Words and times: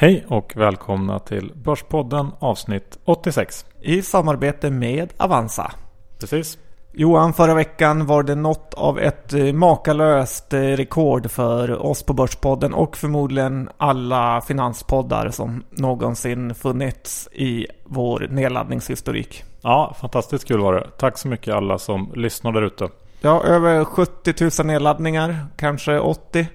Hej 0.00 0.24
och 0.28 0.52
välkomna 0.56 1.18
till 1.18 1.52
Börspodden 1.54 2.30
avsnitt 2.38 2.98
86. 3.04 3.66
I 3.80 4.02
samarbete 4.02 4.70
med 4.70 5.12
Avanza. 5.16 5.72
Precis. 6.20 6.58
Johan, 6.92 7.32
förra 7.32 7.54
veckan 7.54 8.06
var 8.06 8.22
det 8.22 8.34
något 8.34 8.74
av 8.74 8.98
ett 8.98 9.32
eh, 9.32 9.52
makalöst 9.52 10.52
eh, 10.52 10.60
rekord 10.60 11.30
för 11.30 11.86
oss 11.86 12.02
på 12.02 12.12
Börspodden 12.12 12.74
och 12.74 12.96
förmodligen 12.96 13.68
alla 13.76 14.40
finanspoddar 14.40 15.30
som 15.30 15.64
någonsin 15.70 16.54
funnits 16.54 17.28
i 17.32 17.66
vår 17.84 18.26
nedladdningshistorik. 18.30 19.44
Ja, 19.62 19.96
fantastiskt 20.00 20.48
kul 20.48 20.60
var 20.60 20.74
det. 20.74 20.86
Tack 20.98 21.18
så 21.18 21.28
mycket 21.28 21.54
alla 21.54 21.78
som 21.78 22.12
lyssnar 22.14 22.52
där 22.52 22.62
ute. 22.62 22.88
Ja, 23.20 23.44
över 23.44 23.84
70 23.84 24.62
000 24.62 24.66
nedladdningar, 24.66 25.46
kanske 25.56 25.98
80. 25.98 26.46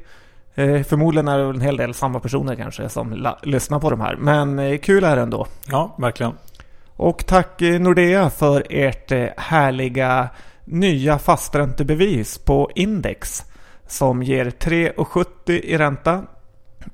Eh, 0.55 0.83
förmodligen 0.83 1.27
är 1.27 1.37
det 1.37 1.43
en 1.43 1.61
hel 1.61 1.77
del 1.77 1.93
samma 1.93 2.19
personer 2.19 2.55
kanske 2.55 2.89
som 2.89 3.35
lyssnar 3.43 3.79
på 3.79 3.89
de 3.89 4.01
här. 4.01 4.15
Men 4.15 4.59
eh, 4.59 4.77
kul 4.77 5.03
är 5.03 5.15
det 5.15 5.21
ändå. 5.21 5.47
Ja, 5.67 5.95
verkligen. 5.97 6.33
Och 6.95 7.25
tack 7.25 7.61
eh, 7.61 7.79
Nordea 7.79 8.29
för 8.29 8.63
ert 8.69 9.11
eh, 9.11 9.27
härliga 9.37 10.29
nya 10.65 11.19
fasträntebevis 11.19 12.37
på 12.37 12.71
Index. 12.75 13.43
Som 13.87 14.23
ger 14.23 14.45
3,70 14.45 15.51
i 15.51 15.77
ränta. 15.77 16.23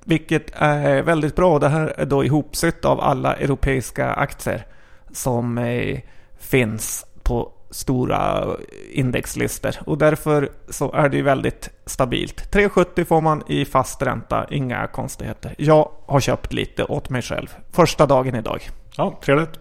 Vilket 0.03 0.51
är 0.55 1.01
väldigt 1.01 1.35
bra. 1.35 1.59
Det 1.59 1.69
här 1.69 1.93
är 1.97 2.05
då 2.05 2.23
ihopsytt 2.23 2.85
av 2.85 2.99
alla 2.99 3.35
europeiska 3.35 4.13
aktier. 4.13 4.65
Som 5.11 5.57
eh, 5.57 5.99
finns 6.39 7.05
på 7.23 7.51
stora 7.71 8.47
indexlistor. 8.91 9.75
Och 9.85 9.97
därför 9.97 10.49
så 10.69 10.91
är 10.91 11.09
det 11.09 11.17
ju 11.17 11.23
väldigt 11.23 11.69
stabilt. 11.85 12.53
3,70 12.53 13.05
får 13.05 13.21
man 13.21 13.43
i 13.47 13.65
fast 13.65 14.01
ränta, 14.01 14.45
inga 14.49 14.87
konstigheter. 14.87 15.55
Jag 15.57 15.91
har 16.05 16.19
köpt 16.19 16.53
lite 16.53 16.83
åt 16.83 17.09
mig 17.09 17.21
själv. 17.21 17.47
Första 17.71 18.05
dagen 18.05 18.35
idag. 18.35 18.69
Ja, 18.97 19.19
trevligt. 19.23 19.59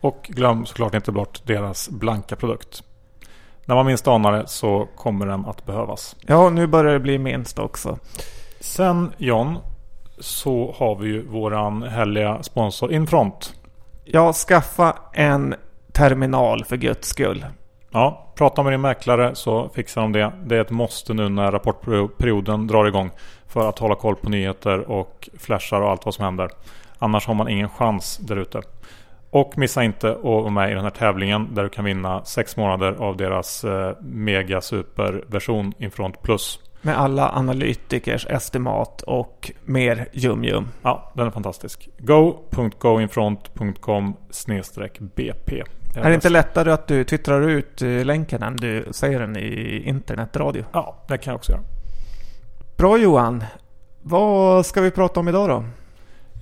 Och 0.00 0.26
glöm 0.28 0.66
såklart 0.66 0.94
inte 0.94 1.12
bort 1.12 1.40
deras 1.44 1.88
blanka 1.88 2.36
produkt. 2.36 2.82
När 3.64 3.74
man 3.74 3.86
minst 3.86 4.08
anar 4.08 4.32
det 4.32 4.46
så 4.46 4.88
kommer 4.96 5.26
den 5.26 5.46
att 5.46 5.66
behövas. 5.66 6.16
Ja, 6.26 6.50
nu 6.50 6.66
börjar 6.66 6.92
det 6.92 7.00
bli 7.00 7.18
minst 7.18 7.58
också. 7.58 7.98
Sen 8.60 9.12
John, 9.18 9.58
så 10.18 10.74
har 10.78 10.96
vi 10.96 11.08
ju 11.08 11.26
våran 11.26 11.82
härliga 11.82 12.42
sponsor 12.42 12.92
Infront. 12.92 13.54
Ja, 14.04 14.32
skaffa 14.32 14.96
en 15.12 15.54
terminal 15.98 16.64
för 16.64 16.76
guds 16.76 17.08
skull. 17.08 17.46
Ja, 17.90 18.32
prata 18.34 18.62
med 18.62 18.72
din 18.72 18.80
mäklare 18.80 19.34
så 19.34 19.70
fixar 19.74 20.00
de 20.00 20.12
det. 20.12 20.32
Det 20.44 20.56
är 20.56 20.60
ett 20.60 20.70
måste 20.70 21.14
nu 21.14 21.28
när 21.28 21.52
rapportperioden 21.52 22.66
drar 22.66 22.86
igång. 22.86 23.10
För 23.46 23.68
att 23.68 23.78
hålla 23.78 23.94
koll 23.94 24.16
på 24.16 24.30
nyheter 24.30 24.90
och 24.90 25.28
flashar 25.38 25.80
och 25.80 25.90
allt 25.90 26.04
vad 26.04 26.14
som 26.14 26.24
händer. 26.24 26.50
Annars 26.98 27.26
har 27.26 27.34
man 27.34 27.48
ingen 27.48 27.68
chans 27.68 28.16
där 28.16 28.36
ute. 28.36 28.62
Och 29.30 29.58
missa 29.58 29.84
inte 29.84 30.10
att 30.10 30.22
vara 30.22 30.50
med 30.50 30.70
i 30.70 30.74
den 30.74 30.82
här 30.82 30.90
tävlingen 30.90 31.54
där 31.54 31.62
du 31.62 31.68
kan 31.68 31.84
vinna 31.84 32.24
sex 32.24 32.56
månader 32.56 32.92
av 32.92 33.16
deras 33.16 33.64
eh, 33.64 33.92
mega 34.00 34.60
super 34.60 35.24
version 35.26 35.72
Infront 35.78 36.22
Plus. 36.22 36.60
Med 36.82 36.98
alla 36.98 37.32
analytikers 37.32 38.26
estimat 38.26 39.02
och 39.02 39.52
mer 39.64 40.08
jum-jum. 40.12 40.68
Ja, 40.82 41.12
den 41.14 41.26
är 41.26 41.30
fantastisk. 41.30 41.88
go.goinfront.com 41.98 44.16
BP. 45.16 45.64
Är, 45.94 46.08
det 46.08 46.14
inte 46.14 46.28
lättare 46.28 46.72
att 46.72 46.86
du 46.86 47.04
twittrar 47.04 47.48
ut 47.48 47.82
eh, 47.82 47.88
länken 47.88 48.42
än 48.42 48.56
du 48.56 48.84
säger 48.90 49.20
den 49.20 49.36
i 49.36 49.82
internetradio? 49.86 50.64
Ja, 50.72 51.04
det 51.08 51.18
kan 51.18 51.30
jag 51.30 51.38
också 51.38 51.52
göra. 51.52 51.62
Bra 52.76 52.98
Johan. 52.98 53.44
Vad 54.02 54.66
ska 54.66 54.80
vi 54.80 54.90
prata 54.90 55.20
om 55.20 55.28
idag 55.28 55.48
då? 55.48 55.64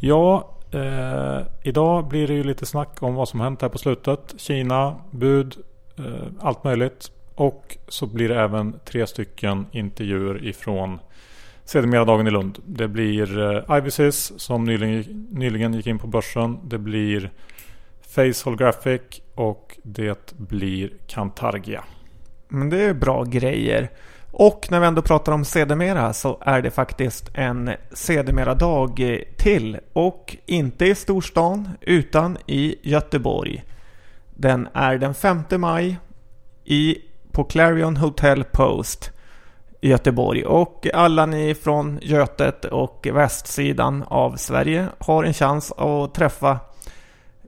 Ja, 0.00 0.56
Eh, 0.70 1.42
idag 1.62 2.08
blir 2.08 2.26
det 2.26 2.34
ju 2.34 2.44
lite 2.44 2.66
snack 2.66 3.02
om 3.02 3.14
vad 3.14 3.28
som 3.28 3.40
hänt 3.40 3.62
här 3.62 3.68
på 3.68 3.78
slutet. 3.78 4.34
Kina, 4.36 4.96
bud, 5.10 5.56
eh, 5.98 6.26
allt 6.40 6.64
möjligt. 6.64 7.10
Och 7.34 7.76
så 7.88 8.06
blir 8.06 8.28
det 8.28 8.40
även 8.40 8.74
tre 8.84 9.06
stycken 9.06 9.66
intervjuer 9.72 10.44
ifrån 10.44 10.98
sedermera 11.64 12.04
dagen 12.04 12.26
i 12.26 12.30
Lund. 12.30 12.58
Det 12.64 12.88
blir 12.88 13.38
eh, 13.38 13.78
Ivysys 13.78 14.40
som 14.40 14.64
nyligen, 14.64 15.28
nyligen 15.30 15.74
gick 15.74 15.86
in 15.86 15.98
på 15.98 16.06
börsen. 16.06 16.58
Det 16.64 16.78
blir 16.78 17.30
Face 18.00 18.44
Holographic 18.44 19.02
och 19.36 19.78
det 19.82 20.32
blir 20.36 20.90
Cantargia. 21.06 21.84
Men 22.48 22.70
det 22.70 22.82
är 22.82 22.94
bra 22.94 23.24
grejer. 23.24 23.90
Och 24.30 24.66
när 24.70 24.80
vi 24.80 24.86
ändå 24.86 25.02
pratar 25.02 25.32
om 25.32 25.44
sedermera 25.44 26.12
så 26.12 26.38
är 26.40 26.62
det 26.62 26.70
faktiskt 26.70 27.30
en 27.34 27.70
sedermera-dag 27.92 29.22
till. 29.36 29.78
Och 29.92 30.36
inte 30.46 30.86
i 30.86 30.94
storstan 30.94 31.68
utan 31.80 32.38
i 32.46 32.76
Göteborg. 32.82 33.64
Den 34.34 34.68
är 34.74 34.98
den 34.98 35.14
5 35.14 35.42
maj 35.56 35.98
i, 36.64 36.98
på 37.32 37.44
Clarion 37.44 37.96
Hotel 37.96 38.44
Post 38.44 39.10
i 39.80 39.90
Göteborg. 39.90 40.44
Och 40.44 40.86
alla 40.94 41.26
ni 41.26 41.54
från 41.54 41.98
Götet 42.02 42.64
och 42.64 43.06
västsidan 43.12 44.04
av 44.06 44.36
Sverige 44.36 44.86
har 44.98 45.24
en 45.24 45.34
chans 45.34 45.72
att 45.72 46.14
träffa 46.14 46.58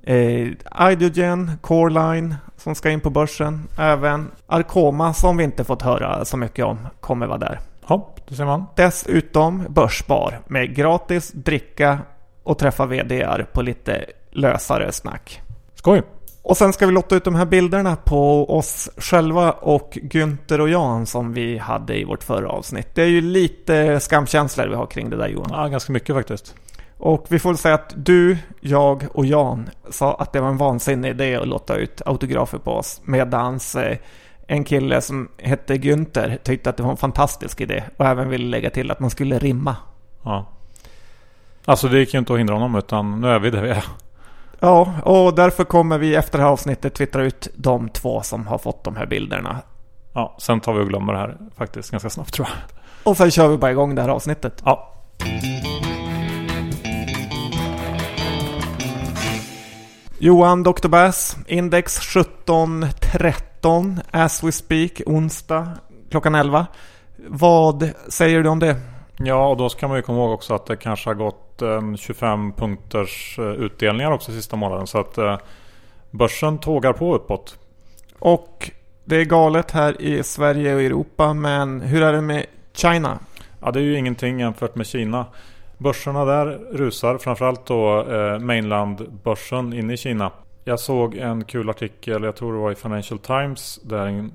eh, 0.09 0.93
Idogen, 0.93 1.53
Coreline 1.61 2.35
som 2.57 2.75
ska 2.75 2.91
in 2.91 3.01
på 3.01 3.11
börsen. 3.11 3.69
Även 3.79 4.31
Arkoma 4.47 5.15
som 5.15 5.37
vi 5.37 5.45
inte 5.45 5.65
fått 5.65 5.83
höra 5.83 6.25
så 6.25 6.37
mycket 6.37 6.65
om 6.65 6.79
kommer 7.01 7.27
vara 7.27 7.39
där. 7.39 7.61
Ja, 7.89 8.15
det 8.29 8.35
ser 8.35 8.45
man. 8.45 8.67
Dessutom 8.77 9.67
Börsbar 9.69 10.41
med 10.47 10.75
gratis 10.75 11.33
dricka 11.33 11.99
och 12.43 12.59
träffa 12.59 12.87
VDR 12.87 13.47
på 13.53 13.63
lite 13.63 14.05
lösare 14.31 14.93
snack. 14.93 15.41
Skoj! 15.75 16.03
Och 16.43 16.57
sen 16.57 16.73
ska 16.73 16.87
vi 16.87 16.93
lotta 16.93 17.17
ut 17.17 17.25
de 17.25 17.35
här 17.35 17.47
bilderna 17.47 17.97
på 17.97 18.51
oss 18.57 18.91
själva 18.97 19.53
och 19.53 19.99
Günther 20.03 20.61
och 20.61 20.69
Jan 20.69 21.07
som 21.07 21.33
vi 21.33 21.59
hade 21.59 22.01
i 22.01 22.05
vårt 22.05 22.25
förra 22.25 22.49
avsnitt. 22.49 22.89
Det 22.95 23.03
är 23.03 23.07
ju 23.07 23.21
lite 23.21 24.01
skamkänslor 24.01 24.67
vi 24.67 24.75
har 24.75 24.87
kring 24.87 25.11
det 25.11 25.17
där 25.17 25.29
Johan. 25.29 25.51
Ja, 25.53 25.69
ganska 25.69 25.93
mycket 25.93 26.15
faktiskt. 26.15 26.55
Och 26.98 27.26
vi 27.28 27.38
får 27.38 27.54
säga 27.54 27.75
att 27.75 27.92
du, 27.97 28.38
jag 28.60 29.06
och 29.12 29.26
Jan 29.26 29.70
sa 29.91 30.14
att 30.14 30.32
det 30.32 30.41
var 30.41 30.48
en 30.48 30.56
vansinnig 30.56 31.10
idé 31.10 31.36
att 31.36 31.48
låta 31.48 31.76
ut 31.76 32.03
autografer 32.06 32.59
på 32.59 32.72
oss. 32.72 33.00
Medans 33.04 33.76
eh, 33.76 33.98
en 34.47 34.64
kille 34.64 35.00
som 35.00 35.28
hette 35.38 35.75
Günther 35.75 36.38
tyckte 36.42 36.70
att 36.70 36.76
det 36.76 36.82
var 36.82 36.91
en 36.91 36.97
fantastisk 36.97 37.60
idé 37.60 37.84
och 37.97 38.06
även 38.06 38.28
ville 38.28 38.47
lägga 38.47 38.70
till 38.70 38.91
att 38.91 39.00
man 39.00 39.10
skulle 39.10 39.38
rimma. 39.38 39.76
Ja. 40.22 40.47
Alltså 41.64 41.88
det 41.88 41.98
gick 41.98 42.14
ju 42.14 42.19
inte 42.19 42.32
att 42.32 42.38
hindra 42.38 42.54
honom 42.54 42.75
utan 42.75 43.20
nu 43.20 43.28
är 43.28 43.38
vi 43.38 43.50
där 43.50 43.62
vi 43.62 43.70
är. 43.70 43.84
Ja, 44.60 44.94
och 45.03 45.34
därför 45.34 45.65
kommer 45.65 45.98
vi 45.98 46.15
efter 46.15 46.38
det 46.38 46.44
här 46.44 46.50
avsnittet 46.50 46.94
twittra 46.94 47.22
ut 47.22 47.48
de 47.54 47.88
två 47.88 48.22
som 48.22 48.47
har 48.47 48.59
fått 48.59 48.84
de 48.84 48.97
här 48.97 49.06
bilderna. 49.06 49.59
Ja, 50.12 50.36
sen 50.38 50.60
tar 50.60 50.72
vi 50.72 50.80
och 50.80 50.88
glömmer 50.88 51.12
det 51.12 51.19
här 51.19 51.36
faktiskt 51.56 51.91
ganska 51.91 52.10
snabbt 52.10 52.34
tror 52.34 52.48
jag. 52.48 52.56
Och 53.10 53.16
sen 53.16 53.30
kör 53.30 53.48
vi 53.48 53.56
bara 53.56 53.70
igång 53.70 53.94
det 53.94 54.03
här 54.03 54.09
avsnittet. 54.09 54.62
Ja. 54.65 54.94
Johan 60.21 60.62
Dr. 60.62 60.89
Bass, 60.89 61.37
index 61.47 61.99
17.13 61.99 64.01
as 64.11 64.43
we 64.43 64.53
speak, 64.53 65.03
onsdag 65.06 65.69
klockan 66.11 66.34
11. 66.34 66.67
Vad 67.27 67.91
säger 68.09 68.43
du 68.43 68.49
om 68.49 68.59
det? 68.59 68.77
Ja, 69.19 69.49
och 69.49 69.57
då 69.57 69.69
ska 69.69 69.89
man 69.89 69.97
ju 69.97 70.03
komma 70.03 70.19
ihåg 70.19 70.33
också 70.33 70.55
att 70.55 70.67
det 70.67 70.77
kanske 70.77 71.11
har 71.11 71.15
gått 71.15 71.62
25 71.99 72.53
punkters 72.53 73.39
eh, 73.39 73.45
utdelningar 73.45 74.11
också 74.11 74.33
sista 74.33 74.57
månaden. 74.57 74.87
Så 74.87 74.99
att 74.99 75.19
eh, 75.19 75.39
börsen 76.11 76.59
tågar 76.59 76.93
på 76.93 77.15
uppåt. 77.15 77.59
Och 78.19 78.71
det 79.04 79.16
är 79.16 79.25
galet 79.25 79.71
här 79.71 80.03
i 80.03 80.22
Sverige 80.22 80.75
och 80.75 80.83
Europa, 80.83 81.34
men 81.34 81.81
hur 81.81 82.03
är 82.03 82.13
det 82.13 82.21
med 82.21 82.47
China? 82.72 83.19
Ja, 83.60 83.71
det 83.71 83.78
är 83.78 83.84
ju 83.84 83.98
ingenting 83.98 84.41
jämfört 84.41 84.75
med 84.75 84.87
Kina. 84.87 85.27
Börserna 85.78 86.25
där 86.25 86.47
rusar, 86.72 87.19
framförallt 87.19 87.66
då 87.66 88.03
eh, 88.03 88.39
mainlandbörsen 88.39 89.72
inne 89.72 89.92
i 89.92 89.97
Kina. 89.97 90.33
Jag 90.65 90.80
såg 90.80 91.16
en 91.16 91.45
kul 91.45 91.71
artikel, 91.71 92.22
jag 92.22 92.36
tror 92.36 92.53
det 92.53 92.59
var 92.59 92.72
i 92.72 92.75
Financial 92.75 93.19
Times, 93.19 93.80
där 93.83 94.30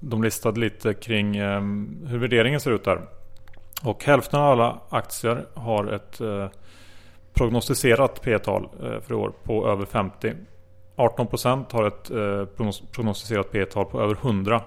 de 0.00 0.22
listade 0.22 0.60
lite 0.60 0.94
kring 0.94 1.36
eh, 1.36 1.60
hur 2.06 2.18
värderingen 2.18 2.60
ser 2.60 2.70
ut 2.70 2.84
där. 2.84 3.00
Och 3.82 4.04
hälften 4.04 4.40
av 4.40 4.46
alla 4.46 4.78
aktier 4.88 5.46
har 5.54 5.92
ett 5.92 6.20
eh, 6.20 6.48
prognostiserat 7.34 8.22
P-tal 8.22 8.68
eh, 8.82 9.00
för 9.00 9.10
i 9.10 9.14
år 9.14 9.32
på 9.42 9.68
över 9.68 9.84
50. 9.84 10.32
18% 10.96 11.64
har 11.72 11.84
ett 11.84 12.10
eh, 12.10 12.56
prognostiserat 12.92 13.52
P-tal 13.52 13.84
på 13.84 14.00
över 14.00 14.16
100. 14.22 14.62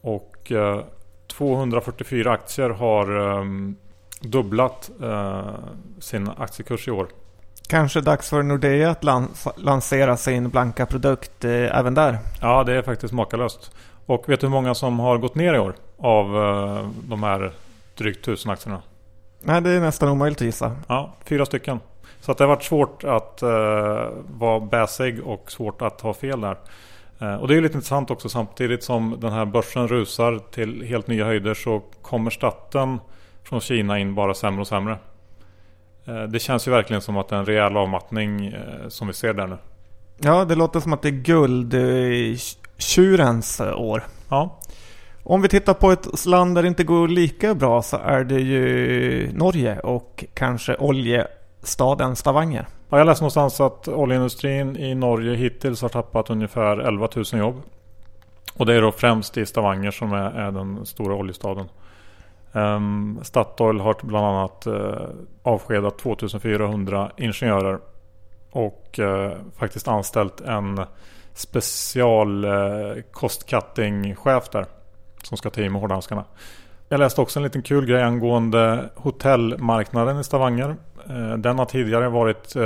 Och 0.00 0.52
eh, 0.52 0.80
244 1.26 2.32
aktier 2.32 2.70
har 2.70 3.38
ehm, 3.40 3.76
dubblat 4.22 4.90
eh, 5.02 5.54
sin 5.98 6.30
aktiekurs 6.38 6.88
i 6.88 6.90
år. 6.90 7.08
Kanske 7.68 8.00
dags 8.00 8.30
för 8.30 8.42
Nordea 8.42 8.90
att 8.90 9.04
lans 9.04 9.48
lansera 9.56 10.16
sin 10.16 10.48
blanka 10.48 10.86
produkt 10.86 11.44
eh, 11.44 11.78
även 11.78 11.94
där? 11.94 12.18
Ja, 12.40 12.64
det 12.64 12.74
är 12.74 12.82
faktiskt 12.82 13.12
makalöst. 13.12 13.70
Och 14.06 14.28
vet 14.28 14.40
du 14.40 14.46
hur 14.46 14.52
många 14.52 14.74
som 14.74 15.00
har 15.00 15.18
gått 15.18 15.34
ner 15.34 15.54
i 15.54 15.58
år 15.58 15.74
av 15.98 16.36
eh, 16.36 16.88
de 17.08 17.22
här 17.22 17.52
drygt 17.94 18.24
tusen 18.24 18.52
aktierna? 18.52 18.82
Nej, 19.40 19.60
det 19.60 19.70
är 19.70 19.80
nästan 19.80 20.08
omöjligt 20.08 20.38
att 20.38 20.46
gissa. 20.46 20.76
Ja, 20.88 21.14
fyra 21.24 21.46
stycken. 21.46 21.80
Så 22.20 22.32
att 22.32 22.38
det 22.38 22.44
har 22.44 22.48
varit 22.48 22.62
svårt 22.62 23.04
att 23.04 23.42
uh, 23.42 23.48
vara 24.38 24.60
bäsig 24.60 25.26
och 25.26 25.52
svårt 25.52 25.82
att 25.82 26.00
ha 26.00 26.14
fel 26.14 26.40
där. 26.40 26.56
Uh, 27.22 27.34
och 27.34 27.48
det 27.48 27.56
är 27.56 27.60
lite 27.60 27.74
intressant 27.74 28.10
också 28.10 28.28
samtidigt 28.28 28.84
som 28.84 29.16
den 29.20 29.32
här 29.32 29.44
börsen 29.44 29.88
rusar 29.88 30.40
till 30.50 30.82
helt 30.82 31.06
nya 31.06 31.24
höjder 31.24 31.54
så 31.54 31.82
kommer 32.02 32.30
staten 32.30 32.98
från 33.52 33.60
Kina 33.60 33.98
in 33.98 34.14
bara 34.14 34.34
sämre 34.34 34.60
och 34.60 34.66
sämre. 34.66 34.98
Uh, 36.08 36.22
det 36.22 36.38
känns 36.38 36.68
ju 36.68 36.70
verkligen 36.70 37.02
som 37.02 37.16
att 37.16 37.28
det 37.28 37.34
är 37.34 37.38
en 37.38 37.46
rejäl 37.46 37.76
avmattning 37.76 38.54
som 38.88 39.06
vi 39.06 39.12
ser 39.12 39.34
där 39.34 39.46
nu. 39.46 39.58
Ja, 40.18 40.44
det 40.44 40.54
låter 40.54 40.80
som 40.80 40.92
att 40.92 41.02
det 41.02 41.08
är 41.08 41.10
guldtjurens 41.10 43.60
år. 43.60 44.02
Ja. 44.28 44.60
Om 45.22 45.42
vi 45.42 45.48
tittar 45.48 45.74
på 45.74 45.90
ett 45.90 46.26
land 46.26 46.54
där 46.54 46.62
det 46.62 46.68
inte 46.68 46.84
går 46.84 47.08
lika 47.08 47.54
bra 47.54 47.82
så 47.82 47.96
är 47.96 48.24
det 48.24 48.40
ju 48.40 49.32
Norge 49.32 49.80
och 49.80 50.24
kanske 50.34 50.76
oljestaden 50.76 52.16
Stavanger. 52.16 52.66
Ja, 52.88 52.98
jag 52.98 53.06
läste 53.06 53.22
någonstans 53.22 53.60
att 53.60 53.88
oljeindustrin 53.88 54.76
i 54.76 54.94
Norge 54.94 55.34
hittills 55.34 55.82
har 55.82 55.88
tappat 55.88 56.30
ungefär 56.30 56.78
11 56.78 57.08
000 57.16 57.24
jobb. 57.32 57.62
Och 58.54 58.66
det 58.66 58.74
är 58.74 58.82
då 58.82 58.92
främst 58.92 59.36
i 59.36 59.46
Stavanger 59.46 59.90
som 59.90 60.12
är, 60.12 60.30
är 60.30 60.50
den 60.50 60.86
stora 60.86 61.14
oljestaden. 61.14 61.68
Um, 62.52 63.20
Statoil 63.22 63.80
har 63.80 63.96
bland 64.02 64.26
annat 64.26 64.66
uh, 64.66 65.08
avskedat 65.42 65.98
2400 65.98 67.10
ingenjörer 67.16 67.78
och 68.50 68.98
uh, 68.98 69.32
faktiskt 69.56 69.88
anställt 69.88 70.40
en 70.40 70.80
special 71.34 72.44
eh, 72.44 72.50
uh, 72.50 73.32
cutting 73.46 74.16
chef 74.16 74.48
där 74.52 74.66
som 75.22 75.36
ska 75.36 75.50
ta 75.50 75.60
i 75.60 75.68
med 75.68 75.80
hårdhandskarna. 75.80 76.24
Jag 76.88 76.98
läste 76.98 77.20
också 77.20 77.38
en 77.38 77.42
liten 77.42 77.62
kul 77.62 77.86
grej 77.86 78.02
angående 78.02 78.90
hotellmarknaden 78.96 80.20
i 80.20 80.24
Stavanger. 80.24 80.76
Den 81.38 81.58
har 81.58 81.64
tidigare 81.64 82.08
varit 82.08 82.56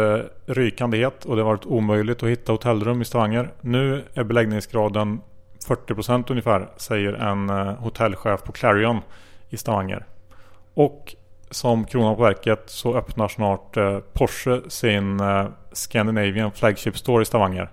rykande 0.47 0.99
het 0.99 1.25
och 1.25 1.37
det 1.37 1.43
har 1.43 1.51
varit 1.51 1.67
omöjligt 1.67 2.23
att 2.23 2.29
hitta 2.29 2.53
hotellrum 2.53 3.03
i 3.03 3.05
Stavanger. 3.05 3.51
Nu 3.61 4.05
är 4.15 4.25
beläggningsgraden 4.25 5.21
40% 5.69 6.25
ungefär 6.31 6.69
säger 6.77 7.13
en 7.13 7.49
hotellchef 7.77 8.43
på 8.43 8.53
Clarion 8.53 9.01
i 9.49 9.57
Stavanger. 9.57 10.07
Och 10.75 11.15
som 11.51 11.85
kronan 11.85 12.17
på 12.17 12.23
verket 12.23 12.63
så 12.67 12.97
öppnar 12.97 13.29
snart 13.29 13.77
Porsche 14.13 14.71
sin 14.71 15.21
Scandinavian 15.73 16.53
Flagship 16.53 16.99
Store 16.99 17.23
i 17.23 17.25
Stavanger. 17.25 17.71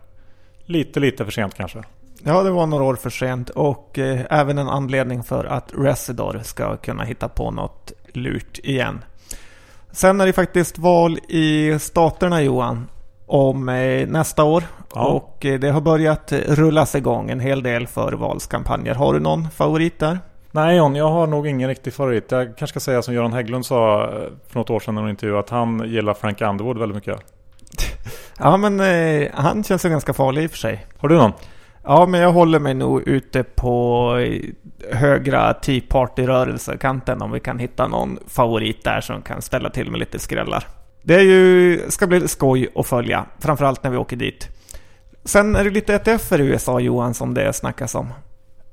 Lite, 0.65 0.99
lite 0.99 1.25
för 1.25 1.31
sent 1.31 1.55
kanske. 1.55 1.83
Ja, 2.25 2.43
det 2.43 2.51
var 2.51 2.67
några 2.67 2.83
år 2.83 2.95
för 2.95 3.09
sent 3.09 3.49
och 3.49 3.99
eh, 3.99 4.21
även 4.29 4.57
en 4.57 4.69
anledning 4.69 5.23
för 5.23 5.45
att 5.45 5.71
Residor 5.77 6.41
ska 6.43 6.77
kunna 6.77 7.03
hitta 7.03 7.29
på 7.29 7.51
något 7.51 7.91
lurt 8.13 8.59
igen. 8.63 9.03
Sen 9.91 10.21
är 10.21 10.25
det 10.25 10.33
faktiskt 10.33 10.77
val 10.77 11.17
i 11.29 11.77
staterna 11.79 12.41
Johan 12.41 12.87
om 13.25 13.69
eh, 13.69 14.07
nästa 14.07 14.43
år 14.43 14.63
ja. 14.95 15.05
och 15.05 15.45
eh, 15.45 15.59
det 15.59 15.69
har 15.69 15.81
börjat 15.81 16.31
rullas 16.31 16.95
igång 16.95 17.29
en 17.29 17.39
hel 17.39 17.63
del 17.63 17.87
förvalskampanjer. 17.87 18.95
Har 18.95 19.13
du 19.13 19.19
någon 19.19 19.49
favorit 19.49 19.99
där? 19.99 20.19
Nej 20.55 20.77
John, 20.77 20.95
jag 20.95 21.09
har 21.09 21.27
nog 21.27 21.47
ingen 21.47 21.69
riktig 21.69 21.93
favorit. 21.93 22.31
Jag 22.31 22.45
kanske 22.57 22.67
ska 22.67 22.79
säga 22.79 23.01
som 23.01 23.13
Göran 23.13 23.33
Hägglund 23.33 23.65
sa 23.65 24.03
eh, 24.03 24.09
för 24.47 24.59
något 24.59 24.69
år 24.69 24.79
sedan 24.79 24.97
i 24.97 25.01
en 25.01 25.09
intervju 25.09 25.37
att 25.37 25.49
han 25.49 25.83
gillar 25.89 26.13
Frank 26.13 26.41
Underwood 26.41 26.77
väldigt 26.77 26.95
mycket. 26.95 27.19
ja 28.39 28.57
men 28.57 28.79
eh, 28.79 29.29
han 29.33 29.63
känns 29.63 29.85
ju 29.85 29.89
ganska 29.89 30.13
farlig 30.13 30.43
i 30.43 30.47
och 30.47 30.51
för 30.51 30.57
sig. 30.57 30.85
Har 30.97 31.09
du 31.09 31.15
någon? 31.15 31.31
Ja, 31.83 32.05
men 32.05 32.21
jag 32.21 32.31
håller 32.31 32.59
mig 32.59 32.73
nog 32.73 33.07
ute 33.07 33.43
på 33.43 34.15
högra 34.91 35.53
Tea 35.53 35.81
Party-rörelsekanten 35.89 37.21
om 37.21 37.31
vi 37.31 37.39
kan 37.39 37.59
hitta 37.59 37.87
någon 37.87 38.19
favorit 38.27 38.83
där 38.83 39.01
som 39.01 39.21
kan 39.21 39.41
ställa 39.41 39.69
till 39.69 39.91
med 39.91 39.99
lite 39.99 40.19
skrällar. 40.19 40.67
Det 41.01 41.15
är 41.15 41.23
ju, 41.23 41.81
ska 41.89 42.07
bli 42.07 42.27
skoj 42.27 42.67
att 42.75 42.87
följa, 42.87 43.25
framförallt 43.39 43.83
när 43.83 43.91
vi 43.91 43.97
åker 43.97 44.15
dit. 44.15 44.49
Sen 45.25 45.55
är 45.55 45.63
det 45.63 45.69
lite 45.69 45.93
ETF 45.95 46.31
i 46.31 46.35
USA 46.35 46.79
Johan 46.79 47.13
som 47.13 47.33
det 47.33 47.53
snackas 47.53 47.95
om. 47.95 48.13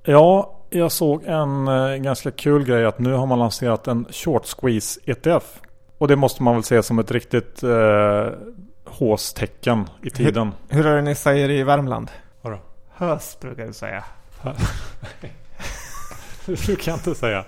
Ja, 0.05 0.60
jag 0.71 0.93
såg 0.93 1.25
en 1.25 1.69
eh, 1.69 1.97
ganska 1.97 2.31
kul 2.31 2.65
grej 2.65 2.87
att 2.87 2.99
nu 2.99 3.13
har 3.13 3.27
man 3.27 3.39
lanserat 3.39 3.89
en 3.89 4.07
short 4.11 4.47
squeeze 4.47 5.01
ETF. 5.05 5.61
Och 5.99 6.09
det 6.09 6.17
måste 6.17 6.43
man 6.43 6.55
väl 6.55 6.65
se 6.65 6.83
som 6.83 6.99
ett 6.99 7.11
riktigt 7.11 7.63
eh, 7.63 8.27
håstecken 8.85 9.89
i 10.03 10.11
tiden. 10.11 10.53
Hur, 10.69 10.83
hur 10.83 10.87
är 10.87 10.97
det 10.97 11.03
ni 11.03 11.15
säger 11.15 11.51
i 11.51 11.63
Värmland? 11.63 12.11
Vadå? 12.43 12.59
Höst 12.89 13.41
brukar 13.41 13.67
du 13.67 13.73
säga. 13.73 14.05
det 16.47 16.67
brukar 16.67 16.93
jag 16.93 16.99
inte 16.99 17.15
säga. 17.15 17.45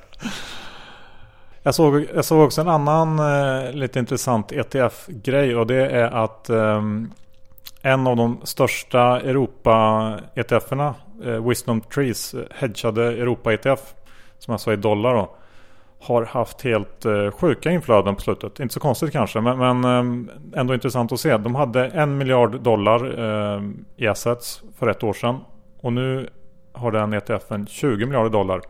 Jag 1.62 1.74
såg, 1.74 2.06
jag 2.14 2.24
såg 2.24 2.44
också 2.44 2.60
en 2.60 2.68
annan 2.68 3.18
eh, 3.18 3.72
lite 3.72 3.98
intressant 3.98 4.52
ETF-grej 4.52 5.56
och 5.56 5.66
det 5.66 5.86
är 5.86 6.24
att 6.24 6.50
eh, 6.50 6.82
en 7.82 8.06
av 8.06 8.16
de 8.16 8.40
största 8.44 9.20
Europa-ETFerna, 9.20 10.94
eh, 11.24 11.48
Wisdom 11.48 11.80
Trees, 11.80 12.34
eh, 12.34 12.44
hedgade 12.50 13.04
Europa-ETF, 13.04 13.94
som 14.38 14.52
alltså 14.52 14.70
är 14.70 14.76
dollar 14.76 15.14
då, 15.14 15.30
har 16.00 16.24
haft 16.24 16.62
helt 16.62 17.04
eh, 17.04 17.30
sjuka 17.30 17.70
inflöden 17.70 18.14
på 18.14 18.20
slutet. 18.20 18.60
Inte 18.60 18.74
så 18.74 18.80
konstigt 18.80 19.12
kanske, 19.12 19.40
men, 19.40 19.58
men 19.58 19.84
eh, 19.84 20.60
ändå 20.60 20.74
intressant 20.74 21.12
att 21.12 21.20
se. 21.20 21.36
De 21.36 21.54
hade 21.54 21.86
en 21.86 22.18
miljard 22.18 22.60
dollar 22.60 23.18
eh, 23.18 23.62
i 23.96 24.06
assets 24.06 24.62
för 24.78 24.88
ett 24.88 25.02
år 25.02 25.12
sedan. 25.12 25.38
Och 25.80 25.92
nu 25.92 26.28
har 26.72 26.92
den 26.92 27.12
ETFen 27.12 27.66
20 27.66 28.06
miljarder 28.06 28.30
dollar. 28.30 28.60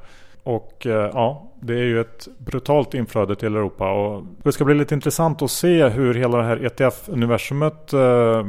Och 0.42 0.86
eh, 0.86 1.10
ja, 1.12 1.52
det 1.60 1.74
är 1.74 1.84
ju 1.84 2.00
ett 2.00 2.28
brutalt 2.38 2.94
inflöde 2.94 3.36
till 3.36 3.56
Europa. 3.56 3.92
Och 3.92 4.24
det 4.42 4.52
ska 4.52 4.64
bli 4.64 4.74
lite 4.74 4.94
intressant 4.94 5.42
att 5.42 5.50
se 5.50 5.88
hur 5.88 6.14
hela 6.14 6.38
det 6.38 6.44
här 6.44 6.56
ETF-universumet 6.56 7.92
eh, 7.92 8.46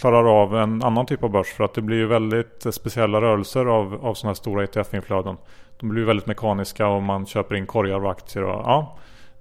klarar 0.00 0.42
av 0.42 0.56
en 0.56 0.82
annan 0.82 1.06
typ 1.06 1.24
av 1.24 1.30
börs. 1.30 1.46
För 1.46 1.64
att 1.64 1.74
det 1.74 1.82
blir 1.82 1.96
ju 1.96 2.06
väldigt 2.06 2.66
speciella 2.70 3.20
rörelser 3.20 3.66
av, 3.66 3.94
av 3.94 4.14
sådana 4.14 4.30
här 4.30 4.34
stora 4.34 4.64
ETF-inflöden. 4.64 5.36
De 5.80 5.88
blir 5.88 6.04
väldigt 6.04 6.26
mekaniska 6.26 6.86
och 6.86 7.02
man 7.02 7.26
köper 7.26 7.54
in 7.54 7.66
korgar 7.66 7.94
av 7.94 8.06
aktier. 8.06 8.44
Och, 8.44 8.60
ja, 8.64 8.96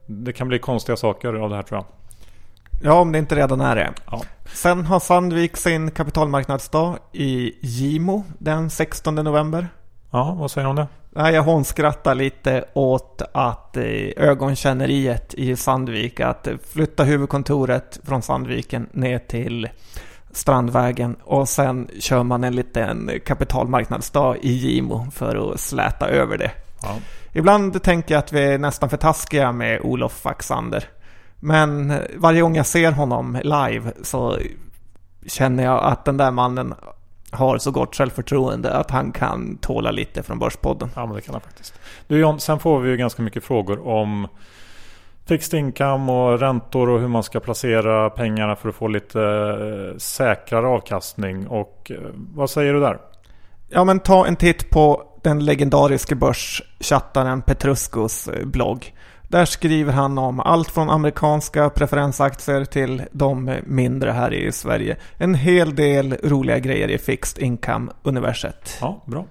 det 0.05 0.33
kan 0.33 0.47
bli 0.47 0.59
konstiga 0.59 0.95
saker 0.95 1.33
av 1.33 1.49
det 1.49 1.55
här 1.55 1.63
tror 1.63 1.77
jag. 1.77 1.85
Ja, 2.83 2.99
om 2.99 3.11
det 3.11 3.19
inte 3.19 3.35
redan 3.35 3.61
är 3.61 3.75
det. 3.75 3.93
Ja. 4.11 4.21
Sen 4.45 4.85
har 4.85 4.99
Sandvik 4.99 5.57
sin 5.57 5.91
kapitalmarknadsdag 5.91 6.97
i 7.11 7.53
Gimo 7.61 8.23
den 8.37 8.69
16 8.69 9.15
november. 9.15 9.67
Ja, 10.11 10.35
vad 10.39 10.51
säger 10.51 10.65
du 10.65 10.69
om 10.69 10.75
det? 10.75 10.87
Jag 11.31 11.43
hånskrattar 11.43 12.15
lite 12.15 12.65
åt 12.73 13.21
att 13.31 13.77
eh, 13.77 13.83
ögonkänneriet 14.17 15.33
i 15.33 15.55
Sandvik, 15.55 16.19
att 16.19 16.47
flytta 16.73 17.03
huvudkontoret 17.03 17.99
från 18.03 18.21
Sandviken 18.21 18.89
ner 18.91 19.19
till 19.19 19.69
Strandvägen 20.31 21.15
och 21.23 21.49
sen 21.49 21.89
kör 21.99 22.23
man 22.23 22.43
en 22.43 22.55
liten 22.55 23.11
kapitalmarknadsdag 23.25 24.37
i 24.41 24.51
Gimo 24.51 25.07
för 25.11 25.53
att 25.53 25.59
släta 25.59 26.07
över 26.07 26.37
det. 26.37 26.51
Ja. 26.81 26.95
Ibland 27.33 27.83
tänker 27.83 28.13
jag 28.13 28.19
att 28.19 28.33
vi 28.33 28.43
är 28.43 28.57
nästan 28.57 28.89
för 28.89 28.97
taskiga 28.97 29.51
med 29.51 29.81
Olof 29.81 30.13
Faxander. 30.13 30.83
Men 31.39 31.93
varje 32.17 32.41
gång 32.41 32.55
jag 32.55 32.65
ser 32.65 32.91
honom 32.91 33.39
live 33.43 33.91
så 34.03 34.37
känner 35.25 35.63
jag 35.63 35.83
att 35.83 36.05
den 36.05 36.17
där 36.17 36.31
mannen 36.31 36.73
har 37.31 37.57
så 37.57 37.71
gott 37.71 37.95
självförtroende 37.95 38.73
att 38.73 38.91
han 38.91 39.11
kan 39.11 39.57
tåla 39.57 39.91
lite 39.91 40.23
från 40.23 40.39
Börspodden. 40.39 40.89
Ja, 40.95 41.05
men 41.05 41.15
det 41.15 41.21
kan 41.21 41.33
han 41.33 41.41
faktiskt. 41.41 41.73
Du 42.07 42.19
John, 42.19 42.39
sen 42.39 42.59
får 42.59 42.79
vi 42.79 42.89
ju 42.89 42.97
ganska 42.97 43.21
mycket 43.21 43.43
frågor 43.43 43.87
om 43.87 44.27
fixed 45.29 45.59
income 45.59 46.11
och 46.11 46.39
räntor 46.39 46.89
och 46.89 46.99
hur 46.99 47.07
man 47.07 47.23
ska 47.23 47.39
placera 47.39 48.09
pengarna 48.09 48.55
för 48.55 48.69
att 48.69 48.75
få 48.75 48.87
lite 48.87 49.21
eh, 49.21 49.97
säkrare 49.97 50.67
avkastning. 50.67 51.47
Och 51.47 51.91
eh, 51.91 51.97
vad 52.15 52.49
säger 52.49 52.73
du 52.73 52.79
där? 52.79 52.97
Ja, 53.69 53.83
men 53.83 53.99
ta 53.99 54.27
en 54.27 54.35
titt 54.35 54.69
på 54.69 55.03
den 55.23 55.45
legendariske 55.45 56.15
börschattaren 56.15 57.41
Petruskos 57.41 58.27
eh, 58.27 58.45
blogg. 58.45 58.93
Där 59.27 59.45
skriver 59.45 59.93
han 59.93 60.17
om 60.17 60.39
allt 60.39 60.71
från 60.71 60.89
amerikanska 60.89 61.69
preferensaktier 61.69 62.65
till 62.65 63.03
de 63.11 63.55
mindre 63.63 64.11
här 64.11 64.33
i 64.33 64.51
Sverige. 64.51 64.97
En 65.17 65.35
hel 65.35 65.75
del 65.75 66.17
roliga 66.23 66.59
grejer 66.59 66.87
i 66.87 66.97
fixed 66.97 67.43
income-universet. 67.43 68.77
Ja, 68.81 69.03
bra. 69.05 69.25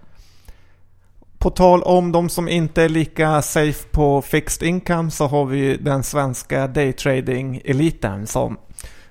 På 1.38 1.50
tal 1.50 1.82
om 1.82 2.12
de 2.12 2.28
som 2.28 2.48
inte 2.48 2.82
är 2.82 2.88
lika 2.88 3.42
safe 3.42 3.88
på 3.88 4.22
fixed 4.22 4.68
income 4.68 5.10
så 5.10 5.26
har 5.26 5.44
vi 5.44 5.76
den 5.76 6.02
svenska 6.02 6.66
daytrading-eliten 6.66 8.26
som 8.26 8.58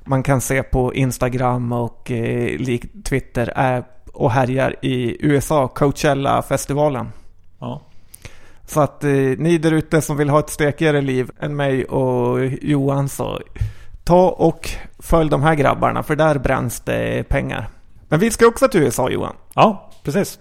man 0.06 0.24
kan 0.24 0.42
se 0.42 0.64
på 0.64 0.94
Instagram 0.94 1.72
och 1.72 2.12
eh, 2.12 2.60
Twitter 3.04 3.54
är 3.56 3.84
och 4.14 4.32
härjar 4.32 4.76
i 4.82 5.18
USA, 5.20 5.68
Coachella-festivalen. 5.68 7.12
Ja. 7.60 7.82
Så 8.66 8.82
att 8.82 9.04
eh, 9.04 9.12
ni 9.12 9.58
där 9.58 9.72
ute 9.72 10.02
som 10.02 10.18
vill 10.18 10.30
ha 10.30 10.40
ett 10.40 10.50
stekigare 10.50 11.02
liv 11.02 11.32
än 11.40 11.56
mig 11.56 11.86
och 11.86 12.46
Johan 12.62 13.10
så 13.10 13.40
ta 14.04 14.30
och 14.30 14.70
följ 15.00 15.30
de 15.30 15.44
här 15.44 15.56
grabbarna 15.56 16.04
för 16.04 16.16
där 16.16 16.40
bränns 16.40 16.80
det 16.80 17.30
pengar. 17.30 17.70
Men 18.08 18.20
vi 18.20 18.32
ska 18.32 18.48
också 18.48 18.68
till 18.68 18.82
USA 18.82 19.10
Johan. 19.10 19.36
Ja, 19.54 19.92
precis. 20.04 20.40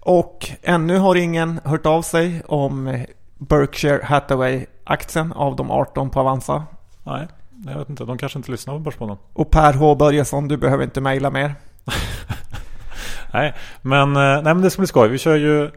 Och 0.00 0.50
ännu 0.62 0.98
har 0.98 1.14
ingen 1.14 1.60
hört 1.64 1.86
av 1.86 2.02
sig 2.02 2.42
om 2.46 3.04
Berkshire 3.38 4.00
Hathaway-aktien 4.04 5.32
av 5.32 5.56
de 5.56 5.70
18 5.70 6.10
på 6.10 6.20
Avanza. 6.20 6.64
Nej. 7.04 7.28
Jag 7.66 7.78
vet 7.78 7.88
inte, 7.88 8.04
de 8.04 8.18
kanske 8.18 8.38
inte 8.38 8.50
lyssnar 8.50 8.74
på 8.74 8.80
Börspodden. 8.80 9.16
Och 9.32 9.50
Per 9.50 9.72
H 9.72 9.94
Börjesson, 9.94 10.48
du 10.48 10.56
behöver 10.56 10.84
inte 10.84 11.00
mejla 11.00 11.30
mer. 11.30 11.54
nej, 13.32 13.54
men, 13.82 14.16
eh, 14.16 14.22
nej, 14.22 14.42
men 14.42 14.60
det 14.60 14.70
ska 14.70 14.80
bli 14.80 14.86
skoj. 14.86 15.08
Vi 15.08 15.18
kör 15.18 15.36
ju 15.36 15.70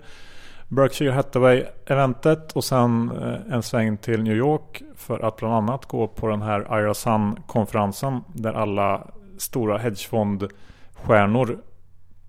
Berkshire 0.67 1.11
Hathaway-eventet 1.11 2.51
och 2.51 2.63
sen 2.63 3.11
eh, 3.21 3.53
en 3.55 3.63
sväng 3.63 3.97
till 3.97 4.23
New 4.23 4.35
York 4.35 4.81
för 4.95 5.19
att 5.19 5.37
bland 5.37 5.53
annat 5.53 5.85
gå 5.85 6.07
på 6.07 6.27
den 6.27 6.41
här 6.41 6.79
Ira 6.79 6.93
Sun-konferensen 6.93 8.21
där 8.33 8.53
alla 8.53 9.07
stora 9.37 9.77
hedgefondstjärnor 9.77 11.57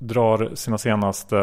drar 0.06 0.50
sina 0.54 0.78
senaste 0.78 1.37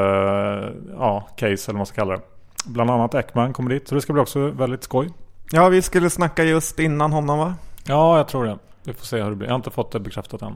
ja, 0.98 1.28
case 1.36 1.52
eller 1.52 1.74
vad 1.74 1.76
man 1.76 1.86
ska 1.86 1.96
kalla 1.96 2.14
det. 2.14 2.22
Bland 2.66 2.90
annat 2.90 3.16
Ekman 3.16 3.54
kommer 3.54 3.70
dit, 3.70 3.88
så 3.88 3.96
det 3.96 4.02
ska 4.02 4.14
bli 4.14 4.22
också 4.22 4.40
väldigt 4.48 4.84
skoj. 4.84 5.10
Ja, 5.52 5.70
vi 5.70 5.82
skulle 5.82 6.10
snacka 6.10 6.44
just 6.44 6.80
innan 6.80 7.12
honom 7.12 7.40
va? 7.40 7.56
Ja, 7.88 8.18
jag 8.18 8.28
tror 8.28 8.46
det. 8.46 8.58
Vi 8.84 8.94
får 8.94 9.06
se 9.06 9.22
hur 9.22 9.30
det 9.30 9.36
blir. 9.36 9.48
Jag 9.48 9.54
har 9.54 9.60
inte 9.60 9.70
fått 9.70 9.92
det 9.92 10.00
bekräftat 10.00 10.42
än. 10.42 10.54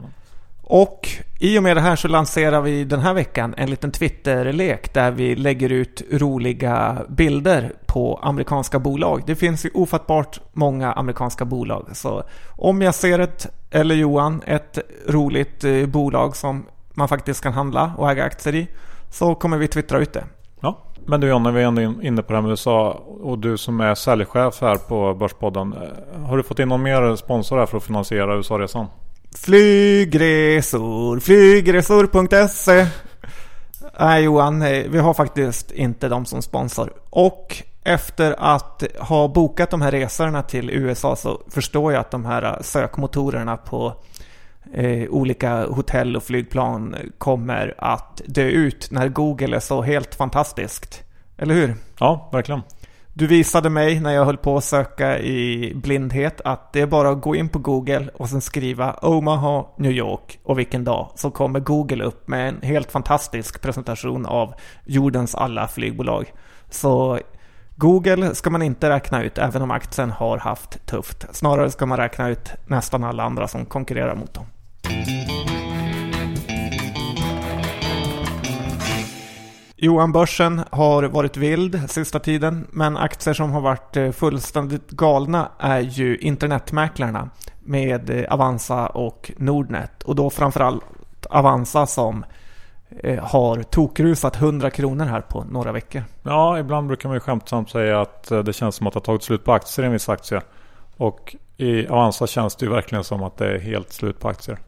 Och 0.68 1.08
i 1.40 1.58
och 1.58 1.62
med 1.62 1.76
det 1.76 1.80
här 1.80 1.96
så 1.96 2.08
lanserar 2.08 2.60
vi 2.60 2.84
den 2.84 3.00
här 3.00 3.14
veckan 3.14 3.54
en 3.56 3.70
liten 3.70 3.92
Twitter-lek 3.92 4.94
där 4.94 5.10
vi 5.10 5.36
lägger 5.36 5.72
ut 5.72 6.02
roliga 6.12 6.98
bilder 7.08 7.72
på 7.86 8.20
amerikanska 8.22 8.78
bolag. 8.78 9.22
Det 9.26 9.34
finns 9.34 9.66
ju 9.66 9.70
ofattbart 9.74 10.40
många 10.52 10.92
amerikanska 10.92 11.44
bolag. 11.44 11.88
Så 11.92 12.22
om 12.50 12.82
jag 12.82 12.94
ser 12.94 13.18
ett, 13.18 13.46
eller 13.70 13.94
Johan, 13.94 14.42
ett 14.46 14.78
roligt 15.08 15.64
eh, 15.64 15.86
bolag 15.86 16.36
som 16.36 16.66
man 16.96 17.08
faktiskt 17.08 17.42
kan 17.42 17.52
handla 17.52 17.92
och 17.96 18.10
äga 18.10 18.24
aktier 18.24 18.54
i 18.54 18.68
så 19.10 19.34
kommer 19.34 19.58
vi 19.58 19.68
twittra 19.68 19.98
ut 19.98 20.12
det. 20.12 20.24
Ja, 20.60 20.78
men 21.06 21.20
du 21.20 21.28
John, 21.28 21.42
när 21.42 21.50
vi 21.50 21.62
är 21.62 21.66
ändå 21.66 21.82
inne 21.82 22.22
på 22.22 22.32
det 22.32 22.36
här 22.36 22.42
med 22.42 22.50
USA 22.50 22.90
och 23.22 23.38
du 23.38 23.56
som 23.56 23.80
är 23.80 23.94
säljchef 23.94 24.60
här 24.60 24.76
på 24.76 25.14
Börspodden. 25.14 25.72
Eh, 25.72 26.20
har 26.26 26.36
du 26.36 26.42
fått 26.42 26.58
in 26.58 26.68
någon 26.68 26.82
mer 26.82 27.16
sponsor 27.16 27.58
här 27.58 27.66
för 27.66 27.76
att 27.76 27.84
finansiera 27.84 28.36
USA-resan? 28.36 28.86
Flygresor, 29.36 31.20
flygresor.se 31.20 32.86
Nej 33.98 34.24
Johan, 34.24 34.60
vi 34.60 34.98
har 34.98 35.14
faktiskt 35.14 35.70
inte 35.70 36.08
de 36.08 36.24
som 36.26 36.42
sponsor. 36.42 36.92
Och 37.10 37.62
efter 37.84 38.34
att 38.38 38.82
ha 38.98 39.28
bokat 39.28 39.70
de 39.70 39.82
här 39.82 39.90
resorna 39.90 40.42
till 40.42 40.70
USA 40.70 41.16
så 41.16 41.40
förstår 41.50 41.92
jag 41.92 42.00
att 42.00 42.10
de 42.10 42.24
här 42.24 42.58
sökmotorerna 42.62 43.56
på 43.56 43.94
eh, 44.72 45.08
olika 45.10 45.66
hotell 45.66 46.16
och 46.16 46.22
flygplan 46.22 46.96
kommer 47.18 47.74
att 47.78 48.22
dö 48.26 48.48
ut 48.48 48.88
när 48.90 49.08
Google 49.08 49.56
är 49.56 49.60
så 49.60 49.82
helt 49.82 50.14
fantastiskt. 50.14 51.02
Eller 51.38 51.54
hur? 51.54 51.74
Ja, 51.98 52.28
verkligen. 52.32 52.62
Du 53.18 53.26
visade 53.26 53.70
mig 53.70 54.00
när 54.00 54.12
jag 54.12 54.24
höll 54.24 54.36
på 54.36 54.56
att 54.56 54.64
söka 54.64 55.18
i 55.18 55.72
blindhet 55.74 56.40
att 56.44 56.72
det 56.72 56.80
är 56.80 56.86
bara 56.86 57.10
att 57.10 57.22
gå 57.22 57.36
in 57.36 57.48
på 57.48 57.58
Google 57.58 58.08
och 58.14 58.28
sen 58.28 58.40
skriva 58.40 58.92
Omaha, 58.92 59.64
New 59.76 59.92
York 59.92 60.38
och 60.42 60.58
vilken 60.58 60.84
dag. 60.84 61.10
Så 61.14 61.30
kommer 61.30 61.60
Google 61.60 62.04
upp 62.04 62.28
med 62.28 62.48
en 62.48 62.62
helt 62.62 62.92
fantastisk 62.92 63.62
presentation 63.62 64.26
av 64.26 64.54
jordens 64.84 65.34
alla 65.34 65.68
flygbolag. 65.68 66.32
Så 66.70 67.18
Google 67.76 68.34
ska 68.34 68.50
man 68.50 68.62
inte 68.62 68.90
räkna 68.90 69.22
ut 69.22 69.38
även 69.38 69.62
om 69.62 69.70
aktien 69.70 70.10
har 70.10 70.38
haft 70.38 70.86
tufft. 70.86 71.26
Snarare 71.30 71.70
ska 71.70 71.86
man 71.86 71.98
räkna 71.98 72.28
ut 72.28 72.52
nästan 72.66 73.04
alla 73.04 73.22
andra 73.22 73.48
som 73.48 73.66
konkurrerar 73.66 74.14
mot 74.14 74.34
dem. 74.34 74.46
Johan 79.78 80.12
Börsen 80.12 80.62
har 80.70 81.02
varit 81.02 81.36
vild 81.36 81.90
sista 81.90 82.18
tiden, 82.18 82.66
men 82.70 82.96
aktier 82.96 83.34
som 83.34 83.50
har 83.50 83.60
varit 83.60 83.96
eh, 83.96 84.10
fullständigt 84.10 84.90
galna 84.90 85.50
är 85.58 85.80
ju 85.80 86.16
internetmäklarna 86.16 87.30
med 87.60 88.10
eh, 88.10 88.32
Avanza 88.34 88.86
och 88.86 89.32
Nordnet. 89.36 90.02
Och 90.02 90.14
då 90.14 90.30
framförallt 90.30 90.84
Avanza 91.30 91.86
som 91.86 92.24
eh, 93.02 93.24
har 93.24 93.62
tokrusat 93.62 94.36
100 94.36 94.70
kronor 94.70 95.04
här 95.04 95.20
på 95.20 95.44
några 95.44 95.72
veckor. 95.72 96.02
Ja, 96.22 96.58
ibland 96.58 96.86
brukar 96.86 97.08
man 97.08 97.16
ju 97.16 97.20
skämtsamt 97.20 97.70
säga 97.70 98.00
att 98.00 98.28
det 98.44 98.52
känns 98.52 98.74
som 98.74 98.86
att 98.86 98.92
det 98.92 98.98
har 98.98 99.04
tagit 99.04 99.22
slut 99.22 99.44
på 99.44 99.52
aktier 99.52 99.84
i 99.84 99.86
en 99.86 99.92
viss 99.92 100.08
aktie. 100.08 100.40
Och 100.96 101.36
i 101.56 101.86
Avanza 101.86 102.26
känns 102.26 102.56
det 102.56 102.66
ju 102.66 102.72
verkligen 102.72 103.04
som 103.04 103.22
att 103.22 103.36
det 103.36 103.54
är 103.54 103.58
helt 103.58 103.92
slut 103.92 104.20
på 104.20 104.28
aktier. 104.28 104.58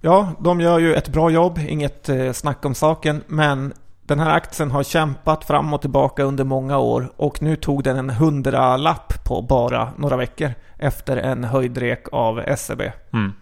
Ja, 0.00 0.32
de 0.38 0.60
gör 0.60 0.78
ju 0.78 0.94
ett 0.94 1.08
bra 1.08 1.30
jobb, 1.30 1.58
inget 1.58 2.10
snack 2.32 2.64
om 2.64 2.74
saken, 2.74 3.24
men 3.26 3.72
den 4.02 4.20
här 4.20 4.30
aktien 4.30 4.70
har 4.70 4.82
kämpat 4.82 5.44
fram 5.44 5.74
och 5.74 5.80
tillbaka 5.80 6.22
under 6.22 6.44
många 6.44 6.78
år 6.78 7.12
och 7.16 7.42
nu 7.42 7.56
tog 7.56 7.84
den 7.84 7.96
en 7.96 8.10
hundralapp 8.10 9.24
på 9.24 9.42
bara 9.42 9.92
några 9.96 10.16
veckor 10.16 10.54
efter 10.78 11.16
en 11.16 11.44
höjdrek 11.44 12.06
av 12.12 12.56
SEB. 12.56 12.80
Mm. 13.12 13.32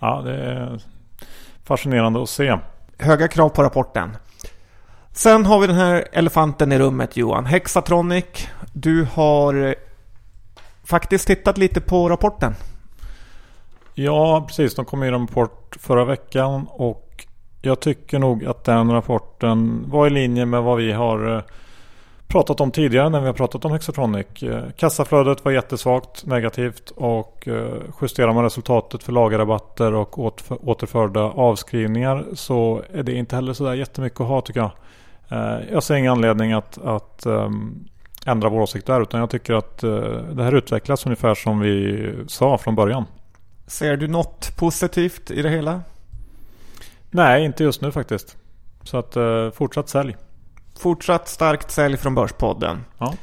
Ja, 0.00 0.20
det 0.24 0.34
är 0.34 0.80
fascinerande 1.64 2.22
att 2.22 2.28
se. 2.28 2.58
Höga 2.98 3.28
krav 3.28 3.48
på 3.48 3.62
rapporten. 3.62 4.16
Sen 5.12 5.46
har 5.46 5.60
vi 5.60 5.66
den 5.66 5.76
här 5.76 6.04
elefanten 6.12 6.72
i 6.72 6.78
rummet 6.78 7.16
Johan. 7.16 7.46
Hexatronic. 7.46 8.48
Du 8.72 9.06
har 9.14 9.74
faktiskt 10.84 11.26
tittat 11.26 11.58
lite 11.58 11.80
på 11.80 12.08
rapporten. 12.08 12.54
Ja, 14.00 14.44
precis. 14.46 14.74
De 14.74 14.84
kom 14.84 15.00
med 15.00 15.14
en 15.14 15.20
rapport 15.20 15.76
förra 15.80 16.04
veckan 16.04 16.66
och 16.70 17.26
jag 17.62 17.80
tycker 17.80 18.18
nog 18.18 18.44
att 18.44 18.64
den 18.64 18.92
rapporten 18.92 19.84
var 19.90 20.06
i 20.06 20.10
linje 20.10 20.46
med 20.46 20.62
vad 20.62 20.78
vi 20.78 20.92
har 20.92 21.36
eh, 21.36 21.42
pratat 22.26 22.60
om 22.60 22.70
tidigare 22.70 23.08
när 23.08 23.20
vi 23.20 23.26
har 23.26 23.32
pratat 23.32 23.64
om 23.64 23.72
Hexatronic. 23.72 24.42
Eh, 24.42 24.62
kassaflödet 24.76 25.44
var 25.44 25.52
jättesvagt 25.52 26.26
negativt 26.26 26.90
och 26.90 27.48
eh, 27.48 27.82
justerar 28.00 28.32
man 28.32 28.44
resultatet 28.44 29.02
för 29.02 29.12
lagerrabatter 29.12 29.94
och 29.94 30.18
återförda 30.68 31.20
avskrivningar 31.20 32.24
så 32.34 32.82
är 32.92 33.02
det 33.02 33.12
inte 33.12 33.36
heller 33.36 33.52
sådär 33.52 33.74
jättemycket 33.74 34.20
att 34.20 34.26
ha 34.26 34.40
tycker 34.40 34.60
jag. 34.60 34.70
Jag 35.72 35.82
ser 35.82 35.94
ingen 35.94 36.12
anledning 36.12 36.52
att, 36.52 36.78
att 36.78 37.26
ehm, 37.26 37.84
ändra 38.26 38.48
vår 38.48 38.60
åsikt 38.60 38.86
där 38.86 39.02
utan 39.02 39.20
jag 39.20 39.30
tycker 39.30 39.54
att 39.54 39.78
det 40.32 40.42
här 40.42 40.54
utvecklas 40.54 41.06
ungefär 41.06 41.34
som 41.34 41.60
vi 41.60 42.14
sa 42.26 42.58
från 42.58 42.74
början. 42.74 43.04
Ser 43.68 43.96
du 43.96 44.08
något 44.08 44.56
positivt 44.56 45.30
i 45.30 45.42
det 45.42 45.50
hela? 45.50 45.82
Nej, 47.10 47.44
inte 47.44 47.64
just 47.64 47.80
nu 47.80 47.92
faktiskt. 47.92 48.36
Så 48.82 48.96
att 48.98 49.16
eh, 49.16 49.50
fortsatt 49.50 49.88
sälj. 49.88 50.16
Fortsatt 50.80 51.28
starkt 51.28 51.70
sälj 51.70 51.96
från 51.96 52.14
Börspodden. 52.14 52.84
Ja. 52.98 53.14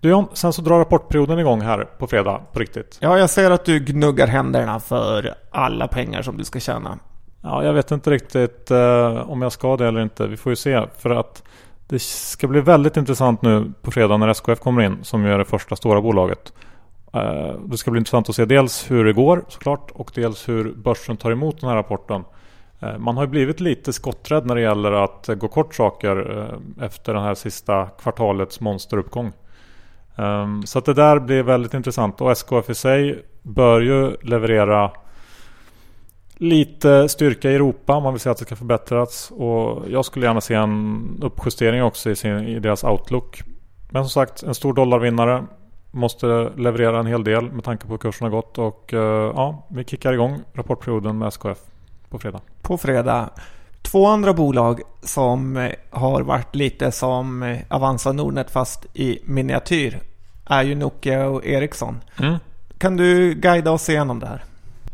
Du 0.00 0.08
John, 0.08 0.26
sen 0.32 0.52
så 0.52 0.62
drar 0.62 0.78
rapportperioden 0.78 1.38
igång 1.38 1.60
här 1.60 1.84
på 1.98 2.06
fredag 2.06 2.40
på 2.52 2.58
riktigt. 2.58 2.98
Ja, 3.00 3.18
jag 3.18 3.30
ser 3.30 3.50
att 3.50 3.64
du 3.64 3.78
gnuggar 3.78 4.26
händerna 4.26 4.80
för 4.80 5.34
alla 5.50 5.88
pengar 5.88 6.22
som 6.22 6.36
du 6.36 6.44
ska 6.44 6.60
tjäna. 6.60 6.98
Ja, 7.40 7.64
jag 7.64 7.72
vet 7.72 7.90
inte 7.90 8.10
riktigt 8.10 8.70
eh, 8.70 9.30
om 9.30 9.42
jag 9.42 9.52
ska 9.52 9.76
det 9.76 9.88
eller 9.88 10.00
inte. 10.00 10.26
Vi 10.26 10.36
får 10.36 10.52
ju 10.52 10.56
se. 10.56 10.86
För 10.98 11.10
att 11.10 11.42
det 11.86 12.02
ska 12.02 12.48
bli 12.48 12.60
väldigt 12.60 12.96
intressant 12.96 13.42
nu 13.42 13.72
på 13.82 13.90
fredag 13.90 14.16
när 14.16 14.28
SKF 14.28 14.60
kommer 14.60 14.82
in 14.82 14.98
som 15.02 15.24
ju 15.24 15.32
är 15.32 15.38
det 15.38 15.44
första 15.44 15.76
stora 15.76 16.00
bolaget. 16.00 16.52
Eh, 17.14 17.54
det 17.64 17.78
ska 17.78 17.90
bli 17.90 17.98
intressant 17.98 18.28
att 18.28 18.36
se 18.36 18.44
dels 18.44 18.90
hur 18.90 19.04
det 19.04 19.12
går 19.12 19.44
såklart 19.48 19.90
och 19.90 20.10
dels 20.14 20.48
hur 20.48 20.72
börsen 20.72 21.16
tar 21.16 21.30
emot 21.30 21.60
den 21.60 21.68
här 21.68 21.76
rapporten. 21.76 22.24
Eh, 22.80 22.98
man 22.98 23.16
har 23.16 23.26
blivit 23.26 23.60
lite 23.60 23.92
skotträdd 23.92 24.46
när 24.46 24.54
det 24.54 24.60
gäller 24.60 24.92
att 24.92 25.28
gå 25.36 25.48
kort 25.48 25.74
saker 25.74 26.38
eh, 26.38 26.84
efter 26.84 27.14
den 27.14 27.22
här 27.22 27.34
sista 27.34 27.86
kvartalets 27.86 28.60
monsteruppgång. 28.60 29.32
Så 30.64 30.78
att 30.78 30.84
det 30.84 30.94
där 30.94 31.18
blir 31.18 31.42
väldigt 31.42 31.74
intressant 31.74 32.20
och 32.20 32.30
SKF 32.30 32.70
i 32.70 32.74
sig 32.74 33.24
bör 33.42 33.80
ju 33.80 34.16
leverera 34.22 34.90
lite 36.34 37.08
styrka 37.08 37.50
i 37.50 37.54
Europa 37.54 37.94
om 37.94 38.02
man 38.02 38.12
vill 38.12 38.20
se 38.20 38.30
att 38.30 38.38
det 38.38 38.44
ska 38.44 38.56
förbättras. 38.56 39.30
Och 39.30 39.90
jag 39.90 40.04
skulle 40.04 40.26
gärna 40.26 40.40
se 40.40 40.54
en 40.54 41.18
uppjustering 41.22 41.82
också 41.82 42.10
i, 42.10 42.16
sin, 42.16 42.38
i 42.38 42.58
deras 42.58 42.84
outlook. 42.84 43.42
Men 43.90 44.04
som 44.04 44.10
sagt, 44.10 44.42
en 44.42 44.54
stor 44.54 44.74
dollarvinnare. 44.74 45.44
Måste 45.94 46.50
leverera 46.56 46.98
en 46.98 47.06
hel 47.06 47.24
del 47.24 47.52
med 47.52 47.64
tanke 47.64 47.86
på 47.86 47.92
hur 47.92 47.98
kursen 47.98 48.24
har 48.24 48.30
gått. 48.30 48.58
Och 48.58 48.94
eh, 48.94 49.32
ja, 49.34 49.66
vi 49.68 49.84
kickar 49.84 50.12
igång 50.12 50.40
rapportperioden 50.54 51.18
med 51.18 51.28
SKF 51.28 51.58
på 52.08 52.18
fredag. 52.18 52.40
På 52.62 52.78
fredag. 52.78 53.30
Två 53.82 54.06
andra 54.06 54.32
bolag 54.32 54.80
som 55.02 55.56
eh, 55.56 55.72
har 55.90 56.22
varit 56.22 56.54
lite 56.54 56.92
som 56.92 57.42
eh, 57.42 57.58
Avanza 57.68 58.12
Nordnet 58.12 58.50
fast 58.50 58.86
i 58.94 59.18
miniatyr 59.24 60.00
är 60.46 60.62
ju 60.62 60.74
Nokia 60.74 61.28
och 61.28 61.46
Ericsson. 61.46 62.00
Mm. 62.18 62.34
Kan 62.78 62.96
du 62.96 63.34
guida 63.34 63.70
oss 63.70 63.88
igenom 63.88 64.18
det 64.18 64.26
här? 64.26 64.44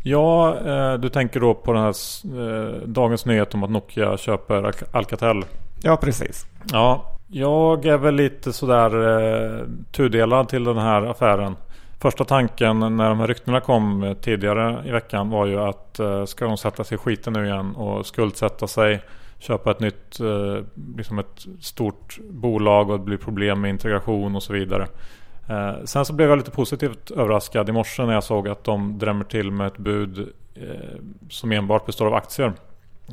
Ja, 0.03 0.57
du 1.01 1.09
tänker 1.09 1.39
då 1.39 1.53
på 1.53 1.73
den 1.73 1.83
här 1.83 1.95
dagens 2.85 3.25
nyhet 3.25 3.53
om 3.53 3.63
att 3.63 3.69
Nokia 3.69 4.17
köper 4.17 4.73
Alcatel. 4.91 5.45
Ja, 5.81 5.97
precis. 5.97 6.45
Ja, 6.71 7.18
jag 7.31 7.85
är 7.85 7.97
väl 7.97 8.15
lite 8.15 8.53
sådär 8.53 9.19
eh, 9.59 9.65
tudelad 9.91 10.49
till 10.49 10.63
den 10.63 10.77
här 10.77 11.01
affären. 11.01 11.55
Första 11.99 12.25
tanken 12.25 12.79
när 12.79 13.09
de 13.09 13.19
här 13.19 13.27
ryktena 13.27 13.59
kom 13.59 14.03
eh, 14.03 14.13
tidigare 14.13 14.83
i 14.85 14.91
veckan 14.91 15.29
var 15.29 15.45
ju 15.45 15.59
att 15.59 15.99
eh, 15.99 16.25
ska 16.25 16.45
de 16.45 16.57
sätta 16.57 16.83
sig 16.83 16.95
i 16.95 16.97
skiten 16.97 17.33
nu 17.33 17.45
igen 17.45 17.75
och 17.75 18.05
skuldsätta 18.05 18.67
sig 18.67 19.01
köpa 19.39 19.71
ett 19.71 19.79
nytt 19.79 20.19
eh, 20.19 20.63
liksom 20.97 21.19
ett 21.19 21.45
stort 21.61 22.19
bolag 22.29 22.89
och 22.89 22.99
det 22.99 23.05
blir 23.05 23.17
problem 23.17 23.61
med 23.61 23.69
integration 23.69 24.35
och 24.35 24.43
så 24.43 24.53
vidare. 24.53 24.87
Eh, 25.49 25.83
sen 25.85 26.05
så 26.05 26.13
blev 26.13 26.29
jag 26.29 26.37
lite 26.37 26.51
positivt 26.51 27.11
överraskad 27.11 27.69
i 27.69 27.71
morse 27.71 28.05
när 28.05 28.13
jag 28.13 28.23
såg 28.23 28.47
att 28.47 28.63
de 28.63 28.97
drämmer 28.99 29.23
till 29.23 29.51
med 29.51 29.67
ett 29.67 29.77
bud 29.77 30.33
eh, 30.55 30.99
som 31.29 31.51
enbart 31.51 31.85
består 31.85 32.07
av 32.07 32.13
aktier. 32.13 32.53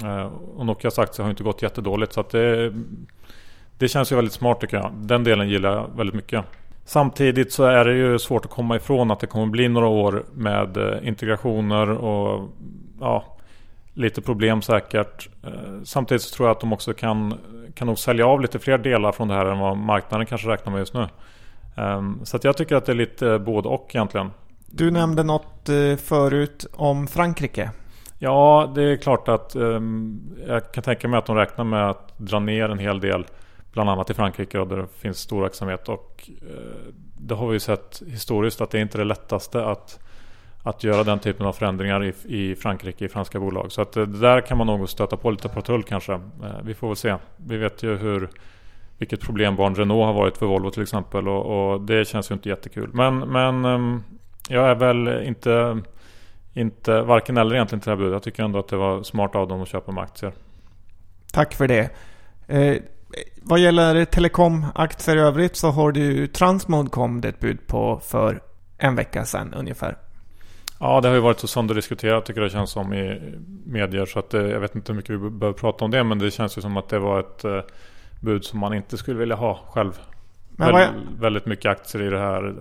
Eh, 0.02 0.26
och 0.56 0.66
Nokias 0.66 0.98
aktier 0.98 1.24
har 1.24 1.30
inte 1.30 1.42
gått 1.42 1.62
jättedåligt 1.62 2.12
så 2.12 2.20
att 2.20 2.30
det, 2.30 2.72
det 3.78 3.88
känns 3.88 4.12
ju 4.12 4.16
väldigt 4.16 4.34
smart 4.34 4.60
tycker 4.60 4.76
jag. 4.76 4.92
Den 4.94 5.24
delen 5.24 5.48
gillar 5.48 5.72
jag 5.74 5.90
väldigt 5.96 6.16
mycket. 6.16 6.44
Samtidigt 6.84 7.52
så 7.52 7.64
är 7.64 7.84
det 7.84 7.94
ju 7.94 8.18
svårt 8.18 8.44
att 8.44 8.50
komma 8.50 8.76
ifrån 8.76 9.10
att 9.10 9.20
det 9.20 9.26
kommer 9.26 9.46
bli 9.46 9.68
några 9.68 9.86
år 9.86 10.24
med 10.34 10.76
eh, 10.76 11.08
integrationer 11.08 11.90
och 11.90 12.50
ja, 13.00 13.24
lite 13.94 14.22
problem 14.22 14.62
säkert. 14.62 15.28
Eh, 15.44 15.50
samtidigt 15.84 16.22
så 16.22 16.36
tror 16.36 16.48
jag 16.48 16.54
att 16.54 16.60
de 16.60 16.72
också 16.72 16.94
kan, 16.94 17.34
kan 17.74 17.86
nog 17.86 17.98
sälja 17.98 18.26
av 18.26 18.40
lite 18.40 18.58
fler 18.58 18.78
delar 18.78 19.12
från 19.12 19.28
det 19.28 19.34
här 19.34 19.46
än 19.46 19.58
vad 19.58 19.76
marknaden 19.76 20.26
kanske 20.26 20.48
räknar 20.48 20.72
med 20.72 20.78
just 20.78 20.94
nu. 20.94 21.08
Ehm, 21.76 22.20
så 22.24 22.38
jag 22.42 22.56
tycker 22.56 22.76
att 22.76 22.86
det 22.86 22.92
är 22.92 22.96
lite 22.96 23.38
både 23.38 23.68
och 23.68 23.90
egentligen. 23.94 24.30
Du 24.66 24.90
nämnde 24.90 25.22
något 25.22 25.68
eh, 25.68 25.96
förut 25.96 26.66
om 26.72 27.06
Frankrike. 27.06 27.70
Ja, 28.18 28.72
det 28.74 28.82
är 28.82 28.96
klart 28.96 29.28
att 29.28 29.56
um, 29.56 30.20
jag 30.46 30.72
kan 30.72 30.84
tänka 30.84 31.08
mig 31.08 31.18
att 31.18 31.26
de 31.26 31.36
räknar 31.36 31.64
med 31.64 31.90
att 31.90 32.18
dra 32.18 32.38
ner 32.38 32.68
en 32.68 32.78
hel 32.78 33.00
del. 33.00 33.26
Bland 33.76 33.90
annat 33.90 34.10
i 34.10 34.14
Frankrike 34.14 34.58
där 34.58 34.76
det 34.76 34.86
finns 34.86 35.18
stor 35.18 35.42
verksamhet. 35.42 35.88
Och 35.88 36.30
eh, 36.42 36.92
det 37.18 37.34
har 37.34 37.46
vi 37.46 37.52
ju 37.52 37.60
sett 37.60 38.02
historiskt 38.06 38.60
att 38.60 38.70
det 38.70 38.78
är 38.78 38.82
inte 38.82 38.96
är 38.96 38.98
det 38.98 39.04
lättaste 39.04 39.66
att, 39.66 39.98
att 40.62 40.84
göra 40.84 41.04
den 41.04 41.18
typen 41.18 41.46
av 41.46 41.52
förändringar 41.52 42.04
i, 42.04 42.12
i 42.24 42.56
Frankrike, 42.56 43.04
i 43.04 43.08
franska 43.08 43.40
bolag. 43.40 43.72
Så 43.72 43.82
att 43.82 43.96
eh, 43.96 44.02
där 44.06 44.40
kan 44.40 44.58
man 44.58 44.66
nog 44.66 44.88
stöta 44.88 45.16
på 45.16 45.30
lite 45.30 45.48
patrull 45.48 45.82
kanske. 45.82 46.12
Eh, 46.12 46.20
vi 46.64 46.74
får 46.74 46.86
väl 46.86 46.96
se. 46.96 47.16
Vi 47.36 47.56
vet 47.56 47.82
ju 47.82 47.96
hur 47.96 48.28
vilket 48.98 49.20
problembarn 49.20 49.74
Renault 49.74 50.06
har 50.06 50.12
varit 50.12 50.36
för 50.36 50.46
Volvo 50.46 50.70
till 50.70 50.82
exempel. 50.82 51.28
Och, 51.28 51.72
och 51.72 51.80
det 51.80 52.08
känns 52.08 52.30
ju 52.30 52.34
inte 52.34 52.48
jättekul. 52.48 52.90
Men, 52.92 53.18
men 53.18 53.64
ehm, 53.64 54.02
jag 54.48 54.70
är 54.70 54.74
väl 54.74 55.08
inte 55.24 55.82
inte 56.52 57.00
varken 57.02 57.36
eller 57.36 57.54
egentligen 57.54 57.80
till 57.80 57.90
det 57.90 57.96
här 57.96 57.98
budet. 57.98 58.12
Jag 58.12 58.22
tycker 58.22 58.42
ändå 58.42 58.58
att 58.58 58.68
det 58.68 58.76
var 58.76 59.02
smart 59.02 59.34
av 59.34 59.48
dem 59.48 59.62
att 59.62 59.68
köpa 59.68 59.92
med 59.92 60.04
aktier. 60.04 60.32
Tack 61.32 61.54
för 61.54 61.68
det. 61.68 61.90
Vad 63.42 63.58
gäller 63.58 64.04
telekomaktier 64.04 65.16
i 65.16 65.20
övrigt 65.20 65.56
så 65.56 65.70
har 65.70 65.92
du 65.92 66.26
Transmode 66.26 66.90
kom 66.90 67.20
det 67.20 67.28
ett 67.28 67.40
bud 67.40 67.66
på 67.66 68.00
för 68.04 68.40
en 68.78 68.96
vecka 68.96 69.24
sedan 69.24 69.54
ungefär. 69.54 69.96
Ja, 70.80 71.00
det 71.00 71.08
har 71.08 71.14
ju 71.14 71.20
varit 71.20 71.40
så 71.40 71.46
sönderdiskuterat 71.46 72.24
tycker 72.26 72.40
jag 72.40 72.50
det 72.50 72.52
känns 72.52 72.70
som 72.70 72.94
i 72.94 73.20
medier. 73.66 74.06
Så 74.06 74.18
att 74.18 74.34
eh, 74.34 74.42
jag 74.42 74.60
vet 74.60 74.74
inte 74.74 74.92
hur 74.92 74.96
mycket 74.96 75.10
vi 75.10 75.30
behöver 75.30 75.58
prata 75.58 75.84
om 75.84 75.90
det. 75.90 76.04
Men 76.04 76.18
det 76.18 76.30
känns 76.30 76.58
ju 76.58 76.62
som 76.62 76.76
att 76.76 76.88
det 76.88 76.98
var 76.98 77.20
ett 77.20 77.44
eh, 77.44 77.60
bud 78.20 78.44
som 78.44 78.58
man 78.58 78.74
inte 78.74 78.98
skulle 78.98 79.18
vilja 79.18 79.36
ha 79.36 79.60
själv. 79.70 80.00
Men 80.48 80.72
Väl, 80.72 80.80
jag... 80.80 81.20
Väldigt 81.20 81.46
mycket 81.46 81.70
aktier 81.70 82.02
i 82.02 82.10
det 82.10 82.18
här 82.18 82.54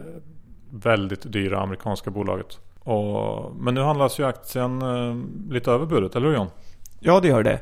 väldigt 0.69 1.31
dyra 1.31 1.61
amerikanska 1.61 2.11
bolaget. 2.11 2.59
Och, 2.79 3.55
men 3.55 3.73
nu 3.73 3.81
handlas 3.81 4.19
ju 4.19 4.25
aktien 4.25 4.81
eh, 4.81 5.15
lite 5.53 5.71
över 5.71 5.85
budet, 5.85 6.15
eller 6.15 6.27
hur 6.27 6.35
John? 6.35 6.47
Ja, 6.99 7.19
det 7.19 7.27
gör 7.27 7.43
det. 7.43 7.59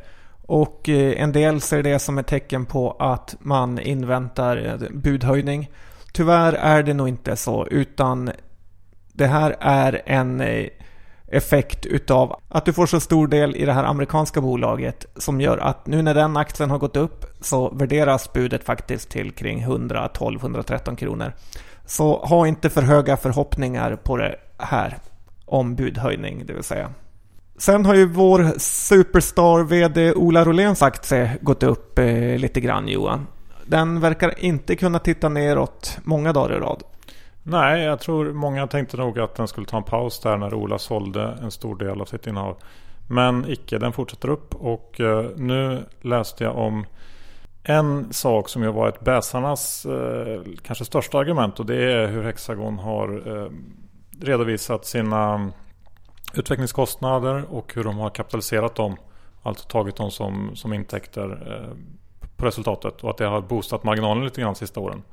Och 0.47 0.89
eh, 0.89 1.21
en 1.21 1.31
del 1.31 1.61
ser 1.61 1.83
det 1.83 1.99
som 1.99 2.17
ett 2.17 2.27
tecken 2.27 2.65
på 2.65 2.91
att 2.91 3.35
man 3.39 3.79
inväntar 3.79 4.57
eh, 4.65 4.89
budhöjning. 4.91 5.71
Tyvärr 6.13 6.53
är 6.53 6.83
det 6.83 6.93
nog 6.93 7.07
inte 7.07 7.35
så, 7.35 7.67
utan 7.67 8.31
det 9.13 9.27
här 9.27 9.55
är 9.59 10.01
en 10.05 10.41
eh, 10.41 10.67
effekt 11.27 11.85
utav 11.85 12.39
att 12.49 12.65
du 12.65 12.73
får 12.73 12.85
så 12.85 12.99
stor 12.99 13.27
del 13.27 13.55
i 13.55 13.65
det 13.65 13.73
här 13.73 13.83
amerikanska 13.83 14.41
bolaget 14.41 15.05
som 15.15 15.41
gör 15.41 15.57
att 15.57 15.87
nu 15.87 16.01
när 16.01 16.13
den 16.13 16.37
aktien 16.37 16.69
har 16.69 16.77
gått 16.77 16.95
upp 16.95 17.25
så 17.41 17.69
värderas 17.69 18.33
budet 18.33 18.63
faktiskt 18.63 19.09
till 19.09 19.31
kring 19.31 19.65
112-113 19.65 20.95
kronor. 20.95 21.33
Så 21.85 22.17
ha 22.17 22.47
inte 22.47 22.69
för 22.69 22.81
höga 22.81 23.17
förhoppningar 23.17 23.95
på 23.95 24.17
det 24.17 24.35
här 24.57 24.97
om 25.45 25.75
budhöjning, 25.75 26.45
det 26.45 26.53
vill 26.53 26.63
säga. 26.63 26.89
Sen 27.57 27.85
har 27.85 27.95
ju 27.95 28.05
vår 28.05 28.59
Superstar-VD 28.59 30.13
Ola 30.13 30.45
Roléns 30.45 30.81
aktie 30.81 31.37
gått 31.41 31.63
upp 31.63 31.99
eh, 31.99 32.37
lite 32.37 32.61
grann 32.61 32.87
Johan. 32.87 33.27
Den 33.65 33.99
verkar 33.99 34.39
inte 34.39 34.75
kunna 34.75 34.99
titta 34.99 35.29
neråt 35.29 35.97
många 36.03 36.33
dagar 36.33 36.55
i 36.55 36.59
rad. 36.59 36.83
Nej, 37.43 37.83
jag 37.83 37.99
tror 37.99 38.33
många 38.33 38.67
tänkte 38.67 38.97
nog 38.97 39.19
att 39.19 39.35
den 39.35 39.47
skulle 39.47 39.67
ta 39.67 39.77
en 39.77 39.83
paus 39.83 40.19
där 40.19 40.37
när 40.37 40.53
Ola 40.53 40.79
sålde 40.79 41.37
en 41.41 41.51
stor 41.51 41.75
del 41.75 42.01
av 42.01 42.05
sitt 42.05 42.27
innehav. 42.27 42.57
Men 43.07 43.49
icke, 43.49 43.77
den 43.77 43.93
fortsätter 43.93 44.29
upp 44.29 44.55
och 44.55 44.99
eh, 44.99 45.25
nu 45.35 45.83
läste 46.01 46.43
jag 46.43 46.57
om 46.57 46.85
en 47.63 48.13
sak 48.13 48.49
som 48.49 48.63
ju 48.63 48.71
varit 48.71 48.99
bäsarnas 48.99 49.85
eh, 49.85 50.41
kanske 50.63 50.85
största 50.85 51.17
argument 51.17 51.59
och 51.59 51.65
det 51.65 51.93
är 51.93 52.07
hur 52.07 52.23
Hexagon 52.23 52.79
har 52.79 53.37
eh, 53.37 53.51
redovisat 54.21 54.85
sina 54.85 55.51
utvecklingskostnader 56.33 57.45
och 57.49 57.73
hur 57.75 57.83
de 57.83 57.97
har 57.97 58.09
kapitaliserat 58.09 58.75
dem. 58.75 58.95
Alltså 59.43 59.67
tagit 59.67 59.95
dem 59.95 60.11
som, 60.11 60.55
som 60.55 60.73
intäkter 60.73 61.29
eh, 61.51 61.77
på 62.37 62.45
resultatet 62.45 63.03
och 63.03 63.09
att 63.09 63.17
det 63.17 63.25
har 63.25 63.41
boostat 63.41 63.83
marginalen 63.83 64.23
lite 64.23 64.41
grann 64.41 64.53
de 64.53 64.59
sista 64.59 64.79
åren. 64.79 65.03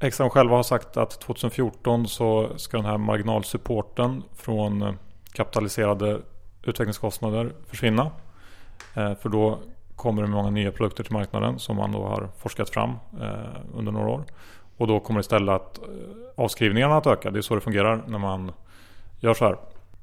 Exxon 0.00 0.30
själva 0.30 0.56
har 0.56 0.62
sagt 0.62 0.96
att 0.96 1.20
2014 1.20 2.08
så 2.08 2.48
ska 2.56 2.76
den 2.76 2.86
här 2.86 2.98
marginalsupporten 2.98 4.22
från 4.36 4.82
eh, 4.82 4.92
kapitaliserade 5.32 6.20
utvecklingskostnader 6.62 7.52
försvinna. 7.66 8.10
Eh, 8.94 9.14
för 9.14 9.28
då 9.28 9.58
kommer 9.96 10.22
det 10.22 10.28
många 10.28 10.50
nya 10.50 10.72
produkter 10.72 11.04
till 11.04 11.12
marknaden 11.12 11.58
som 11.58 11.76
man 11.76 11.92
då 11.92 12.04
har 12.04 12.28
forskat 12.38 12.70
fram 12.70 12.92
under 13.74 13.92
några 13.92 14.08
år. 14.08 14.24
Och 14.76 14.86
då 14.86 15.00
kommer 15.00 15.20
istället 15.20 15.54
att 15.54 15.80
avskrivningarna 16.36 16.96
att 16.96 17.06
öka. 17.06 17.30
Det 17.30 17.38
är 17.38 17.42
så 17.42 17.54
det 17.54 17.60
fungerar 17.60 18.02
när 18.06 18.18
man 18.18 18.52
gör 19.20 19.34
så 19.34 19.44
här. 19.44 19.56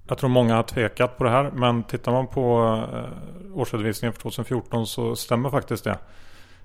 Jag 0.07 0.17
tror 0.17 0.29
många 0.29 0.55
har 0.55 0.63
tvekat 0.63 1.17
på 1.17 1.23
det 1.23 1.29
här 1.29 1.51
men 1.51 1.83
tittar 1.83 2.11
man 2.11 2.27
på 2.27 2.75
eh, 2.93 3.57
årsredovisningen 3.59 4.13
för 4.13 4.21
2014 4.21 4.87
så 4.87 5.15
stämmer 5.15 5.49
faktiskt 5.49 5.83
det. 5.83 5.97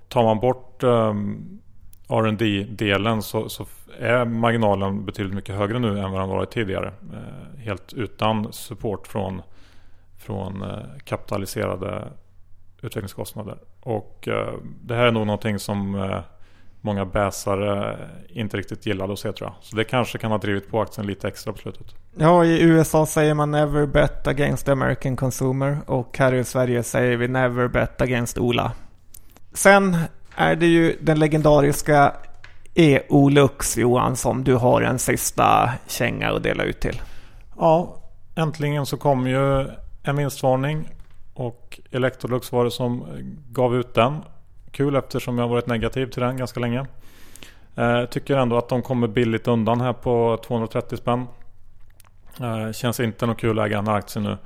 Tar 0.09 0.23
man 0.23 0.41
bort 0.41 0.83
eh, 0.83 1.09
um, 1.09 1.61
rd 2.09 2.67
delen 2.69 3.23
så, 3.23 3.49
så, 3.49 3.67
är 3.99 4.25
marginalen 4.25 5.05
betydligt 5.05 5.35
mycket 5.35 5.55
högre 5.55 5.79
nu 5.79 5.99
än 5.99 6.13
vad 6.13 6.21
den 6.21 6.29
varit 6.29 6.51
tidigare. 6.51 6.93
Eh, 7.13 7.61
helt 7.61 7.93
utan 7.93 8.53
support 8.53 9.07
från, 9.07 9.43
från 10.19 10.63
eh, 10.63 10.79
kapitaliserade 11.05 12.09
utvecklingskostnader. 12.83 13.59
Och 13.81 14.29
eh, 14.29 14.55
det 14.83 14.95
här 14.95 15.07
är 15.07 15.13
nog 15.13 15.27
någonting 15.27 15.59
som 15.59 15.95
eh, 15.95 16.21
många 16.81 17.05
bäsare 17.05 17.99
inte 18.29 18.57
riktigt 18.57 18.87
gillade 18.87 19.13
att 19.13 19.19
se 19.19 19.33
tror 19.33 19.51
jag. 19.51 19.55
Så 19.61 19.77
det 19.77 19.85
kanske 19.85 20.19
kan 20.19 20.31
ha 20.31 20.39
drivit 20.39 20.71
på 20.71 20.81
aktien 20.81 21.07
lite 21.07 21.29
extra 21.29 21.53
på 21.53 21.59
slutet. 21.59 21.87
Ja, 22.17 22.45
i 22.45 22.63
USA 22.63 23.07
säger 23.07 23.35
man 23.35 23.51
never 23.51 23.87
bet 23.87 24.27
against 24.27 24.67
the 24.67 24.73
American 24.73 25.17
consumer 25.17 25.79
och 25.87 26.19
här 26.19 26.35
i 26.35 26.45
Sverige 26.45 26.83
säger 26.83 27.17
vi 27.17 27.29
never 27.29 27.69
bet 27.69 28.01
against 28.01 28.39
Ola. 28.39 28.73
Sen 29.53 29.97
är 30.37 30.57
det 30.57 30.67
ju 30.67 30.97
den 31.01 31.19
legendariska 31.19 32.13
EU-Lux 32.75 33.77
Johan 33.77 34.17
som 34.17 34.45
du 34.45 34.55
har 34.55 34.83
en 34.83 34.99
sista 34.99 35.71
känga 35.87 36.31
att 36.31 36.43
dela 36.43 36.65
ut 36.65 36.81
till. 36.81 37.03
Ja, 37.59 37.97
äntligen 38.35 38.87
så 38.87 38.97
kom 38.97 39.27
ju 39.27 39.69
en 40.03 40.17
vinstvarning 40.17 40.89
och 41.35 41.81
Electrolux 41.91 42.53
var 42.53 42.65
det 42.65 42.71
som 42.71 43.05
gav 43.51 43.77
ut 43.77 43.95
den 43.95 44.17
kul 44.73 44.97
eftersom 44.97 45.39
jag 45.39 45.49
varit 45.49 45.67
negativ 45.67 46.07
till 46.07 46.23
den 46.23 46.37
ganska 46.37 46.61
länge. 46.61 46.87
Eh, 47.77 48.05
tycker 48.05 48.37
ändå 48.37 48.59
att 48.59 48.69
de 48.69 48.83
kommer 48.83 49.09
billigt 49.09 49.49
undan 49.49 49.81
här 49.81 49.93
på 49.93 50.39
230 50.47 50.97
spänn. 50.97 51.27
Eh, 52.41 52.73
känns 52.73 53.01
inte 53.01 53.27
något 53.27 53.41
kul 53.41 53.59
att 53.59 53.67
äga 53.67 53.77
den 53.77 53.87
här 53.87 53.95
aktien 53.95 54.25
nu. 54.25 54.37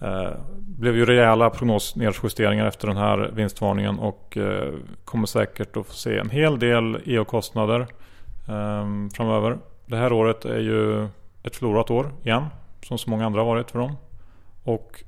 Eh, 0.00 0.30
blev 0.58 0.96
ju 0.96 1.04
rejäla 1.04 1.50
prognosnedjusteringar 1.50 2.66
efter 2.66 2.88
den 2.88 2.96
här 2.96 3.30
vinstvarningen 3.34 3.98
och 3.98 4.36
eh, 4.36 4.74
kommer 5.04 5.26
säkert 5.26 5.76
att 5.76 5.86
få 5.86 5.92
se 5.92 6.18
en 6.18 6.30
hel 6.30 6.58
del 6.58 6.98
EO-kostnader 7.04 7.80
eh, 8.48 8.86
framöver. 9.14 9.58
Det 9.86 9.96
här 9.96 10.12
året 10.12 10.44
är 10.44 10.60
ju 10.60 11.08
ett 11.42 11.56
förlorat 11.56 11.90
år 11.90 12.12
igen. 12.24 12.44
Som 12.82 12.98
så 12.98 13.10
många 13.10 13.26
andra 13.26 13.40
har 13.40 13.46
varit 13.46 13.70
för 13.70 13.78
dem. 13.78 13.96
Och 14.64 15.04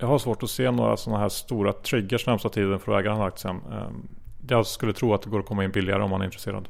jag 0.00 0.06
har 0.06 0.18
svårt 0.18 0.42
att 0.42 0.50
se 0.50 0.70
några 0.70 0.96
sådana 0.96 1.22
här 1.22 1.28
stora 1.28 1.72
triggers 1.72 2.26
närmsta 2.26 2.48
tiden 2.48 2.78
för 2.78 2.92
att 2.92 3.00
äga 3.00 3.10
den 3.10 3.18
här 3.18 3.26
aktien. 3.26 3.60
Ehm, 3.72 4.08
jag 4.48 4.66
skulle 4.66 4.92
tro 4.92 5.14
att 5.14 5.22
det 5.22 5.30
går 5.30 5.40
att 5.40 5.46
komma 5.46 5.64
in 5.64 5.70
billigare 5.70 6.02
om 6.02 6.10
man 6.10 6.20
är 6.20 6.24
intresserad. 6.24 6.68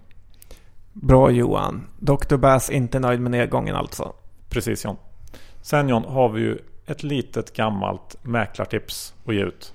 Bra 0.92 1.30
Johan. 1.30 1.86
Dr. 1.98 2.36
Bass 2.36 2.70
inte 2.70 2.98
nöjd 2.98 3.20
med 3.20 3.30
nedgången 3.30 3.76
alltså? 3.76 4.12
Precis 4.48 4.84
John. 4.84 4.96
Sen 5.62 5.88
John 5.88 6.04
har 6.04 6.28
vi 6.28 6.40
ju 6.40 6.58
ett 6.86 7.02
litet 7.02 7.56
gammalt 7.56 8.16
mäklartips 8.22 9.14
att 9.26 9.34
ge 9.34 9.40
ut. 9.40 9.74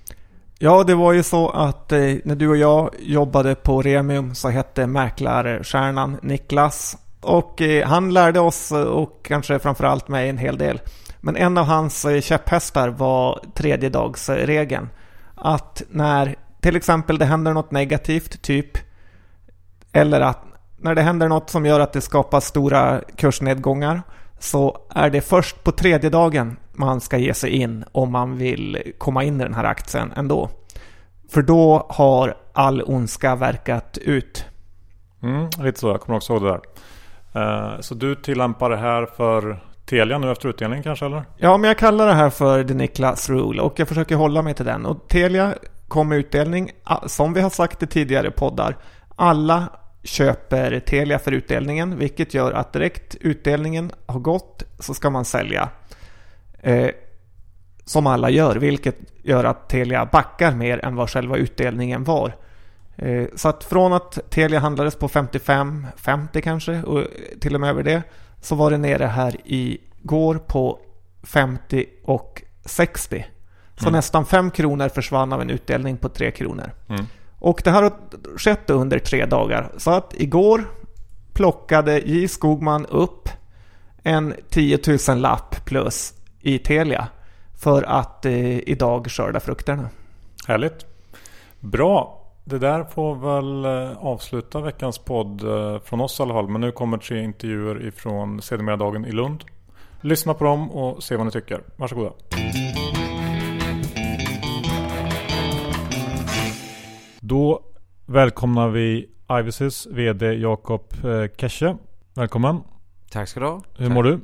Ja, 0.60 0.84
det 0.84 0.96
var 0.96 1.14
ju 1.14 1.24
så 1.24 1.50
att 1.50 1.92
eh, 1.92 2.00
när 2.24 2.36
du 2.36 2.48
och 2.50 2.58
jag 2.58 2.90
jobbade 3.00 3.56
på 3.56 3.82
Remium 3.82 4.36
så 4.36 4.50
hette 4.50 4.88
mäklarstjärnan 4.88 6.18
Niklas. 6.22 6.98
Och 7.22 7.62
eh, 7.62 7.88
han 7.88 8.14
lärde 8.14 8.40
oss 8.40 8.72
och 8.72 9.26
kanske 9.26 9.60
framförallt 9.60 10.08
mig 10.08 10.30
en 10.30 10.38
hel 10.38 10.58
del. 10.58 10.80
Men 11.26 11.36
en 11.36 11.58
av 11.58 11.66
hans 11.66 12.06
eh, 12.06 12.22
käpphästar 12.22 12.90
var 12.90 13.40
tredjedagsregeln. 13.54 14.84
Eh, 14.84 14.90
att 15.36 15.82
när 15.90 16.36
till 16.62 16.76
exempel 16.76 17.18
det 17.18 17.26
händer 17.26 17.54
något 17.54 17.72
negativt, 17.72 18.42
typ 18.42 18.78
eller 19.92 20.22
att 20.22 20.44
när 20.78 20.96
det 20.96 21.02
händer 21.02 21.28
något 21.28 21.50
som 21.50 21.66
gör 21.66 21.80
att 21.80 21.94
det 21.94 22.02
skapas 22.02 22.46
stora 22.46 23.02
kursnedgångar 23.16 24.02
så 24.40 24.78
är 24.90 25.10
det 25.10 25.22
först 25.22 25.64
på 25.64 25.72
tredje 25.72 26.10
dagen 26.10 26.58
man 26.74 27.02
ska 27.02 27.18
ge 27.18 27.34
sig 27.34 27.50
in 27.50 27.86
om 27.92 28.12
man 28.12 28.38
vill 28.38 28.94
komma 28.98 29.24
in 29.24 29.42
i 29.42 29.44
den 29.44 29.54
här 29.54 29.64
aktien 29.64 30.14
ändå. 30.16 30.50
För 31.30 31.42
då 31.42 31.86
har 31.90 32.38
all 32.54 32.84
ondska 32.86 33.36
verkat 33.36 33.98
ut. 33.98 34.46
Mm, 35.24 35.50
lite 35.60 35.80
så, 35.80 35.88
jag 35.88 36.02
kommer 36.02 36.18
också 36.18 36.34
ihåg 36.34 36.44
det 36.44 36.50
där. 36.50 36.62
Eh, 37.42 37.80
så 37.80 37.96
du 37.96 38.16
tillämpar 38.16 38.70
det 38.70 38.78
här 38.78 39.06
för 39.06 39.60
Telia 39.86 40.18
nu 40.18 40.32
efter 40.32 40.50
utdelningen 40.50 40.84
kanske 40.84 41.06
eller? 41.06 41.24
Ja, 41.38 41.58
men 41.58 41.68
jag 41.68 41.78
kallar 41.78 42.08
det 42.08 42.14
här 42.14 42.30
för 42.30 42.64
The 42.64 42.74
Niklas 42.74 43.30
Rule 43.30 43.62
och 43.62 43.80
jag 43.80 43.88
försöker 43.88 44.16
hålla 44.16 44.42
mig 44.42 44.54
till 44.54 44.66
den. 44.66 44.86
Och 44.86 45.08
Telia 45.08 45.54
kom 45.88 46.10
med 46.10 46.18
utdelning, 46.18 46.72
som 47.06 47.34
vi 47.34 47.42
har 47.42 47.50
sagt 47.50 47.84
i 47.84 47.88
tidigare 47.88 48.32
poddar. 48.32 48.78
Alla 49.16 49.70
köper 50.04 50.80
Telia 50.80 51.20
för 51.20 51.32
utdelningen, 51.32 51.98
vilket 51.98 52.34
gör 52.34 52.52
att 52.52 52.74
direkt 52.74 53.16
utdelningen 53.16 53.92
har 54.06 54.20
gått 54.20 54.64
så 54.80 54.94
ska 54.94 55.10
man 55.10 55.26
sälja. 55.26 55.70
Eh, 56.62 56.90
som 57.86 58.08
alla 58.08 58.30
gör, 58.30 58.56
vilket 58.56 58.98
gör 59.24 59.44
att 59.44 59.70
Telia 59.70 60.06
backar 60.06 60.52
mer 60.52 60.86
än 60.86 60.96
vad 60.96 61.10
själva 61.10 61.38
utdelningen 61.38 62.04
var. 62.04 62.36
Eh, 62.96 63.26
så 63.36 63.50
att 63.50 63.64
från 63.64 63.94
att 63.94 64.20
Telia 64.30 64.60
handlades 64.60 64.96
på 64.96 65.08
55, 65.08 65.88
50 65.98 66.42
kanske 66.42 66.82
och 66.82 67.04
till 67.42 67.56
och 67.56 67.62
med 67.62 67.70
över 67.70 67.84
det 67.84 68.04
så 68.46 68.56
var 68.56 68.72
det 68.72 68.78
nere 68.78 69.04
här 69.04 69.36
igår 69.44 70.36
på 70.36 70.80
50 71.24 71.86
och 72.04 72.44
60. 72.66 73.26
Så 73.76 73.86
mm. 73.86 73.94
nästan 73.94 74.26
5 74.26 74.52
kronor 74.52 74.90
försvann 74.90 75.34
av 75.34 75.42
en 75.42 75.50
utdelning 75.50 75.98
på 75.98 76.10
3 76.10 76.32
kronor. 76.32 76.72
Mm. 76.90 77.06
Och 77.40 77.62
det 77.64 77.72
här 77.72 77.84
har 77.84 77.94
skett 78.38 78.70
under 78.70 79.00
tre 79.00 79.26
dagar. 79.26 79.72
Så 79.78 79.92
att 79.92 80.14
igår 80.18 80.66
plockade 81.34 82.00
J 82.00 82.28
Skogman 82.28 82.86
upp 82.86 83.30
en 84.04 84.34
10 84.50 84.80
000 85.08 85.18
lapp 85.18 85.66
plus 85.66 86.14
i 86.42 86.60
Telia 86.60 87.08
för 87.58 87.84
att 87.84 88.26
eh, 88.26 88.70
idag 88.70 89.12
skörda 89.12 89.40
frukterna. 89.40 89.90
Härligt. 90.48 90.86
Bra. 91.60 92.25
Det 92.48 92.60
där 92.60 92.84
får 92.84 93.16
väl 93.16 93.66
eh, 93.66 93.98
avsluta 93.98 94.62
veckans 94.62 94.98
podd 94.98 95.44
eh, 95.44 95.80
från 95.80 96.02
oss 96.02 96.20
i 96.20 96.24
alla 96.24 96.34
fall. 96.34 96.48
Men 96.48 96.62
nu 96.62 96.72
kommer 96.72 96.98
tre 96.98 97.24
intervjuer 97.24 97.88
ifrån 97.88 98.42
sedermera 98.42 98.78
dagen 98.78 99.06
i 99.06 99.12
Lund. 99.12 99.44
Lyssna 100.02 100.34
på 100.34 100.44
dem 100.44 100.72
och 100.72 101.04
se 101.04 101.16
vad 101.16 101.26
ni 101.26 101.32
tycker. 101.32 101.64
Varsågoda. 101.76 102.14
Då 107.20 107.62
välkomnar 108.06 108.70
vi 108.70 109.10
Ivesys 109.40 109.88
VD 109.88 110.34
Jakob 110.34 110.94
eh, 111.04 111.32
Kesche. 111.38 111.78
Välkommen. 112.14 112.62
Tack 113.12 113.28
ska 113.30 113.40
du 113.40 113.46
ha. 113.46 113.62
Hur 113.78 113.90
mår 113.90 114.04
du? 114.04 114.20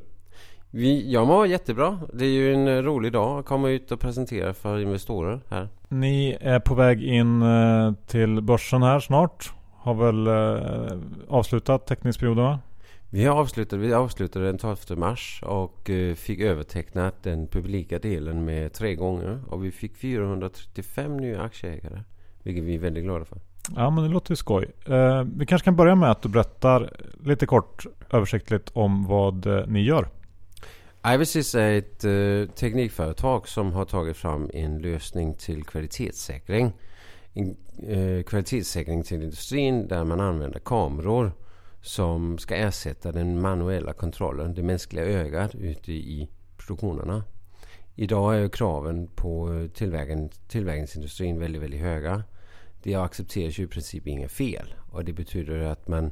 Vi, 0.71 1.11
jag 1.11 1.27
mår 1.27 1.47
jättebra. 1.47 1.99
Det 2.13 2.25
är 2.25 2.29
ju 2.29 2.53
en 2.53 2.67
eh, 2.67 2.81
rolig 2.81 3.11
dag 3.11 3.39
att 3.39 3.45
komma 3.45 3.69
ut 3.69 3.91
och 3.91 3.99
presentera 3.99 4.53
för 4.53 4.79
investerare 4.79 5.39
här. 5.49 5.69
Ni 5.89 6.37
är 6.41 6.59
på 6.59 6.75
väg 6.75 7.03
in 7.03 7.41
eh, 7.41 7.93
till 8.07 8.41
börsen 8.41 8.83
här 8.83 8.99
snart. 8.99 9.53
Har 9.77 9.93
väl 9.93 10.27
avslutat 11.27 11.87
teckningsperioden 11.87 12.43
va? 12.43 12.59
Vi 13.09 13.27
avslutade, 13.27 13.81
vi 13.81 13.93
avslutade 13.93 14.45
den 14.45 14.57
12 14.57 14.77
mars 14.97 15.43
och 15.45 15.89
fick 16.15 16.39
övertecknat 16.39 17.23
den 17.23 17.47
publika 17.47 17.99
delen 17.99 18.45
med 18.45 18.73
tre 18.73 18.95
gånger. 18.95 19.39
Och 19.47 19.65
vi 19.65 19.71
fick 19.71 19.97
435 19.97 21.17
nya 21.17 21.41
aktieägare. 21.41 22.03
Vilket 22.43 22.63
vi 22.63 22.75
är 22.75 22.79
väldigt 22.79 23.03
glada 23.03 23.25
för. 23.25 23.37
Ja 23.75 23.89
men 23.89 24.03
det 24.03 24.09
låter 24.09 24.31
ju 24.31 24.35
skoj. 24.35 24.71
Eh, 24.85 25.23
vi 25.35 25.45
kanske 25.45 25.65
kan 25.65 25.75
börja 25.75 25.95
med 25.95 26.11
att 26.11 26.21
du 26.21 26.29
berättar 26.29 26.93
lite 27.23 27.45
kort 27.45 27.85
översiktligt 28.09 28.71
om 28.73 29.05
vad 29.05 29.45
eh, 29.45 29.67
ni 29.67 29.83
gör. 29.83 30.07
Ivesys 31.07 31.55
är 31.55 31.77
ett 31.77 32.03
eh, 32.03 32.55
teknikföretag 32.55 33.47
som 33.47 33.73
har 33.73 33.85
tagit 33.85 34.17
fram 34.17 34.49
en 34.53 34.79
lösning 34.79 35.35
till 35.35 35.63
kvalitetssäkring. 35.63 36.73
En 37.33 37.57
eh, 37.87 38.23
kvalitetssäkring 38.23 39.03
till 39.03 39.23
industrin 39.23 39.87
där 39.87 40.03
man 40.03 40.19
använder 40.19 40.59
kameror 40.59 41.31
som 41.81 42.37
ska 42.37 42.55
ersätta 42.55 43.11
den 43.11 43.41
manuella 43.41 43.93
kontrollen, 43.93 44.53
det 44.53 44.63
mänskliga 44.63 45.05
ögat 45.05 45.55
ute 45.55 45.91
i 45.91 46.29
produktionerna. 46.57 47.23
Idag 47.95 48.37
är 48.37 48.49
kraven 48.49 49.07
på 49.07 49.53
eh, 49.53 49.67
tillverkning, 49.67 50.29
tillverkningsindustrin 50.47 51.39
väldigt, 51.39 51.61
väldigt 51.61 51.81
höga. 51.81 52.23
Det 52.83 52.95
accepteras 52.95 53.59
ju 53.59 53.63
i 53.63 53.67
princip 53.67 54.07
inga 54.07 54.29
fel. 54.29 54.73
Och 54.91 55.05
det 55.05 55.13
betyder 55.13 55.59
att 55.59 55.87
man 55.87 56.11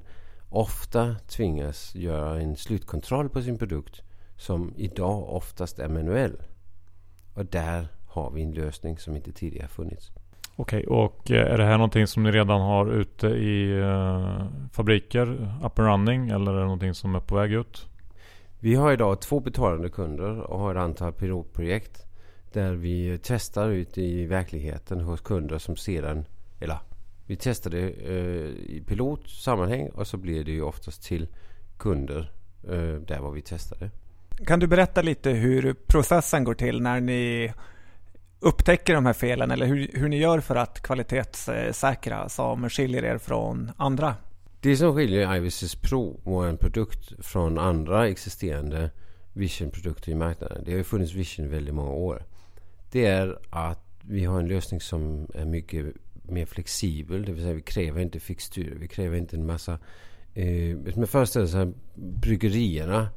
ofta 0.49 1.15
tvingas 1.27 1.95
göra 1.95 2.41
en 2.41 2.55
slutkontroll 2.55 3.29
på 3.29 3.41
sin 3.41 3.57
produkt 3.57 4.01
som 4.39 4.73
idag 4.77 5.29
oftast 5.29 5.79
är 5.79 5.89
manuell. 5.89 6.37
Och 7.33 7.45
där 7.45 7.87
har 8.07 8.31
vi 8.31 8.41
en 8.41 8.51
lösning 8.51 8.97
som 8.97 9.15
inte 9.15 9.31
tidigare 9.31 9.67
funnits. 9.67 10.11
Okej, 10.55 10.87
och 10.87 11.31
eh, 11.31 11.53
är 11.53 11.57
det 11.57 11.65
här 11.65 11.77
någonting 11.77 12.07
som 12.07 12.23
ni 12.23 12.31
redan 12.31 12.61
har 12.61 12.91
ute 12.91 13.27
i 13.27 13.73
uh, 13.73 14.47
fabriker, 14.71 15.27
up 15.63 15.79
and 15.79 15.87
running, 15.87 16.29
eller 16.29 16.51
är 16.51 16.57
det 16.57 16.63
någonting 16.63 16.93
som 16.93 17.15
är 17.15 17.19
på 17.19 17.35
väg 17.35 17.53
ut? 17.53 17.87
Vi 18.59 18.75
har 18.75 18.93
idag 18.93 19.21
två 19.21 19.39
betalande 19.39 19.89
kunder 19.89 20.39
och 20.39 20.59
har 20.59 20.75
ett 20.75 20.81
antal 20.81 21.13
pilotprojekt 21.13 22.05
där 22.53 22.73
vi 22.73 23.19
testar 23.23 23.69
ut 23.69 23.97
i 23.97 24.25
verkligheten 24.25 25.01
hos 25.01 25.21
kunder 25.21 25.57
som 25.57 25.75
sedan, 25.75 26.25
eller 26.59 26.77
vi 27.25 27.35
testar 27.35 27.71
det 27.71 27.89
eh, 27.89 28.47
i 28.75 28.83
pilotsammanhang 28.87 29.89
och 29.89 30.07
så 30.07 30.17
blir 30.17 30.43
det 30.43 30.51
ju 30.51 30.61
oftast 30.61 31.03
till 31.03 31.27
kunder 31.77 32.31
eh, 32.63 33.01
där 33.07 33.19
var 33.19 33.31
vi 33.31 33.41
testar 33.41 33.77
det. 33.79 33.91
Kan 34.45 34.59
du 34.59 34.67
berätta 34.67 35.01
lite 35.01 35.29
hur 35.29 35.73
processen 35.73 36.43
går 36.43 36.53
till 36.53 36.81
när 36.81 37.01
ni 37.01 37.53
upptäcker 38.39 38.93
de 38.93 39.05
här 39.05 39.13
felen 39.13 39.51
eller 39.51 39.65
hur, 39.65 39.89
hur 39.93 40.09
ni 40.09 40.17
gör 40.17 40.39
för 40.39 40.55
att 40.55 40.81
kvalitetssäkra 40.81 42.29
som 42.29 42.69
skiljer 42.69 43.03
er 43.05 43.17
från 43.17 43.71
andra? 43.77 44.15
Det 44.61 44.77
som 44.77 44.95
skiljer 44.95 45.35
Ivisys 45.35 45.75
Pro, 45.75 46.19
och 46.23 46.47
en 46.47 46.57
produkt, 46.57 47.25
från 47.25 47.57
andra 47.57 48.07
existerande 48.07 48.91
Vision-produkter 49.33 50.11
i 50.11 50.15
marknaden. 50.15 50.63
Det 50.65 50.71
har 50.71 50.77
ju 50.77 50.83
funnits 50.83 51.13
Vision 51.13 51.45
i 51.45 51.49
väldigt 51.49 51.75
många 51.75 51.91
år. 51.91 52.23
Det 52.91 53.05
är 53.05 53.39
att 53.49 53.85
vi 54.01 54.25
har 54.25 54.39
en 54.39 54.47
lösning 54.47 54.81
som 54.81 55.27
är 55.33 55.45
mycket 55.45 55.85
mer 56.23 56.45
flexibel. 56.45 57.25
Det 57.25 57.31
vill 57.31 57.41
säga 57.41 57.53
vi 57.53 57.61
kräver 57.61 58.01
inte 58.01 58.19
fixturer. 58.19 58.75
Vi 58.75 58.87
kräver 58.87 59.17
inte 59.17 59.35
en 59.35 59.45
massa... 59.45 59.79
Eh, 60.33 60.91
som 60.93 61.01
jag 61.01 61.09
föreställer 61.09 61.47
sig 61.47 61.73
bryggerierna. 61.95 63.07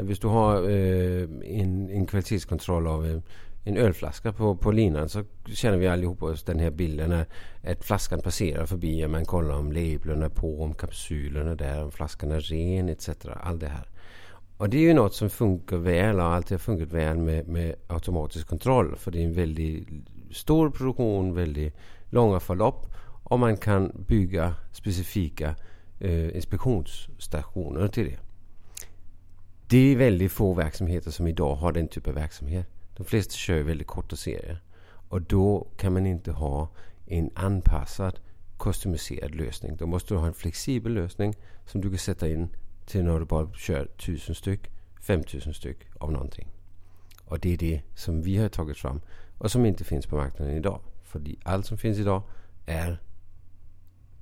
Om 0.00 0.14
du 0.20 0.28
har 0.28 0.70
eh, 0.70 1.22
en, 1.60 1.90
en 1.90 2.06
kvalitetskontroll 2.06 2.86
av 2.86 3.06
eh, 3.06 3.18
en 3.64 3.76
ölflaska 3.76 4.32
på, 4.32 4.56
på 4.56 4.72
linan 4.72 5.08
så 5.08 5.24
känner 5.46 5.78
vi 5.78 5.88
allihopa 5.88 6.26
oss 6.26 6.42
den 6.42 6.58
här 6.58 6.70
bilden 6.70 7.10
när 7.10 7.26
ett 7.62 7.84
flaskan 7.84 8.20
passerar 8.20 8.66
förbi 8.66 9.04
och 9.04 9.10
man 9.10 9.24
kollar 9.24 9.54
om 9.54 9.72
labeln 9.72 10.22
är 10.22 10.28
på, 10.28 10.62
om 10.62 10.74
kapsylen 10.74 11.48
är 11.48 11.54
där, 11.54 11.84
om 11.84 11.90
flaskan 11.90 12.30
är 12.30 12.40
ren 12.40 12.88
etc. 12.88 13.08
Allt 13.42 13.60
det 13.60 13.68
här. 13.68 13.88
Och 14.56 14.70
det 14.70 14.76
är 14.76 14.82
ju 14.82 14.94
något 14.94 15.14
som 15.14 15.30
funkar 15.30 15.76
väl 15.76 16.16
och 16.16 16.24
alltid 16.24 16.52
har 16.52 16.58
funkat 16.58 16.92
väl 16.92 17.16
med, 17.18 17.48
med 17.48 17.74
automatisk 17.88 18.48
kontroll. 18.48 18.96
För 18.96 19.10
det 19.10 19.18
är 19.18 19.24
en 19.24 19.32
väldigt 19.32 19.88
stor 20.30 20.70
produktion, 20.70 21.34
väldigt 21.34 21.74
långa 22.10 22.40
förlopp 22.40 22.86
och 23.24 23.38
man 23.38 23.56
kan 23.56 23.92
bygga 24.08 24.54
specifika 24.72 25.54
eh, 26.00 26.36
inspektionsstationer 26.36 27.88
till 27.88 28.04
det. 28.04 28.29
Det 29.70 29.92
är 29.92 29.96
väldigt 29.96 30.32
få 30.32 30.54
verksamheter 30.54 31.10
som 31.10 31.26
idag 31.26 31.54
har 31.54 31.72
den 31.72 31.88
typen 31.88 32.10
av 32.10 32.14
verksamhet. 32.14 32.66
De 32.96 33.04
flesta 33.04 33.32
kör 33.34 33.62
väldigt 33.62 33.86
korta 33.86 34.16
serier. 34.16 34.62
Och 35.08 35.22
då 35.22 35.66
kan 35.76 35.92
man 35.92 36.06
inte 36.06 36.32
ha 36.32 36.68
en 37.06 37.30
anpassad 37.34 38.20
customiserad 38.58 39.34
lösning. 39.34 39.76
Då 39.76 39.86
måste 39.86 40.14
du 40.14 40.18
ha 40.18 40.26
en 40.26 40.34
flexibel 40.34 40.94
lösning 40.94 41.34
som 41.66 41.80
du 41.80 41.88
kan 41.88 41.98
sätta 41.98 42.28
in 42.28 42.48
till 42.86 43.04
när 43.04 43.18
du 43.18 43.24
bara 43.24 43.52
kör 43.52 43.82
1000 43.82 44.34
styck, 44.34 44.70
5000 45.00 45.54
styck 45.54 45.78
av 45.98 46.12
någonting. 46.12 46.48
Och 47.24 47.40
det 47.40 47.52
är 47.52 47.56
det 47.56 47.82
som 47.94 48.22
vi 48.22 48.36
har 48.36 48.48
tagit 48.48 48.78
fram 48.78 49.00
och 49.38 49.50
som 49.50 49.66
inte 49.66 49.84
finns 49.84 50.06
på 50.06 50.16
marknaden 50.16 50.56
idag. 50.56 50.80
För 51.02 51.22
allt 51.42 51.66
som 51.66 51.78
finns 51.78 51.98
idag 51.98 52.22
är 52.66 53.02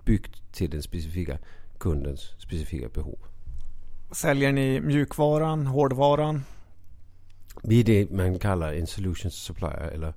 byggt 0.04 0.52
till 0.52 0.70
den 0.70 0.82
specifika 0.82 1.38
kundens 1.78 2.20
specifika 2.38 2.88
behov. 2.88 3.18
Säljer 4.10 4.52
ni 4.52 4.80
mjukvaran, 4.80 5.66
hårdvaran? 5.66 6.44
Vi 7.62 7.80
är 7.80 7.84
det 7.84 8.10
man 8.10 8.38
kallar 8.38 8.72
en 8.72 8.86
solutions 8.86 9.34
supplier. 9.34 9.90
Eller, 9.94 10.08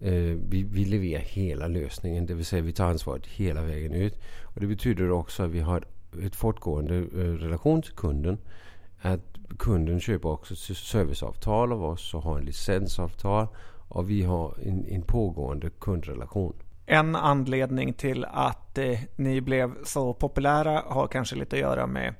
eh, 0.00 0.38
vi, 0.48 0.62
vi 0.62 0.84
levererar 0.84 1.20
hela 1.22 1.68
lösningen. 1.68 2.26
Det 2.26 2.34
vill 2.34 2.44
säga 2.44 2.62
vi 2.62 2.72
tar 2.72 2.90
ansvaret 2.90 3.26
hela 3.26 3.62
vägen 3.62 3.92
ut. 3.92 4.20
Och 4.42 4.60
Det 4.60 4.66
betyder 4.66 5.10
också 5.10 5.42
att 5.42 5.50
vi 5.50 5.60
har 5.60 5.84
ett 6.22 6.36
fortgående 6.36 6.96
eh, 6.96 7.18
relation 7.18 7.82
till 7.82 7.92
kunden. 7.92 8.38
Att 9.00 9.20
kunden 9.58 10.00
köper 10.00 10.28
också 10.28 10.56
serviceavtal 10.74 11.72
av 11.72 11.84
oss 11.84 12.14
och 12.14 12.22
har 12.22 12.38
en 12.38 12.44
licensavtal. 12.44 13.46
Och 13.88 14.10
vi 14.10 14.22
har 14.22 14.54
en, 14.62 14.86
en 14.88 15.02
pågående 15.02 15.70
kundrelation. 15.70 16.56
en 16.86 17.16
anledning 17.16 17.92
till 17.92 18.24
att 18.24 18.78
eh, 18.78 18.98
ni 19.16 19.40
blev 19.40 19.84
så 19.84 20.14
populära 20.14 20.82
har 20.86 21.08
kanske 21.08 21.36
lite 21.36 21.56
att 21.56 21.60
göra 21.60 21.86
med 21.86 22.14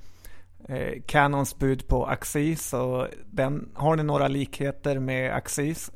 eh, 0.69 1.03
Canons 1.07 1.59
bud 1.59 1.89
på 1.89 2.07
Axis. 2.07 2.73
Och 2.73 3.07
den, 3.27 3.69
har 3.75 3.97
ni 3.97 4.03
några 4.03 4.29
likheter 4.29 4.99
med 4.99 5.35
Axis? 5.35 5.93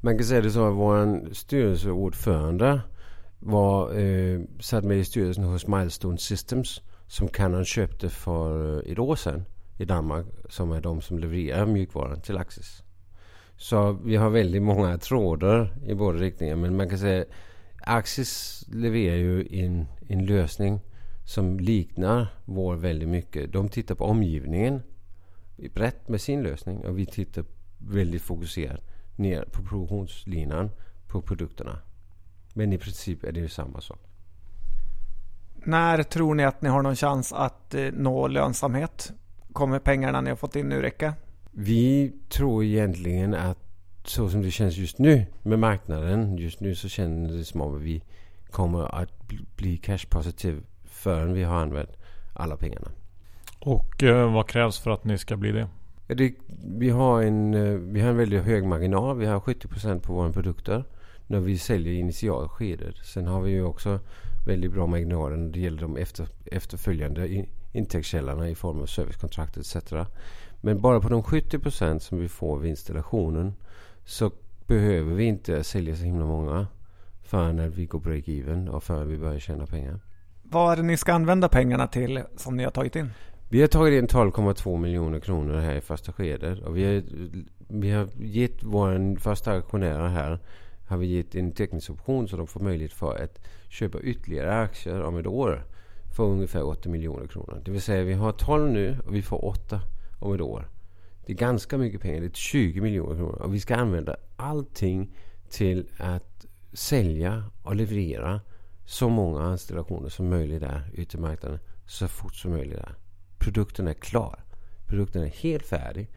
Man 0.00 0.18
kan 0.18 0.26
säga 0.26 0.40
det 0.40 0.50
så 0.50 0.68
att 0.68 0.74
vår 0.74 1.34
styrelseordförande 1.34 2.80
var, 3.38 3.98
eh, 3.98 4.40
satt 4.60 4.84
med 4.84 4.98
i 4.98 5.04
styrelsen 5.04 5.44
hos 5.44 5.66
Milestone 5.66 6.18
Systems 6.18 6.82
som 7.06 7.28
Canon 7.28 7.64
köpte 7.64 8.08
för 8.08 8.76
eh, 8.86 8.92
ett 8.92 8.98
år 8.98 9.16
sedan 9.16 9.44
i 9.78 9.84
Danmark. 9.84 10.26
Som 10.48 10.72
är 10.72 10.80
de 10.80 11.00
som 11.00 11.18
levererar 11.18 11.66
mjukvaran 11.66 12.20
till 12.20 12.36
Axis. 12.36 12.82
Så 13.56 13.92
vi 13.92 14.16
har 14.16 14.30
väldigt 14.30 14.62
många 14.62 14.98
trådar 14.98 15.74
i 15.86 15.94
båda 15.94 16.18
riktningar. 16.18 16.56
Men 16.56 16.76
man 16.76 16.88
kan 16.88 16.98
säga 16.98 17.24
Axis 17.82 18.64
levererar 18.72 19.16
ju 19.16 19.46
en, 19.50 19.86
en 20.08 20.26
lösning 20.26 20.80
som 21.24 21.60
liknar 21.60 22.26
vår 22.44 22.76
väldigt 22.76 23.08
mycket. 23.08 23.52
De 23.52 23.68
tittar 23.68 23.94
på 23.94 24.04
omgivningen 24.04 24.82
brett 25.74 26.08
med 26.08 26.20
sin 26.20 26.42
lösning 26.42 26.78
och 26.78 26.98
vi 26.98 27.06
tittar 27.06 27.44
väldigt 27.78 28.22
fokuserat 28.22 28.80
ner 29.16 29.42
på 29.42 29.62
produktionslinan 29.62 30.70
på 31.08 31.22
produkterna. 31.22 31.78
Men 32.54 32.72
i 32.72 32.78
princip 32.78 33.24
är 33.24 33.32
det 33.32 33.40
ju 33.40 33.48
samma 33.48 33.80
sak. 33.80 34.00
När 35.54 36.02
tror 36.02 36.34
ni 36.34 36.44
att 36.44 36.62
ni 36.62 36.68
har 36.68 36.82
någon 36.82 36.96
chans 36.96 37.32
att 37.32 37.74
eh, 37.74 37.86
nå 37.92 38.28
lönsamhet? 38.28 39.12
Kommer 39.52 39.78
pengarna 39.78 40.20
ni 40.20 40.28
har 40.30 40.36
fått 40.36 40.56
in 40.56 40.68
nu 40.68 40.82
räcka? 40.82 41.14
Vi 41.50 42.12
tror 42.28 42.64
egentligen 42.64 43.34
att 43.34 43.58
så 44.04 44.28
som 44.28 44.42
det 44.42 44.50
känns 44.50 44.76
just 44.76 44.98
nu 44.98 45.26
med 45.42 45.58
marknaden. 45.58 46.38
Just 46.38 46.60
nu 46.60 46.74
så 46.74 46.88
känns 46.88 47.32
det 47.32 47.44
som 47.44 47.60
om 47.60 47.82
vi 47.82 48.02
kommer 48.50 49.02
att 49.02 49.28
bli 49.56 49.76
cash 49.76 50.06
positiv 50.10 50.62
förrän 51.02 51.32
vi 51.32 51.42
har 51.42 51.56
använt 51.56 51.96
alla 52.32 52.56
pengarna. 52.56 52.88
Och 53.60 54.02
eh, 54.02 54.32
vad 54.34 54.48
krävs 54.48 54.78
för 54.78 54.90
att 54.90 55.04
ni 55.04 55.18
ska 55.18 55.36
bli 55.36 55.52
det? 55.52 55.68
det 56.06 56.34
vi, 56.64 56.90
har 56.90 57.22
en, 57.22 57.54
eh, 57.54 57.74
vi 57.74 58.00
har 58.00 58.10
en 58.10 58.16
väldigt 58.16 58.42
hög 58.42 58.64
marginal. 58.64 59.18
Vi 59.18 59.26
har 59.26 59.40
70% 59.40 60.00
på 60.00 60.12
våra 60.12 60.32
produkter 60.32 60.84
när 61.26 61.40
vi 61.40 61.58
säljer 61.58 61.92
i 61.92 61.98
initialskedet. 61.98 62.96
Sen 62.96 63.26
har 63.26 63.40
vi 63.40 63.50
ju 63.50 63.64
också 63.64 64.00
väldigt 64.46 64.72
bra 64.72 64.86
marginaler 64.86 65.36
när 65.36 65.52
det 65.52 65.60
gäller 65.60 65.80
de 65.80 65.96
efter, 65.96 66.28
efterföljande 66.44 67.46
intäktskällorna 67.72 68.48
i 68.48 68.54
form 68.54 68.80
av 68.80 68.86
servicekontrakt 68.86 69.56
etc. 69.56 69.76
Men 70.60 70.80
bara 70.80 71.00
på 71.00 71.08
de 71.08 71.22
70% 71.22 71.98
som 71.98 72.18
vi 72.18 72.28
får 72.28 72.58
vid 72.58 72.70
installationen 72.70 73.54
så 74.04 74.30
behöver 74.66 75.14
vi 75.14 75.24
inte 75.24 75.64
sälja 75.64 75.96
så 75.96 76.04
himla 76.04 76.24
många 76.24 76.66
förrän 77.22 77.70
vi 77.70 77.86
går 77.86 78.00
break-even 78.00 78.68
och 78.68 78.82
förrän 78.82 79.08
vi 79.08 79.18
börjar 79.18 79.38
tjäna 79.38 79.66
pengar. 79.66 80.00
Vad 80.52 80.72
är 80.72 80.76
det 80.76 80.82
ni 80.82 80.96
ska 80.96 81.12
använda 81.12 81.48
pengarna 81.48 81.86
till 81.86 82.22
som 82.36 82.56
ni 82.56 82.64
har 82.64 82.70
tagit 82.70 82.96
in? 82.96 83.10
Vi 83.48 83.60
har 83.60 83.68
tagit 83.68 84.02
in 84.02 84.08
12,2 84.08 84.78
miljoner 84.78 85.20
kronor 85.20 85.58
här 85.58 85.74
i 85.74 85.80
första 85.80 86.12
skedet. 86.12 86.58
Och 86.58 86.76
vi 86.76 86.84
har, 86.84 87.02
vi 87.68 87.90
har 87.90 88.08
gett 88.20 88.62
vår 88.62 89.18
första 89.20 89.52
aktionärer 89.52 90.08
här 90.08 90.38
har 90.86 90.96
vi 90.96 91.06
gett 91.06 91.34
en 91.34 91.52
teknisk 91.52 91.90
option 91.90 92.28
så 92.28 92.36
de 92.36 92.46
får 92.46 92.60
möjlighet 92.60 92.92
för 92.92 93.22
att 93.24 93.38
köpa 93.68 94.00
ytterligare 94.00 94.60
aktier 94.60 95.02
om 95.02 95.16
ett 95.16 95.26
år 95.26 95.64
för 96.16 96.24
ungefär 96.24 96.66
80 96.66 96.88
miljoner 96.88 97.26
kronor. 97.26 97.62
Det 97.64 97.70
vill 97.70 97.82
säga 97.82 98.04
vi 98.04 98.12
har 98.12 98.32
12 98.32 98.70
nu 98.70 98.98
och 99.06 99.14
vi 99.14 99.22
får 99.22 99.44
8 99.44 99.80
om 100.18 100.34
ett 100.34 100.40
år. 100.40 100.68
Det 101.26 101.32
är 101.32 101.36
ganska 101.36 101.78
mycket 101.78 102.00
pengar. 102.00 102.20
Det 102.20 102.26
är 102.26 102.30
20 102.30 102.80
miljoner 102.80 103.16
kronor. 103.16 103.42
Och 103.42 103.54
vi 103.54 103.60
ska 103.60 103.76
använda 103.76 104.16
allting 104.36 105.14
till 105.50 105.86
att 105.98 106.46
sälja 106.72 107.44
och 107.62 107.76
leverera 107.76 108.40
så 108.84 109.08
många 109.08 109.52
installationer 109.52 110.08
som 110.08 110.28
möjligt 110.28 110.60
där 110.60 110.90
ute 110.94 111.16
i 111.16 111.20
marknaden 111.20 111.58
så 111.86 112.08
fort 112.08 112.34
som 112.34 112.50
möjligt 112.50 112.76
där. 112.76 112.94
Produkten 113.38 113.88
är 113.88 113.94
klar. 113.94 114.44
Produkten 114.86 115.22
är 115.22 115.28
helt 115.28 115.66
färdig. 115.66 116.08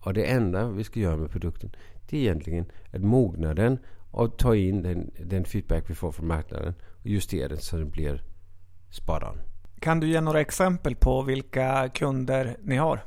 Och 0.00 0.14
det 0.14 0.24
enda 0.24 0.68
vi 0.68 0.84
ska 0.84 1.00
göra 1.00 1.16
med 1.16 1.30
produkten 1.30 1.70
det 2.08 2.16
är 2.16 2.20
egentligen 2.20 2.66
att 2.92 3.00
mogna 3.00 3.54
den 3.54 3.78
och 4.10 4.38
ta 4.38 4.56
in 4.56 4.82
den, 4.82 5.10
den 5.18 5.44
feedback 5.44 5.90
vi 5.90 5.94
får 5.94 6.12
från 6.12 6.26
marknaden 6.26 6.74
och 7.00 7.06
justera 7.06 7.48
den 7.48 7.58
så 7.58 7.76
den 7.76 7.90
blir 7.90 8.22
spot 8.90 9.22
on. 9.22 9.40
Kan 9.80 10.00
du 10.00 10.08
ge 10.08 10.20
några 10.20 10.40
exempel 10.40 10.96
på 10.96 11.22
vilka 11.22 11.88
kunder 11.88 12.56
ni 12.62 12.76
har? 12.76 13.00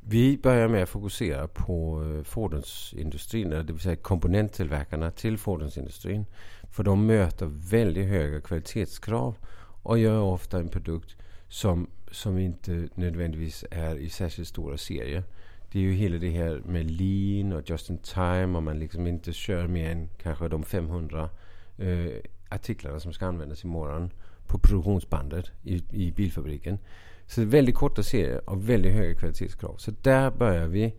Vi 0.00 0.38
börjar 0.38 0.68
med 0.68 0.82
att 0.82 0.88
fokusera 0.88 1.48
på 1.48 2.04
eh, 2.04 2.22
fordonsindustrin, 2.22 3.50
det 3.50 3.62
vill 3.62 3.78
säga 3.78 3.96
komponenttillverkarna 3.96 5.10
till 5.10 5.38
fordonsindustrin. 5.38 6.26
För 6.70 6.84
de 6.84 7.06
möter 7.06 7.46
väldigt 7.46 8.08
höga 8.08 8.40
kvalitetskrav 8.40 9.36
och 9.82 9.98
gör 9.98 10.20
ofta 10.20 10.58
en 10.58 10.68
produkt 10.68 11.16
som, 11.48 11.90
som 12.10 12.38
inte 12.38 12.88
nödvändigtvis 12.94 13.64
är 13.70 13.96
i 13.96 14.10
särskilt 14.10 14.48
stora 14.48 14.78
serier. 14.78 15.24
Det 15.72 15.78
är 15.78 15.82
ju 15.82 15.92
hela 15.92 16.18
det 16.18 16.30
här 16.30 16.62
med 16.66 16.90
lean 16.90 17.52
och 17.52 17.70
just 17.70 17.90
in 17.90 17.98
time 17.98 18.56
och 18.56 18.62
man 18.62 18.78
liksom 18.78 19.06
inte 19.06 19.32
kör 19.32 19.66
mer 19.66 19.90
än 19.90 20.08
kanske 20.22 20.48
de 20.48 20.62
500 20.62 21.30
eh, 21.78 22.10
artiklarna 22.48 23.00
som 23.00 23.12
ska 23.12 23.26
användas 23.26 23.64
imorgon 23.64 24.10
på 24.46 24.58
produktionsbandet 24.58 25.50
i, 25.62 25.82
i 25.90 26.12
bilfabriken. 26.12 26.78
Så 27.26 27.40
det 27.40 27.46
är 27.46 27.50
väldigt 27.50 27.74
korta 27.74 28.02
serier 28.02 28.50
och 28.50 28.68
väldigt 28.68 28.92
höga 28.92 29.14
kvalitetskrav. 29.14 29.76
Så 29.76 29.90
där 30.02 30.30
börjar 30.30 30.66
vi. 30.66 30.94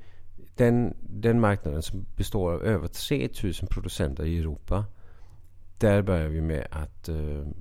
Den, 0.55 0.93
den 0.99 1.39
marknaden 1.39 1.81
som 1.81 2.05
består 2.15 2.53
av 2.53 2.63
över 2.63 2.87
3000 2.87 3.67
producenter 3.67 4.25
i 4.25 4.39
Europa. 4.39 4.85
Där 5.81 6.01
börjar 6.01 6.27
vi 6.27 6.41
med 6.41 6.67
att, 6.71 7.09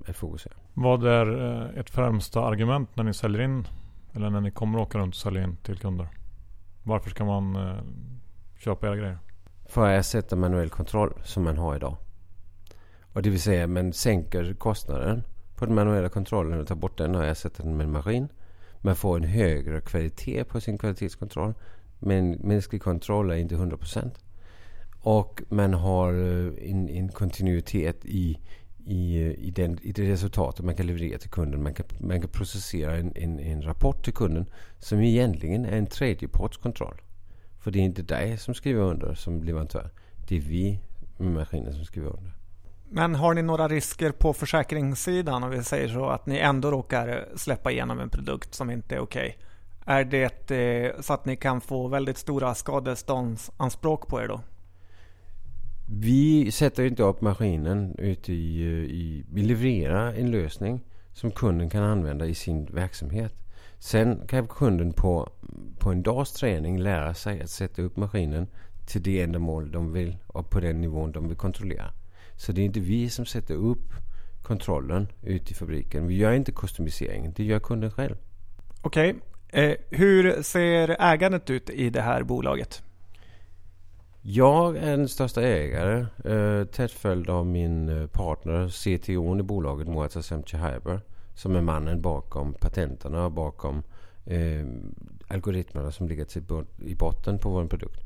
att 0.06 0.16
fokusera. 0.16 0.54
Vad 0.74 1.06
är 1.06 1.26
uh, 1.26 1.78
ert 1.78 1.90
främsta 1.90 2.40
argument 2.40 2.96
när 2.96 3.04
ni 3.04 3.14
säljer 3.14 3.40
in? 3.40 3.66
Eller 4.14 4.30
när 4.30 4.40
ni 4.40 4.50
kommer 4.50 4.78
åka 4.78 4.98
runt 4.98 5.14
och 5.14 5.20
sälja 5.20 5.42
in 5.42 5.56
till 5.56 5.78
kunder? 5.78 6.08
Varför 6.82 7.10
ska 7.10 7.24
man 7.24 7.56
uh, 7.56 7.80
köpa 8.58 8.86
era 8.86 8.96
grejer? 8.96 9.18
För 9.66 9.86
att 9.86 10.00
ersätta 10.00 10.36
manuell 10.36 10.70
kontroll 10.70 11.12
som 11.24 11.44
man 11.44 11.58
har 11.58 11.76
idag. 11.76 11.96
Och 13.12 13.22
det 13.22 13.30
vill 13.30 13.40
säga 13.40 13.66
man 13.66 13.92
sänker 13.92 14.54
kostnaden 14.54 15.22
på 15.56 15.66
den 15.66 15.74
manuella 15.74 16.08
kontrollen 16.08 16.60
och 16.60 16.66
tar 16.66 16.74
bort 16.74 16.98
den 16.98 17.14
och 17.14 17.24
ersätter 17.24 17.62
den 17.62 17.76
med 17.76 17.84
en 17.84 17.92
maskin. 17.92 18.28
Man 18.80 18.96
får 18.96 19.16
en 19.16 19.24
högre 19.24 19.80
kvalitet 19.80 20.44
på 20.44 20.60
sin 20.60 20.78
kvalitetskontroll. 20.78 21.54
Men 21.98 22.30
mänsklig 22.30 22.82
kontroll 22.82 23.30
är 23.30 23.34
inte 23.34 23.54
100%. 23.54 24.10
Och 25.00 25.42
man 25.48 25.74
har 25.74 26.12
eh, 26.12 26.70
en, 26.70 26.88
en 26.88 27.08
kontinuitet 27.08 28.04
i, 28.04 28.38
i, 28.86 29.22
eh, 29.22 29.30
i, 29.30 29.52
den, 29.56 29.78
i 29.82 29.92
det 29.92 30.12
resultatet 30.12 30.64
man 30.64 30.76
kan 30.76 30.86
leverera 30.86 31.18
till 31.18 31.30
kunden. 31.30 31.62
Man 31.62 31.74
kan, 31.74 31.86
man 31.98 32.20
kan 32.20 32.30
processera 32.30 32.96
en, 32.96 33.12
en, 33.16 33.40
en 33.40 33.62
rapport 33.62 34.04
till 34.04 34.14
kunden 34.14 34.46
som 34.78 35.00
egentligen 35.00 35.64
är 35.64 35.76
en 35.76 35.86
tredjepartskontroll. 35.86 37.00
För 37.58 37.70
det 37.70 37.78
är 37.78 37.82
inte 37.82 38.02
dig 38.02 38.38
som 38.38 38.54
skriver 38.54 38.82
under 38.82 39.14
som 39.14 39.42
leverantör. 39.42 39.90
Det 40.28 40.36
är 40.36 40.40
vi 40.40 40.80
med 41.18 41.32
maskinen 41.32 41.74
som 41.74 41.84
skriver 41.84 42.08
under. 42.08 42.32
Men 42.92 43.14
har 43.14 43.34
ni 43.34 43.42
några 43.42 43.68
risker 43.68 44.12
på 44.12 44.32
försäkringssidan 44.32 45.42
om 45.42 45.50
vi 45.50 45.64
säger 45.64 45.88
så 45.88 46.06
att 46.06 46.26
ni 46.26 46.38
ändå 46.38 46.70
råkar 46.70 47.28
släppa 47.36 47.70
igenom 47.70 48.00
en 48.00 48.10
produkt 48.10 48.54
som 48.54 48.70
inte 48.70 48.94
är 48.94 49.00
okej? 49.00 49.36
Okay? 49.38 49.94
Är 49.94 50.04
det 50.04 50.50
eh, 50.50 51.00
så 51.00 51.12
att 51.12 51.24
ni 51.24 51.36
kan 51.36 51.60
få 51.60 51.88
väldigt 51.88 52.18
stora 52.18 52.54
skadeståndsanspråk 52.54 54.08
på 54.08 54.20
er 54.20 54.28
då? 54.28 54.40
Vi 55.92 56.52
sätter 56.52 56.84
inte 56.84 57.02
upp 57.02 57.20
maskinen 57.20 57.94
ute 57.98 58.32
i, 58.32 58.62
eh, 58.62 58.90
i... 58.90 59.24
Vi 59.32 59.42
levererar 59.42 60.14
en 60.14 60.30
lösning 60.30 60.80
som 61.12 61.30
kunden 61.30 61.70
kan 61.70 61.82
använda 61.82 62.26
i 62.26 62.34
sin 62.34 62.66
verksamhet. 62.66 63.34
Sen 63.78 64.26
kan 64.28 64.48
kunden 64.48 64.92
på, 64.92 65.32
på 65.78 65.90
en 65.90 66.02
dags 66.02 66.32
träning 66.32 66.78
lära 66.78 67.14
sig 67.14 67.40
att 67.40 67.50
sätta 67.50 67.82
upp 67.82 67.96
maskinen 67.96 68.46
till 68.86 69.02
det 69.02 69.20
ändamål 69.20 69.72
de 69.72 69.92
vill 69.92 70.16
och 70.26 70.50
på 70.50 70.60
den 70.60 70.80
nivån 70.80 71.12
de 71.12 71.28
vill 71.28 71.36
kontrollera. 71.36 71.92
Så 72.36 72.52
det 72.52 72.60
är 72.60 72.64
inte 72.64 72.80
vi 72.80 73.10
som 73.10 73.26
sätter 73.26 73.54
upp 73.54 73.92
kontrollen 74.42 75.08
ute 75.22 75.52
i 75.52 75.54
fabriken. 75.54 76.06
Vi 76.06 76.16
gör 76.16 76.32
inte 76.32 76.52
customiseringen, 76.52 77.32
Det 77.36 77.44
gör 77.44 77.60
kunden 77.60 77.90
själv. 77.90 78.16
Okej. 78.82 79.10
Okay. 79.10 79.64
Eh, 79.64 79.76
hur 79.90 80.42
ser 80.42 80.96
ägandet 81.00 81.50
ut 81.50 81.70
i 81.70 81.90
det 81.90 82.02
här 82.02 82.22
bolaget? 82.22 82.82
Jag 84.22 84.76
är 84.76 84.96
den 84.96 85.08
största 85.08 85.42
ägare. 85.42 86.06
Eh, 86.24 86.64
tätt 86.64 86.90
följd 86.90 87.30
av 87.30 87.46
min 87.46 87.88
eh, 87.88 88.06
partner 88.06 88.68
CTO 88.68 89.38
i 89.38 89.42
bolaget 89.42 89.88
Moatas 89.88 90.26
Semchehyber 90.26 91.00
Som 91.34 91.56
är 91.56 91.60
mannen 91.60 92.00
bakom 92.00 92.54
patenterna 92.54 93.24
och 93.24 93.32
bakom 93.32 93.82
eh, 94.26 94.66
algoritmerna 95.28 95.90
som 95.90 96.08
ligger 96.08 96.26
i 96.86 96.94
botten 96.94 97.38
på 97.38 97.50
vår 97.50 97.66
produkt. 97.66 98.00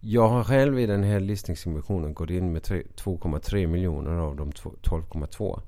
Jag 0.00 0.28
har 0.28 0.44
själv 0.44 0.78
i 0.78 0.86
den 0.86 1.02
här 1.02 1.20
listningsemissionen 1.20 2.14
gått 2.14 2.30
in 2.30 2.52
med 2.52 2.62
2,3 2.62 3.66
miljoner 3.66 4.12
av 4.12 4.36
de 4.36 4.50
12,2. 4.50 5.54
Um, 5.54 5.62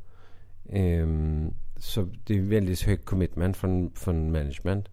ehm, 0.70 1.55
så 1.77 2.09
det 2.27 2.38
är 2.38 2.42
väldigt 2.42 2.83
högt 2.83 3.05
commitment 3.05 3.57
från, 3.57 3.90
från 3.94 4.33
management. 4.33 4.88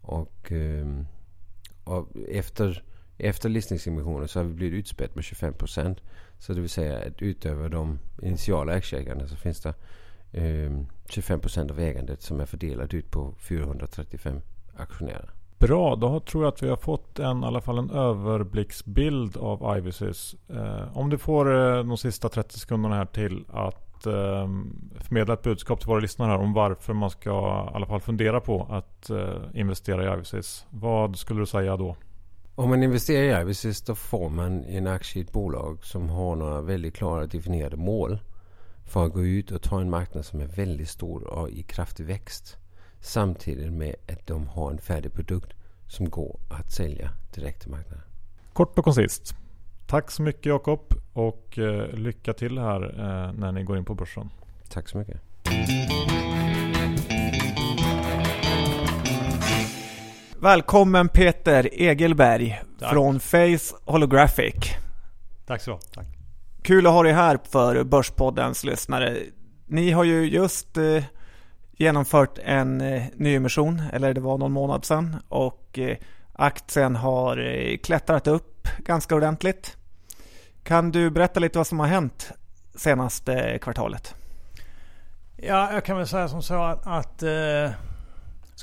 Och, 0.00 0.52
um, 0.52 1.06
och 1.84 2.08
efter, 2.28 2.82
efter 3.18 3.48
listningsemissionen 3.48 4.28
så 4.28 4.38
har 4.38 4.44
vi 4.44 4.54
blivit 4.54 4.78
utspätt 4.78 5.14
med 5.14 5.24
25 5.24 5.54
procent. 5.54 6.00
Så 6.38 6.52
det 6.52 6.60
vill 6.60 6.70
säga 6.70 6.98
att 6.98 7.22
utöver 7.22 7.68
de 7.68 7.98
initiala 8.22 8.72
aktieägarna 8.72 9.28
så 9.28 9.36
finns 9.36 9.60
det 9.60 9.74
eh, 10.32 10.72
25 11.08 11.40
procent 11.40 11.70
av 11.70 11.80
ägandet 11.80 12.22
som 12.22 12.40
är 12.40 12.46
fördelat 12.46 12.94
ut 12.94 13.10
på 13.10 13.34
435 13.38 14.40
aktionärer. 14.76 15.30
Bra, 15.58 15.96
då 15.96 16.20
tror 16.20 16.44
jag 16.44 16.52
att 16.52 16.62
vi 16.62 16.68
har 16.68 16.76
fått 16.76 17.18
en, 17.18 17.42
i 17.42 17.46
alla 17.46 17.60
fall 17.60 17.78
en 17.78 17.90
överblicksbild 17.90 19.36
av 19.36 19.78
Ivysys. 19.78 20.36
Eh, 20.48 20.98
om 20.98 21.10
du 21.10 21.18
får 21.18 21.54
eh, 21.54 21.84
de 21.84 21.96
sista 21.96 22.28
30 22.28 22.58
sekunderna 22.58 22.96
här 22.96 23.04
till 23.04 23.44
att 23.52 24.06
eh, 24.06 24.48
förmedla 25.00 25.34
ett 25.34 25.42
budskap 25.42 25.80
till 25.80 25.88
våra 25.88 26.00
lyssnare 26.00 26.30
här 26.30 26.38
om 26.38 26.52
varför 26.52 26.92
man 26.92 27.10
ska 27.10 27.30
i 27.72 27.76
alla 27.76 27.86
fall 27.86 28.00
fundera 28.00 28.40
på 28.40 28.66
att 28.70 29.10
eh, 29.10 29.42
investera 29.54 30.04
i 30.04 30.14
Ivysys. 30.14 30.66
Vad 30.70 31.16
skulle 31.16 31.40
du 31.40 31.46
säga 31.46 31.76
då? 31.76 31.96
Om 32.56 32.70
man 32.70 32.82
investerar 32.82 33.38
i 33.38 33.42
Ivysys 33.42 33.82
då 33.82 33.94
får 33.94 34.28
man 34.30 34.64
en 34.64 34.86
aktie 34.86 35.22
i 35.22 35.24
ett 35.24 35.32
bolag 35.32 35.84
som 35.84 36.08
har 36.08 36.36
några 36.36 36.60
väldigt 36.60 36.94
klara 36.94 37.26
definierade 37.26 37.76
mål 37.76 38.18
för 38.84 39.06
att 39.06 39.12
gå 39.12 39.24
ut 39.24 39.50
och 39.50 39.62
ta 39.62 39.80
en 39.80 39.90
marknad 39.90 40.24
som 40.24 40.40
är 40.40 40.46
väldigt 40.46 40.88
stor 40.88 41.24
och 41.24 41.50
i 41.50 41.62
kraftig 41.62 42.06
växt. 42.06 42.56
Samtidigt 43.00 43.72
med 43.72 43.94
att 44.08 44.26
de 44.26 44.46
har 44.46 44.70
en 44.70 44.78
färdig 44.78 45.12
produkt 45.12 45.52
som 45.88 46.10
går 46.10 46.40
att 46.50 46.72
sälja 46.72 47.10
direkt 47.34 47.62
till 47.62 47.70
marknaden. 47.70 48.04
Kort 48.52 48.78
och 48.78 48.84
koncist. 48.84 49.34
Tack 49.86 50.10
så 50.10 50.22
mycket 50.22 50.46
Jakob 50.46 50.94
och 51.12 51.58
eh, 51.58 51.88
lycka 51.92 52.32
till 52.32 52.58
här 52.58 52.82
eh, 52.82 53.32
när 53.32 53.52
ni 53.52 53.62
går 53.62 53.78
in 53.78 53.84
på 53.84 53.94
börsen. 53.94 54.30
Tack 54.68 54.88
så 54.88 54.98
mycket. 54.98 55.20
Välkommen 60.44 61.08
Peter 61.08 61.68
Egelberg 61.72 62.62
Tack. 62.78 62.90
från 62.90 63.20
Face 63.20 63.76
Holographic. 63.84 64.54
Tack 65.46 65.62
så 65.62 65.78
Tack. 65.94 66.06
Kul 66.62 66.86
att 66.86 66.92
ha 66.92 67.02
dig 67.02 67.12
här 67.12 67.38
för 67.50 67.84
Börspoddens 67.84 68.64
lyssnare. 68.64 69.16
Ni 69.66 69.90
har 69.90 70.04
ju 70.04 70.24
just 70.30 70.76
eh, 70.76 71.04
genomfört 71.72 72.38
en 72.44 72.80
eh, 72.80 73.02
nyemission, 73.14 73.82
eller 73.92 74.14
det 74.14 74.20
var 74.20 74.38
någon 74.38 74.52
månad 74.52 74.84
sedan. 74.84 75.16
Och 75.28 75.78
eh, 75.78 75.96
aktien 76.32 76.96
har 76.96 77.38
eh, 77.38 77.76
klättrat 77.76 78.26
upp 78.26 78.68
ganska 78.78 79.14
ordentligt. 79.14 79.76
Kan 80.62 80.90
du 80.90 81.10
berätta 81.10 81.40
lite 81.40 81.58
vad 81.58 81.66
som 81.66 81.80
har 81.80 81.86
hänt 81.86 82.32
senaste 82.74 83.58
kvartalet? 83.62 84.14
Ja, 85.36 85.72
jag 85.72 85.84
kan 85.84 85.96
väl 85.96 86.06
säga 86.06 86.28
som 86.28 86.42
så 86.42 86.62
att, 86.62 86.86
att 86.86 87.22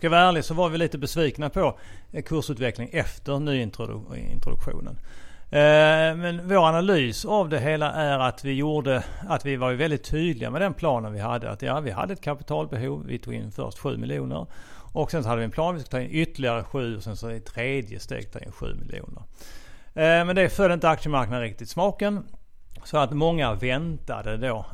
ska 0.01 0.05
jag 0.05 0.11
vara 0.11 0.21
ärlig 0.21 0.45
så 0.45 0.53
var 0.53 0.69
vi 0.69 0.77
lite 0.77 0.97
besvikna 0.97 1.49
på 1.49 1.79
eh, 2.11 2.23
kursutveckling 2.23 2.89
efter 2.91 3.39
nyintroduktionen. 3.39 4.97
Eh, 5.49 6.15
men 6.15 6.47
vår 6.47 6.67
analys 6.67 7.25
av 7.25 7.49
det 7.49 7.59
hela 7.59 7.91
är 7.91 8.19
att 8.19 8.45
vi 8.45 8.53
gjorde, 8.53 9.03
att 9.29 9.45
vi 9.45 9.55
var 9.55 9.73
väldigt 9.73 10.03
tydliga 10.03 10.49
med 10.49 10.61
den 10.61 10.73
planen 10.73 11.13
vi 11.13 11.19
hade. 11.19 11.51
Att 11.51 11.61
ja, 11.61 11.79
vi 11.79 11.91
hade 11.91 12.13
ett 12.13 12.21
kapitalbehov. 12.21 13.05
Vi 13.05 13.19
tog 13.19 13.33
in 13.33 13.51
först 13.51 13.79
7 13.79 13.97
miljoner. 13.97 14.45
Och 14.93 15.11
sen 15.11 15.23
så 15.23 15.29
hade 15.29 15.39
vi 15.39 15.45
en 15.45 15.51
plan. 15.51 15.75
Vi 15.75 15.81
skulle 15.81 16.03
ta 16.03 16.05
in 16.05 16.21
ytterligare 16.21 16.63
7 16.63 16.97
och 16.97 17.03
sen 17.03 17.17
så 17.17 17.31
i 17.31 17.39
tredje 17.39 17.99
steg 17.99 18.31
ta 18.31 18.39
in 18.39 18.51
7 18.51 18.75
miljoner. 18.75 19.23
Eh, 19.93 20.25
men 20.25 20.35
det 20.35 20.49
föll 20.49 20.71
inte 20.71 20.89
aktiemarknaden 20.89 21.43
riktigt 21.43 21.69
smaken. 21.69 22.23
Så 22.83 22.97
att 22.97 23.11
många 23.11 23.53
väntade 23.53 24.37
då 24.37 24.65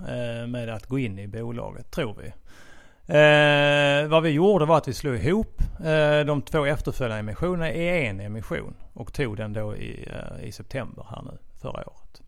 med 0.47 0.69
att 0.69 0.85
gå 0.85 0.99
in 0.99 1.19
i 1.19 1.27
bolaget, 1.27 1.91
tror 1.91 2.15
vi. 2.23 2.33
Eh, 3.09 4.07
vad 4.07 4.23
vi 4.23 4.29
gjorde 4.29 4.65
var 4.65 4.77
att 4.77 4.87
vi 4.87 4.93
slog 4.93 5.15
ihop 5.15 5.61
eh, 5.79 6.25
de 6.25 6.41
två 6.41 6.65
efterföljande 6.65 7.19
emissionerna 7.19 7.71
i 7.71 8.07
en 8.07 8.19
emission 8.19 8.73
och 8.93 9.13
tog 9.13 9.37
den 9.37 9.53
då 9.53 9.75
i, 9.75 10.09
eh, 10.39 10.47
i 10.47 10.51
september 10.51 11.05
här 11.09 11.21
nu 11.21 11.37
förra 11.61 11.89
året. 11.89 12.21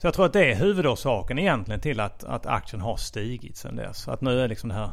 Så 0.00 0.06
jag 0.06 0.14
tror 0.14 0.26
att 0.26 0.32
det 0.32 0.52
är 0.52 0.56
huvudorsaken 0.56 1.38
egentligen 1.38 1.80
till 1.80 2.00
att, 2.00 2.24
att 2.24 2.46
aktien 2.46 2.80
har 2.82 2.96
stigit 2.96 3.56
sedan 3.56 3.76
dess. 3.76 4.08
Att 4.08 4.20
nu 4.20 4.40
är 4.40 4.48
liksom 4.48 4.68
det 4.68 4.74
här 4.74 4.90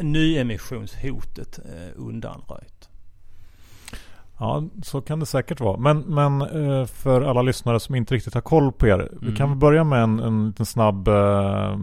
nyemissionshotet 0.00 1.58
eh, 1.58 1.92
undanröjt. 1.96 2.88
Ja, 4.38 4.62
så 4.82 5.00
kan 5.00 5.20
det 5.20 5.26
säkert 5.26 5.60
vara. 5.60 5.76
Men, 5.76 5.98
men 6.00 6.42
eh, 6.42 6.86
för 6.86 7.22
alla 7.22 7.42
lyssnare 7.42 7.80
som 7.80 7.94
inte 7.94 8.14
riktigt 8.14 8.34
har 8.34 8.40
koll 8.40 8.72
på 8.72 8.86
er. 8.86 9.08
Vi 9.12 9.26
Mm. 9.26 9.36
kan 9.36 9.48
väl 9.48 9.58
börja 9.58 9.84
med 9.84 10.02
en, 10.02 10.20
en 10.20 10.46
liten 10.46 10.66
snabb 10.66 11.08
eh, 11.08 11.78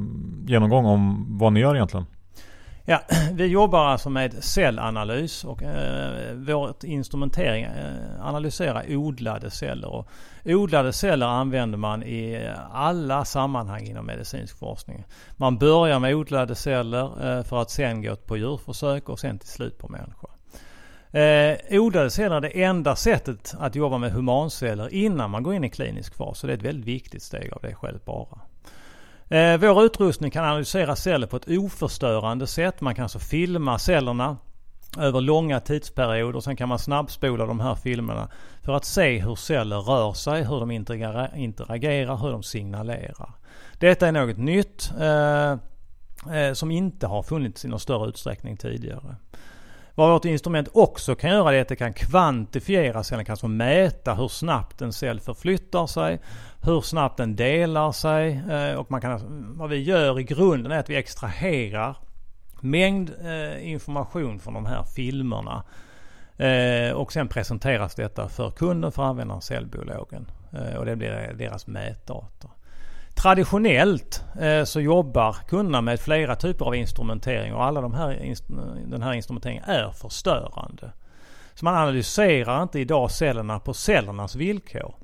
genomgång 0.46 0.86
om 0.86 1.26
vad 1.38 1.54
ni 1.54 1.60
gör 1.60 1.76
egentligen. 1.76 2.06
Ja, 2.86 3.02
vi 3.34 3.46
jobbar 3.46 3.86
alltså 3.86 4.10
med 4.10 4.44
cellanalys 4.44 5.44
och 5.44 5.64
eh, 5.64 6.34
vårt 6.34 6.84
instrumentering 6.84 7.64
eh, 7.64 8.28
analyserar 8.28 8.96
odlade 8.96 9.52
celler. 9.52 9.90
Och 9.90 10.08
odlade 10.46 10.94
celler 10.94 11.26
använder 11.26 11.78
man 11.78 12.04
i 12.04 12.50
alla 12.72 13.26
sammanhang 13.26 13.84
inom 13.84 14.06
medicinsk 14.06 14.58
forskning. 14.60 15.06
Man 15.38 15.58
börjar 15.58 16.00
med 16.00 16.16
odlade 16.16 16.56
celler 16.56 17.38
eh, 17.38 17.44
för 17.44 17.62
att 17.62 17.70
sen 17.70 18.02
gå 18.02 18.16
på 18.16 18.38
djurförsök 18.38 19.10
och 19.10 19.20
sen 19.20 19.40
till 19.40 19.50
slut 19.50 19.78
på 19.78 19.88
människa. 19.88 20.28
Eh, 21.12 21.82
odlade 21.82 22.12
celler 22.12 22.36
är 22.36 22.42
det 22.42 22.64
enda 22.64 22.96
sättet 22.96 23.56
att 23.60 23.76
jobba 23.76 23.98
med 23.98 24.12
humanceller 24.12 24.94
innan 24.94 25.32
man 25.32 25.44
går 25.44 25.54
in 25.54 25.64
i 25.64 25.70
klinisk 25.70 26.16
fas. 26.16 26.40
Så 26.40 26.48
det 26.48 26.54
är 26.54 26.58
ett 26.58 26.64
väldigt 26.64 26.86
viktigt 26.86 27.24
steg 27.24 27.54
av 27.54 27.60
det 27.62 27.76
skälet 27.76 28.06
bara. 28.06 28.40
Eh, 29.32 29.58
vår 29.58 29.84
utrustning 29.84 30.32
kan 30.32 30.46
analysera 30.46 30.96
celler 30.96 31.28
på 31.28 31.38
ett 31.38 31.48
oförstörande 31.48 32.48
sätt. 32.48 32.82
Man 32.82 32.96
kan 32.96 33.04
alltså 33.04 33.20
filma 33.20 33.80
cellerna 33.80 34.38
över 34.98 35.22
långa 35.22 35.60
tidsperioder. 35.60 36.40
Sen 36.40 36.56
kan 36.56 36.70
man 36.70 36.80
snabbspola 36.80 37.46
de 37.46 37.60
här 37.60 37.76
filmerna 37.76 38.30
för 38.64 38.74
att 38.74 38.86
se 38.86 39.20
hur 39.20 39.36
celler 39.36 39.80
rör 39.80 40.14
sig, 40.14 40.44
hur 40.44 40.60
de 40.60 40.72
interagerar, 40.72 42.18
hur 42.18 42.32
de 42.32 42.44
signalerar. 42.44 43.34
Detta 43.80 44.08
är 44.08 44.12
något 44.12 44.38
nytt 44.38 44.92
eh, 45.00 45.52
eh, 46.38 46.54
som 46.54 46.72
inte 46.72 47.08
har 47.08 47.24
funnits 47.24 47.66
i 47.66 47.68
någon 47.68 47.80
större 47.80 48.10
utsträckning 48.10 48.58
tidigare. 48.58 49.16
Vad 49.96 50.10
vårt 50.10 50.26
instrument 50.26 50.70
också 50.74 51.16
kan 51.16 51.30
göra 51.30 51.56
är 51.56 51.62
att 51.62 51.68
det 51.68 51.76
kan 51.76 51.94
kvantifiera 51.94 53.04
cellen, 53.04 53.26
kan 53.26 53.34
alltså 53.34 53.48
mäta 53.48 54.14
hur 54.14 54.28
snabbt 54.28 54.82
en 54.82 54.94
cell 54.94 55.20
förflyttar 55.20 55.88
sig, 55.88 56.20
hur 56.62 56.82
snabbt 56.82 57.18
den 57.18 57.36
delar 57.36 57.92
sig 57.92 58.42
eh, 58.50 58.76
och 58.76 58.92
man 58.92 59.02
kan, 59.02 59.12
alltså, 59.12 59.28
vad 59.30 59.70
vi 59.70 59.84
gör 59.84 60.20
i 60.20 60.24
grunden 60.24 60.72
är 60.72 60.80
att 60.80 60.90
vi 60.90 60.96
extraherar 60.96 61.96
mängd 62.60 63.12
eh, 63.26 63.72
information 63.72 64.40
från 64.40 64.54
de 64.54 64.66
här 64.66 64.84
filmerna 64.84 65.64
eh, 66.38 66.92
och 66.92 67.14
sen 67.14 67.28
presenteras 67.28 67.96
detta 67.96 68.30
för 68.30 68.52
kunden, 68.52 68.92
för 68.92 69.04
användaren, 69.04 69.42
cellbiologen 69.42 70.32
och 70.78 70.86
det 70.86 70.96
blir 70.96 71.34
deras 71.38 71.68
mätdata. 71.68 72.50
Traditionellt 73.16 74.24
eh, 74.42 74.64
så 74.64 74.82
jobbar 74.82 75.36
kunderna 75.48 75.82
med 75.82 76.00
flera 76.00 76.36
typer 76.36 76.66
av 76.66 76.76
instrumentering 76.76 77.54
och 77.54 77.64
alla 77.64 77.82
de 77.82 77.94
här, 77.94 78.36
den 78.86 79.02
här 79.02 79.14
instrumenteringen 79.14 79.64
är 79.64 79.92
förstörande. 79.92 80.92
Så 81.54 81.66
man 81.66 81.76
analyserar 81.76 82.64
inte 82.64 82.80
idag 82.80 83.12
cellerna 83.12 83.60
på 83.60 83.74
cellernas 83.74 84.36
villkor 84.36 84.96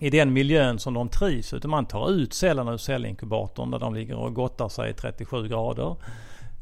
i 0.00 0.10
den 0.10 0.32
miljön 0.32 0.78
som 0.78 0.94
de 0.94 1.08
trivs 1.08 1.52
utan 1.52 1.70
man 1.70 1.86
tar 1.86 2.10
ut 2.10 2.34
cellerna 2.34 2.72
ur 2.72 2.76
cellinkubatorn 2.76 3.70
där 3.70 3.78
de 3.78 3.94
ligger 3.94 4.16
och 4.16 4.34
gottar 4.34 4.68
sig 4.68 4.90
i 4.90 4.94
37 4.94 5.48
grader. 5.48 5.96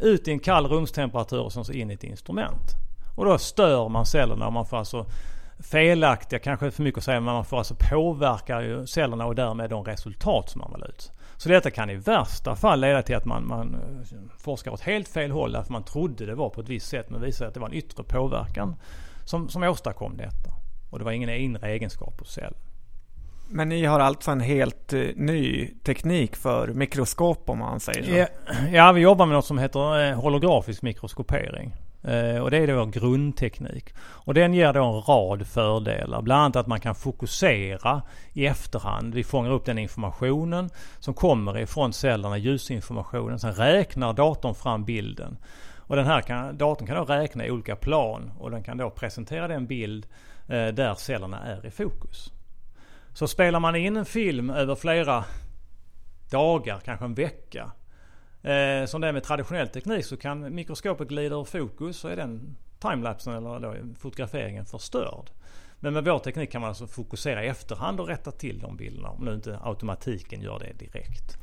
Ut 0.01 0.29
i 0.29 0.31
en 0.31 0.39
kall 0.39 0.67
rumstemperatur 0.67 1.41
och 1.41 1.53
sen 1.53 1.65
så 1.65 1.73
in 1.73 1.91
i 1.91 1.95
ett 1.95 2.05
instrument. 2.05 2.71
Och 3.17 3.25
då 3.25 3.39
stör 3.39 3.89
man 3.89 4.07
cellerna 4.07 4.47
och 4.47 4.53
man 4.53 4.67
får 4.67 4.77
alltså 4.77 5.07
felaktiga, 5.63 6.39
kanske 6.39 6.71
för 6.71 6.83
mycket 6.83 6.99
att 6.99 7.05
säga, 7.05 7.21
men 7.21 7.35
man 7.35 7.45
får 7.45 7.59
alltså 7.59 7.77
påverka 7.91 8.63
ju 8.63 8.87
cellerna 8.87 9.27
och 9.27 9.35
därmed 9.35 9.71
de 9.71 9.85
resultat 9.85 10.51
som 10.51 10.61
man 10.61 10.73
vill 10.73 10.85
ut. 10.89 11.13
Så 11.37 11.49
detta 11.49 11.71
kan 11.71 11.91
i 11.91 11.95
värsta 11.95 12.57
fall 12.57 12.81
leda 12.81 13.03
till 13.03 13.17
att 13.17 13.25
man, 13.25 13.47
man 13.47 13.75
eh, 13.75 14.19
forskar 14.39 14.71
åt 14.71 14.81
helt 14.81 15.09
fel 15.09 15.31
håll 15.31 15.53
därför 15.53 15.73
man 15.73 15.85
trodde 15.85 16.27
det 16.27 16.35
var 16.35 16.51
på 16.51 16.61
ett 16.61 16.69
visst 16.69 16.89
sätt 16.89 17.11
men 17.11 17.21
visade 17.21 17.49
att 17.49 17.55
det 17.55 17.61
var 17.61 17.69
en 17.69 17.75
yttre 17.75 18.05
påverkan 18.05 18.77
som, 19.25 19.49
som 19.49 19.63
åstadkom 19.63 20.17
detta. 20.17 20.51
Och 20.91 20.99
det 20.99 21.05
var 21.05 21.13
ingen 21.13 21.29
inre 21.29 21.69
egenskap 21.69 22.21
hos 22.21 22.33
cellen. 22.33 22.55
Men 23.49 23.69
ni 23.69 23.85
har 23.85 24.01
alltså 24.01 24.31
en 24.31 24.41
helt 24.41 24.93
eh, 24.93 25.01
ny 25.17 25.69
teknik 25.85 26.37
för 26.37 26.69
mikroskop 26.69 27.51
om 27.51 27.59
man 27.59 27.81
säger 27.81 28.03
så. 28.03 28.11
Ja, 28.11 28.27
ja, 28.73 28.93
vi 28.93 29.01
jobbar 29.01 29.27
med 29.27 29.35
något 29.35 29.47
som 29.47 29.59
heter 29.59 30.11
eh, 30.11 30.21
holografisk 30.21 30.83
mikroskopering. 30.83 31.73
Eh, 32.05 32.43
och 32.43 32.51
det 32.51 32.59
är 32.59 32.67
då 32.67 32.77
vår 32.77 32.87
grundteknik. 32.87 33.95
Och 33.99 34.35
den 34.35 34.55
ger 34.55 34.73
då 34.73 34.85
en 34.85 35.01
rad 35.01 35.47
fördelar. 35.47 36.23
Bland 36.23 36.43
annat 36.43 36.57
att 36.57 36.67
man 36.67 36.81
kan 36.81 36.95
fokusera 36.95 38.03
i 38.33 38.47
efterhand. 38.47 39.15
Vi 39.15 39.25
fångar 39.25 39.51
upp 39.51 39.65
den 39.65 39.79
informationen 39.79 40.71
som 40.99 41.15
kommer 41.15 41.59
ifrån 41.59 41.93
cellerna, 41.93 42.39
ljusinformationen. 42.39 43.39
Sen 43.39 43.53
räknar 43.53 44.13
datorn 44.13 44.55
fram 44.55 44.85
bilden. 44.85 45.39
Och 45.77 45.97
den 45.97 46.07
här 46.07 46.21
kan, 46.21 46.59
datorn 46.59 46.87
kan 46.87 46.97
då 46.97 47.05
räkna 47.05 47.47
i 47.47 47.51
olika 47.51 47.77
plan 47.77 48.33
och 48.39 48.51
den 48.51 48.63
kan 48.63 48.77
då 48.77 48.91
presentera 48.91 49.49
den 49.49 49.67
bild 49.67 50.07
eh, 50.49 50.67
där 50.67 50.95
cellerna 50.95 51.41
är 51.41 51.67
i 51.67 51.71
fokus. 51.71 52.33
Så 53.15 53.29
spelar 53.29 53.61
man 53.61 53.77
in 53.77 53.97
en 53.97 54.05
film 54.05 54.51
över 54.51 54.75
flera 54.75 55.25
dagar, 56.31 56.81
kanske 56.85 57.05
en 57.05 57.15
vecka. 57.15 57.71
Eh, 58.43 58.87
som 58.87 59.01
det 59.01 59.09
är 59.09 59.13
med 59.13 59.23
traditionell 59.23 59.69
teknik 59.69 60.05
så 60.05 60.17
kan 60.17 60.55
mikroskopet 60.55 61.09
glida 61.09 61.37
ur 61.37 61.45
fokus 61.45 61.97
så 61.97 62.09
är 62.09 62.17
den 62.17 62.57
timelapsen 62.79 63.35
eller 63.35 63.61
då, 63.61 63.75
fotograferingen 63.99 64.67
förstörd. 64.67 65.31
Men 65.81 65.95
med 65.95 66.05
vår 66.05 66.19
teknik 66.19 66.53
kan 66.53 66.61
man 66.61 66.69
alltså 66.69 66.87
fokusera 66.87 67.45
i 67.45 67.49
efterhand 67.49 68.01
och 68.01 68.09
rätta 68.09 68.31
till 68.31 68.59
de 68.59 68.77
bilderna 68.77 69.09
om 69.09 69.25
nu 69.25 69.35
inte 69.35 69.59
automatiken 69.63 70.41
gör 70.41 70.59
det 70.59 70.87
direkt. 70.87 71.37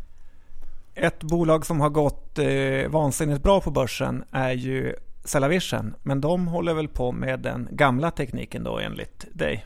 Ett 0.96 1.24
bolag 1.24 1.66
som 1.66 1.80
har 1.82 1.90
gått 1.90 2.40
eh, 2.40 2.90
vansinnigt 2.90 3.44
bra 3.44 3.62
på 3.62 3.72
börsen 3.72 4.24
är 4.32 4.52
ju 4.52 4.96
Cellavision. 5.24 5.96
Men 6.04 6.22
de 6.22 6.48
håller 6.48 6.74
väl 6.74 6.88
på 6.88 7.12
med 7.12 7.40
den 7.40 7.68
gamla 7.72 8.12
tekniken 8.12 8.64
då 8.64 8.80
enligt 8.80 9.26
dig? 9.34 9.66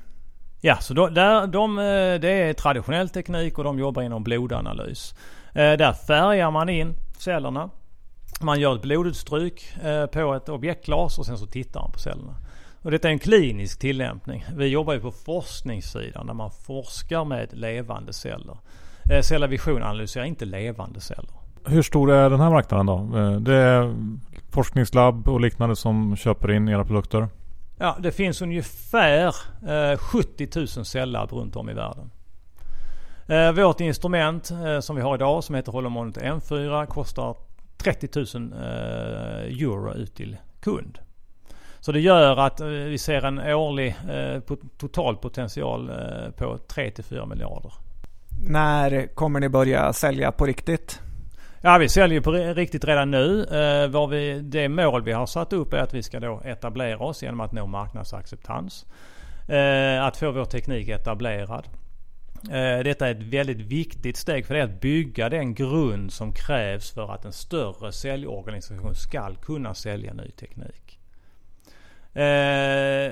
Ja, 0.62 0.78
så 0.78 0.94
då, 0.94 1.08
där, 1.08 1.48
de, 1.48 1.80
eh, 1.80 2.20
det 2.20 2.30
är 2.30 2.54
traditionell 2.54 3.10
teknik 3.10 3.58
och 3.58 3.64
de 3.64 3.80
jobbar 3.80 4.02
inom 4.02 4.24
blodanalys. 4.24 5.16
Eh, 5.54 5.74
där 5.74 5.94
färgar 5.94 6.52
man 6.52 6.70
in 6.70 6.96
cellerna. 7.18 7.70
Man 8.42 8.60
gör 8.60 8.76
ett 8.76 8.82
blodutstryk 8.82 9.76
eh, 9.84 10.06
på 10.06 10.34
ett 10.34 10.50
objektglas 10.50 11.20
och 11.20 11.26
sen 11.26 11.38
så 11.38 11.46
tittar 11.46 11.82
man 11.82 11.92
på 11.92 12.00
cellerna. 12.00 12.36
Och 12.82 12.92
detta 12.92 13.08
är 13.08 13.12
en 13.12 13.20
klinisk 13.20 13.80
tillämpning. 13.80 14.46
Vi 14.56 14.68
jobbar 14.68 14.94
ju 14.94 15.00
på 15.00 15.12
forskningssidan 15.12 16.28
där 16.28 16.34
man 16.34 16.52
forskar 16.52 17.26
med 17.26 17.48
levande 17.54 18.14
celler. 18.14 18.58
Eh, 19.12 19.22
Cellavision 19.22 19.84
analyserar 19.84 20.26
inte 20.26 20.46
levande 20.46 21.02
celler. 21.02 21.34
Hur 21.66 21.82
stor 21.82 22.12
är 22.12 22.30
den 22.30 22.40
här 22.40 22.50
marknaden 22.50 22.86
då? 22.86 23.20
Eh, 23.20 23.32
det 23.32 23.56
är 23.56 23.96
forskningslabb 24.50 25.28
och 25.28 25.42
liknande 25.42 25.76
som 25.76 26.16
köper 26.16 26.52
in 26.52 26.70
era 26.70 26.86
produkter? 26.86 27.28
Ja, 27.78 27.98
det 28.00 28.12
finns 28.12 28.42
ungefär 28.42 29.36
eh, 29.68 29.98
70 29.98 30.48
000 30.56 30.68
cellabb 30.68 31.32
runt 31.32 31.56
om 31.56 31.70
i 31.70 31.74
världen. 31.74 32.12
Eh, 33.34 33.52
vårt 33.52 33.82
instrument 33.82 34.52
eh, 34.52 34.80
som 34.80 34.96
vi 34.96 35.02
har 35.02 35.16
idag 35.16 35.44
som 35.44 35.56
heter 35.56 35.72
Holomonitor 35.72 36.22
M4 36.22 36.86
kostar 36.86 37.36
30 37.78 38.38
000 38.38 38.54
eh, 38.54 39.64
euro 39.64 39.94
ut 39.94 40.16
till 40.16 40.38
kund. 40.62 41.00
Så 41.80 41.92
det 41.92 42.00
gör 42.00 42.38
att 42.38 42.62
vi 42.62 42.98
ser 42.98 43.26
en 43.26 43.40
årlig 43.40 43.96
total 44.78 45.18
potential 45.18 45.92
på 46.38 46.58
3-4 46.68 47.26
miljarder. 47.26 47.74
När 48.48 49.08
kommer 49.16 49.40
ni 49.40 49.50
börja 49.50 49.94
sälja 49.94 50.32
på 50.32 50.46
riktigt? 50.46 51.00
Ja, 51.62 51.78
vi 51.78 51.90
säljer 51.90 52.22
på 52.22 52.32
riktigt 52.32 52.86
redan 52.86 53.12
nu. 53.12 53.44
Eh, 53.44 54.08
vi, 54.10 54.40
det 54.40 54.70
mål 54.70 55.04
vi 55.04 55.12
har 55.12 55.26
satt 55.26 55.54
upp 55.54 55.74
är 55.74 55.78
att 55.78 55.94
vi 55.94 56.04
ska 56.04 56.20
då 56.20 56.42
etablera 56.46 57.00
oss 57.00 57.24
genom 57.24 57.40
att 57.40 57.52
nå 57.52 57.66
marknadsacceptans. 57.66 58.86
Eh, 59.50 60.06
att 60.06 60.18
få 60.18 60.32
vår 60.32 60.46
teknik 60.46 60.90
etablerad. 60.90 61.68
Eh, 62.52 62.84
detta 62.84 63.08
är 63.08 63.12
ett 63.12 63.24
väldigt 63.24 63.60
viktigt 63.60 64.18
steg 64.18 64.46
för 64.46 64.54
det 64.54 64.60
är 64.60 64.64
att 64.64 64.82
bygga 64.82 65.30
den 65.30 65.54
grund 65.54 66.14
som 66.14 66.34
krävs 66.34 66.92
för 66.92 67.14
att 67.14 67.26
en 67.26 67.34
större 67.34 67.92
säljorganisation 67.92 68.96
ska 68.96 69.36
kunna 69.36 69.74
sälja 69.74 70.14
ny 70.14 70.32
teknik. 70.32 71.00
Eh, 72.14 73.12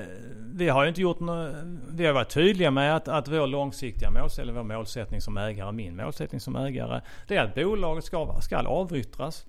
vi 0.54 0.68
har 0.68 0.82
ju 0.82 0.88
inte 0.88 1.00
gjort 1.00 1.20
något, 1.20 1.54
Vi 1.90 2.06
har 2.06 2.12
varit 2.12 2.30
tydliga 2.30 2.70
med 2.70 2.96
att, 2.96 3.08
att 3.08 3.28
vår 3.28 3.46
långsiktiga 3.46 4.10
målsättning, 4.10 4.54
vår 4.54 4.62
målsättning 4.62 5.20
som 5.20 5.36
ägare, 5.36 5.72
min 5.72 5.96
målsättning 5.96 6.40
som 6.40 6.56
ägare, 6.56 7.00
det 7.28 7.36
är 7.36 7.44
att 7.44 7.54
bolaget 7.54 8.04
ska, 8.04 8.40
ska 8.40 8.58
avyttras 8.58 9.46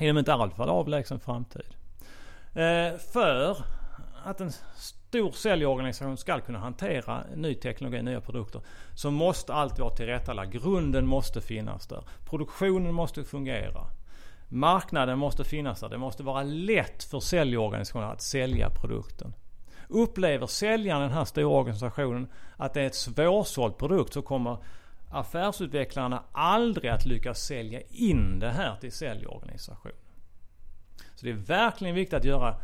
inom 0.00 0.18
inte 0.18 0.34
alltför 0.34 0.66
avlägsen 0.66 1.20
framtid. 1.20 1.74
Eh, 2.54 2.98
för 3.12 3.56
att 4.24 4.40
en 4.40 4.52
stor 5.14 5.32
säljorganisation 5.32 6.16
ska 6.16 6.40
kunna 6.40 6.58
hantera 6.58 7.24
ny 7.36 7.54
teknologi, 7.54 8.02
nya 8.02 8.20
produkter, 8.20 8.60
så 8.94 9.10
måste 9.10 9.54
allt 9.54 9.78
vara 9.78 9.94
tillrättalagt. 9.94 10.52
Grunden 10.52 11.06
måste 11.06 11.40
finnas 11.40 11.86
där. 11.86 12.04
Produktionen 12.24 12.94
måste 12.94 13.24
fungera. 13.24 13.86
Marknaden 14.48 15.18
måste 15.18 15.44
finnas 15.44 15.80
där. 15.80 15.88
Det 15.88 15.98
måste 15.98 16.22
vara 16.22 16.42
lätt 16.42 17.04
för 17.04 17.20
säljorganisationen 17.20 18.08
att 18.08 18.22
sälja 18.22 18.70
produkten. 18.70 19.34
Upplever 19.88 20.46
säljaren 20.46 21.02
den 21.02 21.10
här 21.10 21.24
stora 21.24 21.58
organisationen 21.58 22.28
att 22.56 22.74
det 22.74 22.82
är 22.82 22.86
ett 22.86 22.94
svårsåld 22.94 23.78
produkt 23.78 24.12
så 24.12 24.22
kommer 24.22 24.58
affärsutvecklarna 25.10 26.22
aldrig 26.32 26.90
att 26.90 27.06
lyckas 27.06 27.40
sälja 27.40 27.80
in 27.88 28.38
det 28.38 28.50
här 28.50 28.76
till 28.76 28.92
säljorganisationen. 28.92 29.96
Så 31.14 31.26
det 31.26 31.30
är 31.30 31.34
verkligen 31.34 31.94
viktigt 31.94 32.14
att 32.14 32.24
göra 32.24 32.56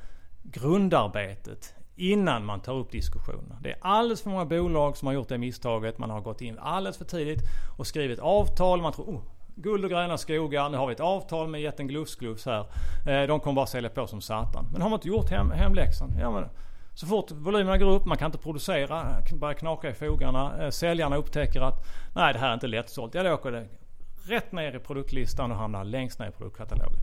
grundarbetet 0.43 1.75
innan 2.01 2.45
man 2.45 2.61
tar 2.61 2.75
upp 2.75 2.91
diskussioner. 2.91 3.57
Det 3.61 3.71
är 3.71 3.79
alldeles 3.81 4.23
för 4.23 4.31
många 4.31 4.45
bolag 4.45 4.97
som 4.97 5.07
har 5.07 5.15
gjort 5.15 5.29
det 5.29 5.39
misstaget. 5.39 5.99
Man 5.99 6.11
har 6.11 6.21
gått 6.21 6.41
in 6.41 6.59
alldeles 6.59 6.99
för 6.99 7.05
tidigt 7.05 7.41
och 7.79 7.87
skrivit 7.87 8.19
avtal. 8.19 8.83
Man 8.83 8.93
tror 8.93 9.05
oh, 9.05 9.21
guld 9.55 9.85
och 9.85 9.91
gröna 9.91 10.19
skogar. 10.19 10.69
Nu 10.69 10.77
har 10.77 10.87
vi 10.87 10.93
ett 10.93 11.01
avtal 11.01 11.49
med 11.49 11.61
jätten 11.61 11.89
Glufs 11.89 12.17
Glufs 12.17 12.47
här. 12.47 12.67
Eh, 13.07 13.27
de 13.27 13.41
kommer 13.41 13.55
bara 13.55 13.67
sälja 13.67 13.91
på 13.91 14.07
som 14.07 14.21
satan. 14.21 14.69
Men 14.73 14.83
har 14.83 14.91
man 14.91 14.97
inte 14.97 15.09
gjort 15.09 15.31
hem, 15.31 15.51
hemläxan? 15.51 16.11
Ja, 16.21 16.31
men, 16.31 16.45
så 16.95 17.07
fort 17.07 17.31
volymerna 17.31 17.79
går 17.79 17.91
upp, 17.91 18.05
man 18.05 18.19
kan 18.19 18.27
inte 18.27 18.39
producera, 18.39 19.07
börjar 19.41 19.55
knaka 19.55 19.91
i 19.91 19.95
fogarna. 19.95 20.65
Eh, 20.65 20.71
säljarna 20.71 21.17
upptäcker 21.17 21.61
att 21.61 21.87
nej 22.15 22.33
det 22.33 22.39
här 22.39 22.49
är 22.49 22.55
inte 22.55 22.67
lättsålt. 22.67 23.15
Ja 23.15 23.23
då 23.23 23.33
åker 23.33 23.53
det 23.53 23.67
rätt 24.27 24.53
ner 24.53 24.77
i 24.77 24.79
produktlistan 24.79 25.53
och 25.53 25.57
hamnar 25.57 25.85
längst 25.85 26.19
ner 26.19 26.29
i 26.29 26.33
produktkatalogen. 26.33 27.01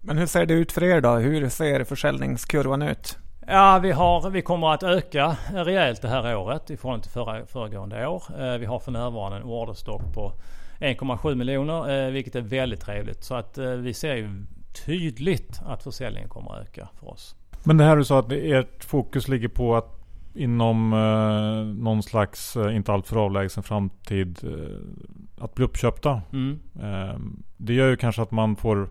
Men 0.00 0.18
hur 0.18 0.26
ser 0.26 0.46
det 0.46 0.54
ut 0.54 0.72
för 0.72 0.84
er 0.84 1.00
då? 1.00 1.10
Hur 1.10 1.48
ser 1.48 1.84
försäljningskurvan 1.84 2.82
ut? 2.82 3.18
Ja, 3.46 3.78
vi, 3.82 3.92
har, 3.92 4.30
vi 4.30 4.42
kommer 4.42 4.74
att 4.74 4.82
öka 4.82 5.36
rejält 5.52 6.02
det 6.02 6.08
här 6.08 6.36
året 6.36 6.70
i 6.70 6.76
förhållande 6.76 7.02
till 7.02 7.12
förra, 7.12 7.46
föregående 7.46 8.06
år. 8.06 8.22
Eh, 8.38 8.58
vi 8.58 8.66
har 8.66 8.78
för 8.78 8.92
närvarande 8.92 9.38
en 9.38 9.44
orderstock 9.44 10.14
på 10.14 10.32
1,7 10.80 11.34
miljoner, 11.34 12.06
eh, 12.06 12.10
vilket 12.10 12.34
är 12.34 12.40
väldigt 12.40 12.80
trevligt. 12.80 13.24
Så 13.24 13.34
att 13.34 13.58
eh, 13.58 13.70
vi 13.70 13.94
ser 13.94 14.14
ju 14.14 14.46
tydligt 14.86 15.60
att 15.66 15.82
försäljningen 15.82 16.28
kommer 16.28 16.52
att 16.54 16.62
öka 16.62 16.88
för 17.00 17.08
oss. 17.08 17.36
Men 17.64 17.76
det 17.76 17.84
här 17.84 17.96
du 17.96 18.04
sa 18.04 18.18
att 18.18 18.32
ert 18.32 18.84
fokus 18.84 19.28
ligger 19.28 19.48
på 19.48 19.76
att 19.76 20.00
inom 20.34 20.92
eh, 20.92 21.82
någon 21.82 22.02
slags, 22.02 22.56
inte 22.56 22.92
alltför 22.92 23.16
avlägsen 23.16 23.62
framtid, 23.62 24.38
att 25.38 25.54
bli 25.54 25.64
uppköpta. 25.64 26.22
Mm. 26.32 26.60
Eh, 26.82 27.18
det 27.56 27.74
gör 27.74 27.88
ju 27.88 27.96
kanske 27.96 28.22
att 28.22 28.30
man 28.30 28.56
får 28.56 28.88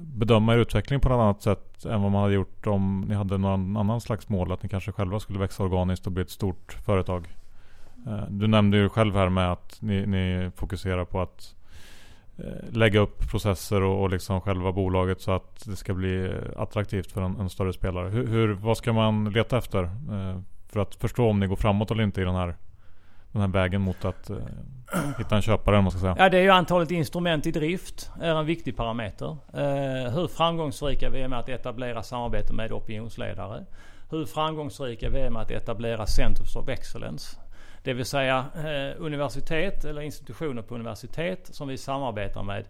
bedöma 0.00 0.54
er 0.54 0.58
utveckling 0.58 1.00
på 1.00 1.08
något 1.08 1.20
annat 1.20 1.42
sätt 1.42 1.84
än 1.84 2.02
vad 2.02 2.12
man 2.12 2.22
hade 2.22 2.34
gjort 2.34 2.66
om 2.66 3.04
ni 3.08 3.14
hade 3.14 3.38
någon 3.38 3.76
annan 3.76 4.00
slags 4.00 4.28
mål. 4.28 4.52
Att 4.52 4.62
ni 4.62 4.68
kanske 4.68 4.92
själva 4.92 5.20
skulle 5.20 5.38
växa 5.38 5.62
organiskt 5.62 6.06
och 6.06 6.12
bli 6.12 6.22
ett 6.22 6.30
stort 6.30 6.72
företag. 6.72 7.28
Eh, 8.06 8.24
du 8.28 8.46
nämnde 8.46 8.76
ju 8.76 8.88
själv 8.88 9.14
här 9.14 9.28
med 9.28 9.52
att 9.52 9.82
ni, 9.82 10.06
ni 10.06 10.50
fokuserar 10.56 11.04
på 11.04 11.20
att 11.20 11.54
eh, 12.38 12.72
lägga 12.72 13.00
upp 13.00 13.30
processer 13.30 13.82
och, 13.82 14.02
och 14.02 14.10
liksom 14.10 14.40
själva 14.40 14.72
bolaget 14.72 15.20
så 15.20 15.32
att 15.32 15.64
det 15.66 15.76
ska 15.76 15.94
bli 15.94 16.32
attraktivt 16.56 17.12
för 17.12 17.22
en, 17.22 17.36
en 17.40 17.50
större 17.50 17.72
spelare. 17.72 18.08
Hur, 18.08 18.26
hur, 18.26 18.48
vad 18.48 18.76
ska 18.76 18.92
man 18.92 19.30
leta 19.30 19.58
efter 19.58 19.82
eh, 19.84 20.40
för 20.68 20.80
att 20.80 20.94
förstå 20.94 21.28
om 21.28 21.40
ni 21.40 21.46
går 21.46 21.56
framåt 21.56 21.90
eller 21.90 22.04
inte 22.04 22.20
i 22.20 22.24
den 22.24 22.34
här, 22.34 22.56
den 23.32 23.40
här 23.42 23.48
vägen 23.48 23.80
mot 23.80 24.04
att 24.04 24.30
eh, 24.30 24.36
hitta 25.18 25.36
en 25.36 25.42
köpare? 25.42 25.82
Man 25.82 25.90
ska 25.90 26.00
säga. 26.00 26.14
Ja, 26.18 26.28
det 26.28 26.38
är 26.38 26.42
ju 26.42 26.50
antalet 26.50 26.90
instrument 26.90 27.46
i 27.46 27.50
drift 27.50 28.10
är 28.20 28.34
en 28.34 28.46
viktig 28.46 28.76
parameter. 28.76 29.36
Eh, 29.54 30.12
hur 30.12 30.28
framgångsrika 30.28 31.10
vi 31.10 31.20
är 31.20 31.28
med 31.28 31.38
att 31.38 31.48
etablera 31.48 32.02
samarbete 32.02 32.52
med 32.52 32.72
opinionsledare. 32.72 33.64
Hur 34.10 34.26
framgångsrika 34.26 35.10
vi 35.10 35.20
är 35.20 35.30
med 35.30 35.42
att 35.42 35.50
etablera 35.50 36.06
Centers 36.06 36.56
of 36.56 36.68
Excellence. 36.68 37.36
Det 37.82 37.92
vill 37.92 38.04
säga 38.04 38.46
eh, 38.54 39.02
universitet 39.04 39.84
eller 39.84 40.02
institutioner 40.02 40.62
på 40.62 40.74
universitet 40.74 41.48
som 41.52 41.68
vi 41.68 41.78
samarbetar 41.78 42.42
med 42.42 42.64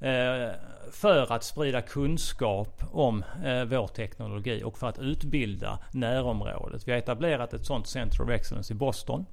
eh, 0.00 0.54
för 0.92 1.32
att 1.32 1.44
sprida 1.44 1.80
kunskap 1.82 2.82
om 2.92 3.24
eh, 3.44 3.64
vår 3.64 3.86
teknologi 3.86 4.62
och 4.64 4.78
för 4.78 4.88
att 4.88 4.98
utbilda 4.98 5.78
närområdet. 5.92 6.88
Vi 6.88 6.92
har 6.92 6.98
etablerat 6.98 7.54
ett 7.54 7.66
sådant 7.66 7.86
Center 7.86 8.22
of 8.22 8.30
Excellence 8.30 8.72
i 8.72 8.76
Boston. 8.76 9.26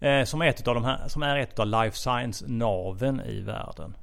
Eh, 0.00 0.24
som, 0.24 0.42
är 0.42 0.46
ett 0.46 0.68
av 0.68 0.74
de 0.74 0.84
här, 0.84 1.08
som 1.08 1.22
är 1.22 1.36
ett 1.36 1.58
av 1.58 1.66
life 1.66 1.96
science-naven 1.96 3.20
i 3.20 3.40
världen. 3.40 3.96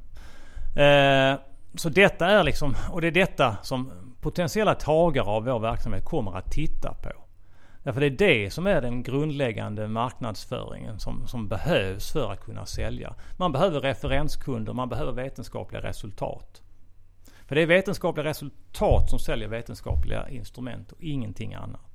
Eh, 0.75 1.39
så 1.75 1.89
detta 1.89 2.27
är 2.27 2.43
liksom, 2.43 2.75
och 2.91 3.01
det 3.01 3.07
är 3.07 3.11
detta 3.11 3.57
som 3.61 3.91
potentiella 4.21 4.75
tagare 4.75 5.25
av 5.25 5.45
vår 5.45 5.59
verksamhet 5.59 6.05
kommer 6.05 6.37
att 6.37 6.51
titta 6.51 6.93
på. 6.93 7.11
Därför 7.83 7.99
det 8.01 8.05
är 8.05 8.09
det 8.09 8.49
som 8.51 8.67
är 8.67 8.81
den 8.81 9.03
grundläggande 9.03 9.87
marknadsföringen 9.87 10.99
som, 10.99 11.27
som 11.27 11.47
behövs 11.47 12.11
för 12.11 12.31
att 12.31 12.45
kunna 12.45 12.65
sälja. 12.65 13.15
Man 13.37 13.51
behöver 13.51 13.81
referenskunder, 13.81 14.73
man 14.73 14.89
behöver 14.89 15.11
vetenskapliga 15.11 15.81
resultat. 15.81 16.61
För 17.47 17.55
det 17.55 17.61
är 17.61 17.65
vetenskapliga 17.65 18.25
resultat 18.25 19.09
som 19.09 19.19
säljer 19.19 19.47
vetenskapliga 19.47 20.29
instrument 20.29 20.91
och 20.91 21.01
ingenting 21.01 21.53
annat. 21.53 21.92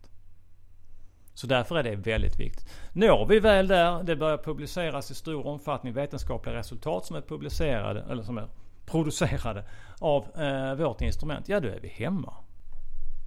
Så 1.39 1.47
därför 1.47 1.77
är 1.77 1.83
det 1.83 1.97
väldigt 1.97 2.41
viktigt. 2.41 2.69
Når 2.93 3.27
vi 3.27 3.41
väl 3.41 3.69
där, 3.69 4.03
det 4.03 4.17
börjar 4.17 4.39
publiceras 4.39 5.11
i 5.11 5.15
stor 5.15 5.47
omfattning 5.47 5.93
vetenskapliga 5.93 6.57
resultat 6.57 7.07
som 7.07 7.17
är 7.17 7.21
publicerade, 7.21 8.05
eller 8.11 8.23
som 8.23 8.39
är 8.39 8.49
producerade 8.87 9.65
av 9.99 10.25
eh, 10.39 10.75
vårt 10.75 11.01
instrument, 11.01 11.49
ja 11.49 11.61
då 11.61 11.69
är 11.69 11.81
vi 11.83 11.89
hemma. 11.89 12.35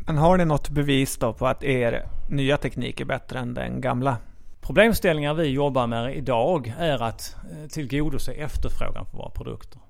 Men 0.05 0.17
har 0.17 0.37
ni 0.37 0.45
något 0.45 0.69
bevis 0.69 1.17
då 1.17 1.33
på 1.33 1.47
att 1.47 1.63
er 1.63 2.05
nya 2.29 2.57
teknik 2.57 2.99
är 2.99 3.05
bättre 3.05 3.39
än 3.39 3.53
den 3.53 3.81
gamla? 3.81 4.17
Problemställningar 4.61 5.33
vi 5.33 5.47
jobbar 5.47 5.87
med 5.87 6.15
idag 6.15 6.73
är 6.79 7.03
att 7.03 7.35
eh, 7.51 7.67
tillgodose 7.67 8.31
efterfrågan 8.31 9.05
på 9.05 9.17
våra 9.17 9.29
produkter. 9.29 9.81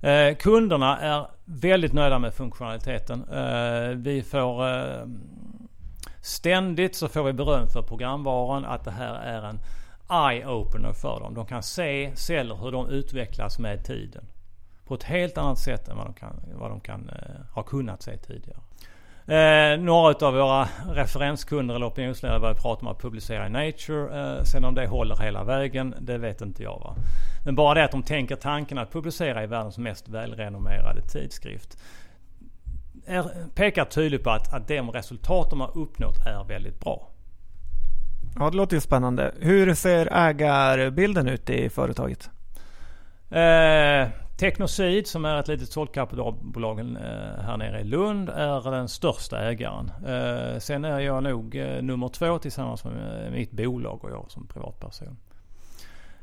Eh, 0.00 0.36
kunderna 0.36 0.98
är 0.98 1.26
väldigt 1.44 1.92
nöjda 1.92 2.18
med 2.18 2.34
funktionaliteten. 2.34 3.24
Eh, 3.28 3.88
vi 3.88 4.22
får 4.22 4.64
Ständigt 6.20 6.96
så 6.96 7.08
får 7.08 7.22
vi 7.22 7.32
beröm 7.32 7.68
för 7.68 7.82
programvaran 7.82 8.64
att 8.64 8.84
det 8.84 8.90
här 8.90 9.14
är 9.14 9.42
en 9.42 9.58
eye-opener 10.08 10.92
för 10.92 11.20
dem. 11.20 11.34
De 11.34 11.46
kan 11.46 11.62
se 11.62 12.16
celler 12.16 12.54
hur 12.54 12.72
de 12.72 12.88
utvecklas 12.88 13.58
med 13.58 13.84
tiden. 13.84 14.24
På 14.86 14.94
ett 14.94 15.02
helt 15.02 15.38
annat 15.38 15.58
sätt 15.58 15.88
än 15.88 15.96
vad 15.96 16.06
de 16.06 16.14
kan, 16.14 16.40
vad 16.54 16.70
de 16.70 16.80
kan 16.80 17.08
eh, 17.08 17.54
ha 17.54 17.62
kunnat 17.62 18.02
se 18.02 18.16
tidigare. 18.16 18.58
Eh, 19.28 19.80
några 19.80 20.26
av 20.26 20.34
våra 20.34 20.68
referenskunder 20.92 21.74
eller 21.74 21.88
opinionsledare 21.88 22.40
börjar 22.40 22.54
prata 22.54 22.80
om 22.80 22.88
att 22.88 23.00
publicera 23.00 23.46
i 23.46 23.50
Nature. 23.50 24.36
Eh, 24.36 24.42
sen 24.42 24.64
om 24.64 24.74
det 24.74 24.86
håller 24.86 25.16
hela 25.16 25.44
vägen, 25.44 25.94
det 26.00 26.18
vet 26.18 26.40
inte 26.40 26.62
jag. 26.62 26.78
Va? 26.78 26.94
Men 27.44 27.54
bara 27.54 27.74
det 27.74 27.84
att 27.84 27.90
de 27.90 28.02
tänker 28.02 28.36
tanken 28.36 28.78
att 28.78 28.92
publicera 28.92 29.42
i 29.42 29.46
världens 29.46 29.78
mest 29.78 30.08
välrenommerade 30.08 31.00
tidskrift 31.00 31.78
är, 33.08 33.48
pekar 33.54 33.84
tydligt 33.84 34.24
på 34.24 34.30
att, 34.30 34.54
att 34.54 34.68
de 34.68 34.90
resultat 34.90 35.50
de 35.50 35.60
har 35.60 35.78
uppnått 35.78 36.26
är 36.26 36.44
väldigt 36.44 36.80
bra. 36.80 37.08
Ja, 38.38 38.50
det 38.50 38.56
låter 38.56 38.76
ju 38.76 38.80
spännande. 38.80 39.34
Hur 39.40 39.74
ser 39.74 40.08
ägarbilden 40.12 41.28
ut 41.28 41.50
i 41.50 41.70
företaget? 41.70 42.30
Eh, 43.30 44.08
Technocid 44.38 45.06
som 45.06 45.24
är 45.24 45.40
ett 45.40 45.48
litet 45.48 45.72
såldkapitalbolag 45.72 46.78
eh, 46.78 46.86
här 47.44 47.56
nere 47.56 47.80
i 47.80 47.84
Lund 47.84 48.28
är 48.28 48.70
den 48.70 48.88
största 48.88 49.40
ägaren. 49.40 49.90
Eh, 50.06 50.58
sen 50.58 50.84
är 50.84 51.00
jag 51.00 51.22
nog 51.22 51.56
eh, 51.56 51.82
nummer 51.82 52.08
två 52.08 52.38
tillsammans 52.38 52.84
med 52.84 53.32
mitt 53.32 53.50
bolag 53.50 54.04
och 54.04 54.10
jag 54.10 54.24
som 54.28 54.46
privatperson. 54.46 55.16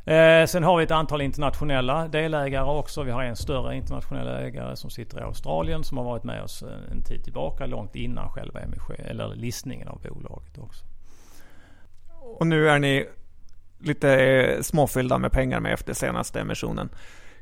Eh, 0.05 0.45
sen 0.45 0.63
har 0.63 0.77
vi 0.77 0.83
ett 0.83 0.91
antal 0.91 1.21
internationella 1.21 2.07
delägare 2.07 2.65
också. 2.65 3.03
Vi 3.03 3.11
har 3.11 3.23
en 3.23 3.35
större 3.35 3.75
internationell 3.75 4.27
ägare 4.27 4.75
som 4.75 4.89
sitter 4.89 5.19
i 5.19 5.21
Australien 5.21 5.83
som 5.83 5.97
har 5.97 6.05
varit 6.05 6.23
med 6.23 6.43
oss 6.43 6.63
eh, 6.63 6.91
en 6.91 7.03
tid 7.03 7.23
tillbaka 7.23 7.65
långt 7.65 7.95
innan 7.95 8.29
själva 8.29 8.59
emission, 8.59 8.95
eller 8.99 9.35
listningen 9.35 9.87
av 9.87 10.01
bolaget 10.01 10.57
också. 10.57 10.85
Och 12.21 12.47
nu 12.47 12.69
är 12.69 12.79
ni 12.79 13.05
lite 13.79 14.13
eh, 14.13 14.61
småfyllda 14.61 15.17
med 15.17 15.31
pengar 15.31 15.59
med 15.59 15.73
efter 15.73 15.93
senaste 15.93 16.39
emissionen. 16.39 16.89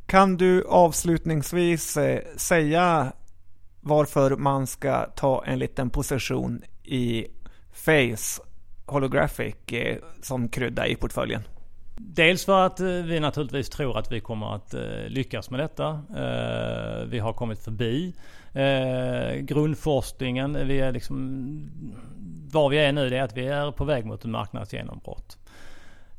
Kan 0.06 0.38
du 0.38 0.66
avslutningsvis 0.68 1.98
säga 2.38 3.14
varför 3.82 4.36
man 4.36 4.68
ska 4.68 5.06
ta 5.16 5.44
en 5.46 5.60
liten 5.60 5.90
position 5.90 6.62
i 6.84 7.28
Face 7.74 8.44
Holographic 8.86 9.56
som 10.22 10.50
krydda 10.50 10.88
i 10.88 10.96
portföljen? 10.96 11.44
Dels 11.96 12.46
för 12.46 12.66
att 12.66 12.80
eh, 12.80 12.88
vi 12.88 13.20
naturligtvis 13.20 13.70
tror 13.70 13.98
att 13.98 14.12
vi 14.12 14.20
kommer 14.20 14.56
att 14.56 14.74
eh, 14.74 14.82
lyckas 15.08 15.50
med 15.50 15.60
detta. 15.60 15.90
Eh, 15.90 17.06
vi 17.08 17.20
har 17.20 17.34
kommit 17.34 17.60
förbi 17.60 18.14
grundforskningen. 19.40 20.68
Vi 20.68 20.80
är 20.80 20.92
liksom, 20.92 21.70
var 22.52 22.70
vi 22.70 22.78
är 22.78 22.92
nu 22.92 23.10
det 23.10 23.18
är 23.18 23.24
att 23.24 23.38
vi 23.38 23.48
är 23.48 23.72
på 23.72 23.86
väg 23.86 24.06
mot 24.06 24.26
en 24.26 24.32
marknadsgenombrott. 24.32 25.38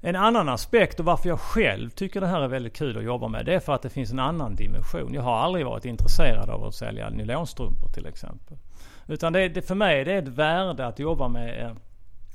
En 0.01 0.17
annan 0.17 0.49
aspekt 0.49 1.01
och 1.01 1.07
varför 1.07 1.29
jag 1.29 1.41
själv 1.41 1.91
tycker 1.91 2.21
det 2.21 2.27
här 2.27 2.41
är 2.41 2.49
väldigt 2.49 2.77
kul 2.77 2.99
att 2.99 3.05
jobba 3.05 3.29
med. 3.29 3.47
Det 3.47 3.55
är 3.55 3.61
för 3.61 3.75
att 3.75 3.83
det 3.83 3.91
finns 3.91 4.13
en 4.13 4.19
annan 4.19 4.55
dimension. 4.55 5.15
Jag 5.15 5.23
har 5.23 5.37
aldrig 5.37 5.67
varit 5.67 5.85
intresserad 5.85 6.51
av 6.51 6.65
att 6.65 6.75
sälja 6.75 7.11
nylonstrumpor 7.11 7.89
till 7.89 8.07
exempel. 8.07 8.57
Utan 9.07 9.33
det, 9.33 9.49
det, 9.49 9.63
för 9.63 9.75
mig 9.75 10.05
det 10.05 10.13
är 10.13 10.19
ett 10.19 10.29
värde 10.29 10.87
att 10.87 10.99
jobba 10.99 11.29
med 11.29 11.77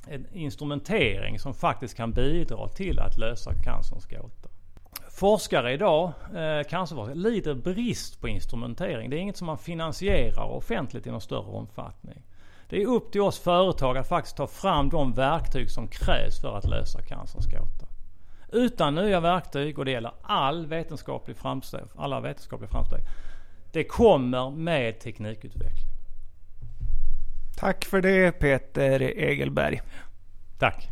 en, 0.10 0.28
instrumentering 0.34 1.39
som 1.39 1.53
faktiskt 1.53 1.97
kan 1.97 2.12
bidra 2.12 2.68
till 2.68 2.99
att 2.99 3.18
lösa 3.18 3.53
cancerns 3.53 4.05
gåta. 4.05 4.49
Forskare 5.10 5.74
idag, 5.74 6.12
eh, 6.36 6.68
cancerforskare, 6.70 7.16
lider 7.16 7.53
brist 7.53 8.22
på 8.22 8.28
instrumentering. 8.28 9.10
Det 9.10 9.18
är 9.18 9.20
inget 9.20 9.38
som 9.38 9.47
man 9.47 9.57
finansierar 9.57 10.43
offentligt 10.43 11.07
i 11.07 11.12
någon 11.12 11.22
större 11.22 11.47
omfattning. 11.51 12.22
Det 12.70 12.82
är 12.82 12.88
upp 12.88 13.12
till 13.12 13.22
oss 13.22 13.39
företag 13.39 13.97
att 13.97 14.07
faktiskt 14.07 14.38
ta 14.38 14.47
fram 14.47 14.89
de 14.89 15.14
verktyg 15.14 15.72
som 15.72 15.88
krävs 15.88 16.41
för 16.41 16.57
att 16.57 16.66
lösa 16.66 17.01
cancerns 17.01 17.45
gåta. 17.45 17.88
Utan 18.51 18.95
nya 18.95 19.20
verktyg, 19.20 19.80
och 19.80 19.86
det 19.86 19.91
gäller 19.91 20.12
all 20.22 20.66
vetenskaplig 20.66 21.38
framsteg, 21.38 21.84
alla 21.95 22.20
vetenskapliga 22.20 22.70
framsteg. 22.70 22.99
Det 23.72 23.84
kommer 23.84 24.49
med 24.49 24.99
teknikutveckling. 24.99 25.89
Tack 27.60 27.86
för 27.86 28.01
det 28.01 28.32
Peter 28.32 29.01
Egelberg. 29.01 29.82
Tack. 30.60 30.89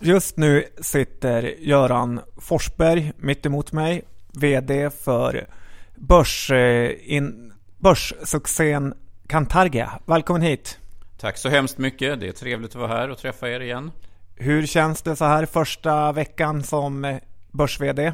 Just 0.00 0.36
nu 0.36 0.64
sitter 0.80 1.42
Göran 1.42 2.20
Forsberg 2.36 3.12
mitt 3.16 3.46
emot 3.46 3.72
mig, 3.72 4.02
VD 4.32 4.90
för 4.90 5.46
börs, 5.94 6.50
eh, 6.50 6.90
in, 7.12 7.52
börssuccén 7.78 8.94
Cantargia. 9.26 9.92
Välkommen 10.06 10.42
hit! 10.42 10.78
Tack 11.18 11.38
så 11.38 11.48
hemskt 11.48 11.78
mycket. 11.78 12.20
Det 12.20 12.28
är 12.28 12.32
trevligt 12.32 12.70
att 12.70 12.76
vara 12.76 12.88
här 12.88 13.10
och 13.10 13.18
träffa 13.18 13.48
er 13.48 13.60
igen. 13.60 13.90
Hur 14.36 14.66
känns 14.66 15.02
det 15.02 15.16
så 15.16 15.24
här 15.24 15.46
första 15.46 16.12
veckan 16.12 16.62
som 16.62 17.04
eh, 17.04 17.16
börs-VD? 17.52 18.12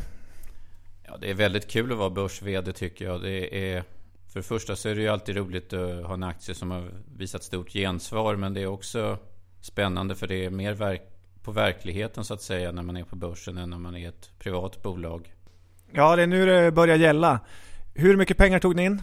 Ja, 1.11 1.17
det 1.17 1.31
är 1.31 1.35
väldigt 1.35 1.71
kul 1.71 1.93
att 1.93 1.99
vara 1.99 2.11
börs-VD 2.11 2.73
tycker 2.73 3.05
jag. 3.05 3.23
Det 3.23 3.73
är, 3.73 3.85
för 4.29 4.41
det 4.41 4.43
första 4.43 4.77
så 4.77 4.89
är 4.89 4.95
det 4.95 5.01
ju 5.01 5.09
alltid 5.09 5.37
roligt 5.37 5.73
att 5.73 6.07
ha 6.07 6.15
en 6.15 6.23
aktie 6.23 6.55
som 6.55 6.71
har 6.71 6.91
visat 7.17 7.43
stort 7.43 7.73
gensvar. 7.73 8.37
Men 8.37 8.55
det 8.55 8.63
är 8.63 8.67
också 8.67 9.19
spännande 9.61 10.15
för 10.15 10.27
det 10.27 10.45
är 10.45 10.51
mer 10.51 10.73
verk 10.73 11.03
på 11.43 11.53
verkligheten 11.53 12.25
så 12.25 12.35
att 12.35 12.43
säga 12.43 12.73
när 12.73 12.83
man 12.83 12.97
är 12.97 13.05
på 13.05 13.17
börsen 13.17 13.59
än 13.59 13.71
när 13.71 13.79
man 13.79 13.97
är 13.97 14.09
ett 14.09 14.31
privat 14.39 14.83
bolag. 14.83 15.35
Ja, 15.93 16.17
det 16.17 16.23
är 16.23 16.27
nu 16.27 16.47
det 16.47 16.73
börjar 16.73 16.97
gälla. 16.97 17.41
Hur 17.95 18.17
mycket 18.17 18.37
pengar 18.37 18.59
tog 18.59 18.77
ni 18.77 18.85
in? 18.85 19.03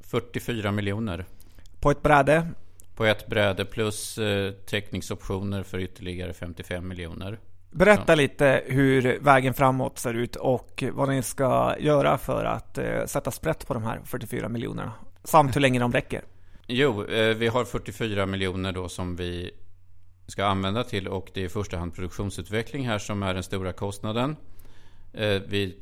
44 0.00 0.72
miljoner. 0.72 1.24
På 1.80 1.90
ett 1.90 2.02
bräde? 2.02 2.48
På 2.94 3.04
ett 3.04 3.26
bräde 3.26 3.64
plus 3.64 4.18
eh, 4.18 4.52
teckningsoptioner 4.52 5.62
för 5.62 5.78
ytterligare 5.78 6.32
55 6.32 6.88
miljoner. 6.88 7.38
Berätta 7.70 8.12
Så. 8.12 8.16
lite 8.16 8.62
hur 8.66 9.18
vägen 9.20 9.54
framåt 9.54 9.98
ser 9.98 10.14
ut 10.14 10.36
och 10.36 10.84
vad 10.92 11.08
ni 11.08 11.22
ska 11.22 11.74
göra 11.78 12.18
för 12.18 12.44
att 12.44 12.78
eh, 12.78 13.04
sätta 13.06 13.30
sprätt 13.30 13.66
på 13.66 13.74
de 13.74 13.82
här 13.82 14.00
44 14.04 14.48
miljonerna. 14.48 14.92
Samt 15.24 15.56
hur 15.56 15.60
länge 15.60 15.78
de 15.80 15.92
räcker. 15.92 16.22
Jo, 16.70 17.04
eh, 17.04 17.36
vi 17.36 17.48
har 17.48 17.64
44 17.64 18.26
miljoner 18.26 18.72
då 18.72 18.88
som 18.88 19.16
vi 19.16 19.50
ska 20.26 20.44
använda 20.44 20.84
till 20.84 21.08
och 21.08 21.30
det 21.34 21.40
är 21.40 21.44
i 21.44 21.48
första 21.48 21.76
hand 21.76 21.94
produktionsutveckling 21.94 22.86
här 22.86 22.98
som 22.98 23.22
är 23.22 23.34
den 23.34 23.42
stora 23.42 23.72
kostnaden. 23.72 24.36
Eh, 25.12 25.42
vi 25.48 25.76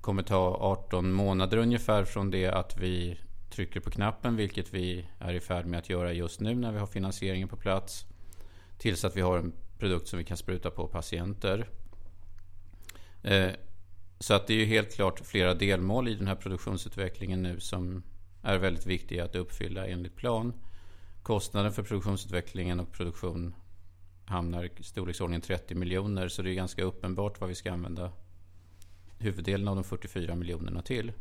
kommer 0.00 0.22
ta 0.22 0.56
18 0.60 1.12
månader 1.12 1.56
ungefär 1.56 2.04
från 2.04 2.30
det 2.30 2.46
att 2.46 2.76
vi 2.78 3.18
trycker 3.50 3.80
på 3.80 3.90
knappen, 3.90 4.36
vilket 4.36 4.74
vi 4.74 5.06
är 5.18 5.34
i 5.34 5.40
färd 5.40 5.66
med 5.66 5.78
att 5.78 5.90
göra 5.90 6.12
just 6.12 6.40
nu 6.40 6.54
när 6.54 6.72
vi 6.72 6.78
har 6.78 6.86
finansieringen 6.86 7.48
på 7.48 7.56
plats. 7.56 8.06
Tills 8.78 9.04
att 9.04 9.16
vi 9.16 9.20
har 9.20 9.38
en 9.38 9.52
produkt 9.84 10.08
som 10.08 10.18
vi 10.18 10.24
kan 10.24 10.36
spruta 10.36 10.70
på 10.70 10.86
patienter. 10.86 11.68
Eh, 13.22 13.50
så 14.18 14.34
att 14.34 14.46
det 14.46 14.54
är 14.54 14.58
ju 14.58 14.64
helt 14.64 14.94
klart 14.94 15.20
flera 15.24 15.54
delmål 15.54 16.08
i 16.08 16.14
den 16.14 16.26
här 16.26 16.34
produktionsutvecklingen 16.34 17.42
nu 17.42 17.60
som 17.60 18.02
är 18.42 18.58
väldigt 18.58 18.86
viktiga 18.86 19.24
att 19.24 19.36
uppfylla 19.36 19.86
enligt 19.86 20.16
plan. 20.16 20.52
Kostnaden 21.22 21.72
för 21.72 21.82
produktionsutvecklingen 21.82 22.80
och 22.80 22.92
produktion 22.92 23.54
hamnar 24.24 24.64
i 24.64 24.82
storleksordningen 24.82 25.40
30 25.40 25.74
miljoner 25.74 26.28
så 26.28 26.42
det 26.42 26.50
är 26.50 26.54
ganska 26.54 26.82
uppenbart 26.82 27.40
vad 27.40 27.48
vi 27.48 27.54
ska 27.54 27.72
använda 27.72 28.12
huvuddelen 29.18 29.68
av 29.68 29.74
de 29.74 29.84
44 29.84 30.34
miljonerna 30.34 30.82
till. 30.82 31.12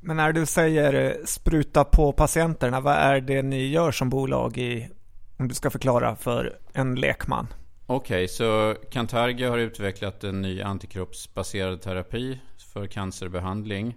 Men 0.00 0.16
när 0.16 0.32
du 0.32 0.46
säger 0.46 0.94
eh, 0.94 1.24
spruta 1.24 1.84
på 1.84 2.12
patienterna, 2.12 2.80
vad 2.80 2.94
är 2.94 3.20
det 3.20 3.42
ni 3.42 3.66
gör 3.66 3.92
som 3.92 4.10
bolag 4.10 4.58
i, 4.58 4.88
om 5.36 5.48
du 5.48 5.54
ska 5.54 5.70
förklara 5.70 6.16
för 6.16 6.58
en 6.72 6.94
lekman? 6.94 7.46
Okej, 7.90 8.24
okay, 8.24 8.28
så 8.28 8.76
Cantargia 8.90 9.50
har 9.50 9.58
utvecklat 9.58 10.24
en 10.24 10.42
ny 10.42 10.62
antikroppsbaserad 10.62 11.80
terapi 11.80 12.40
för 12.72 12.86
cancerbehandling. 12.86 13.96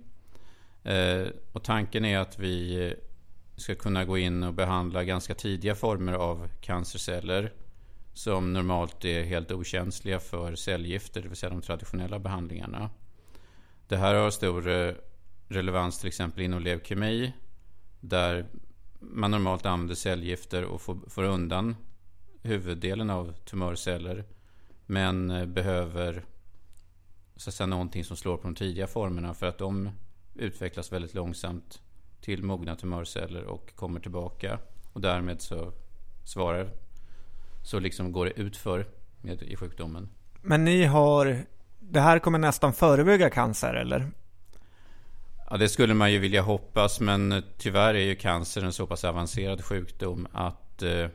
Eh, 0.83 1.27
och 1.51 1.63
tanken 1.63 2.05
är 2.05 2.19
att 2.19 2.39
vi 2.39 2.93
ska 3.55 3.75
kunna 3.75 4.05
gå 4.05 4.17
in 4.17 4.43
och 4.43 4.53
behandla 4.53 5.03
ganska 5.03 5.35
tidiga 5.35 5.75
former 5.75 6.13
av 6.13 6.49
cancerceller 6.61 7.53
som 8.13 8.53
normalt 8.53 9.05
är 9.05 9.23
helt 9.23 9.51
okänsliga 9.51 10.19
för 10.19 10.55
cellgifter, 10.55 11.21
det 11.21 11.27
vill 11.27 11.37
säga 11.37 11.49
de 11.49 11.61
traditionella 11.61 12.19
behandlingarna. 12.19 12.89
Det 13.87 13.97
här 13.97 14.15
har 14.15 14.29
stor 14.29 14.69
eh, 14.69 14.93
relevans 15.47 15.99
till 15.99 16.07
exempel 16.07 16.43
inom 16.43 16.61
leukemi. 16.61 17.33
Där 17.99 18.45
man 18.99 19.31
normalt 19.31 19.65
använder 19.65 19.95
cellgifter 19.95 20.63
och 20.65 20.81
får, 20.81 20.97
får 21.09 21.23
undan 21.23 21.75
huvuddelen 22.41 23.09
av 23.09 23.33
tumörceller. 23.45 24.23
Men 24.85 25.31
eh, 25.31 25.45
behöver 25.45 26.23
så 27.35 27.49
att 27.49 27.53
säga, 27.53 27.67
någonting 27.67 28.03
som 28.03 28.17
slår 28.17 28.37
på 28.37 28.43
de 28.43 28.55
tidiga 28.55 28.87
formerna 28.87 29.33
för 29.33 29.45
att 29.45 29.57
de 29.57 29.89
utvecklas 30.35 30.91
väldigt 30.91 31.13
långsamt 31.13 31.81
till 32.21 32.43
mogna 32.43 32.75
tumörceller 32.75 33.43
och 33.43 33.75
kommer 33.75 33.99
tillbaka. 33.99 34.59
Och 34.93 35.01
därmed 35.01 35.41
så 35.41 35.73
svarar, 36.25 36.69
så 37.63 37.79
liksom 37.79 38.11
går 38.11 38.25
det 38.25 38.31
utför 38.31 38.87
med, 39.21 39.41
i 39.43 39.55
sjukdomen. 39.55 40.09
Men 40.41 40.65
ni 40.65 40.83
har 40.83 41.45
det 41.79 41.99
här 41.99 42.19
kommer 42.19 42.39
nästan 42.39 42.73
förebygga 42.73 43.29
cancer 43.29 43.73
eller? 43.73 44.11
Ja, 45.49 45.57
det 45.57 45.69
skulle 45.69 45.93
man 45.93 46.11
ju 46.11 46.19
vilja 46.19 46.41
hoppas, 46.41 46.99
men 46.99 47.43
tyvärr 47.57 47.93
är 47.93 48.05
ju 48.05 48.15
cancer 48.15 48.61
en 48.61 48.73
så 48.73 48.87
pass 48.87 49.05
avancerad 49.05 49.63
sjukdom 49.63 50.27
att 50.31 50.81
eh, 50.81 51.07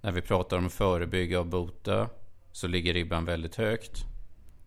när 0.00 0.12
vi 0.12 0.20
pratar 0.20 0.58
om 0.58 0.70
förebygga 0.70 1.40
och 1.40 1.46
bota 1.46 2.08
så 2.52 2.66
ligger 2.66 2.94
ribban 2.94 3.24
väldigt 3.24 3.56
högt. 3.56 4.04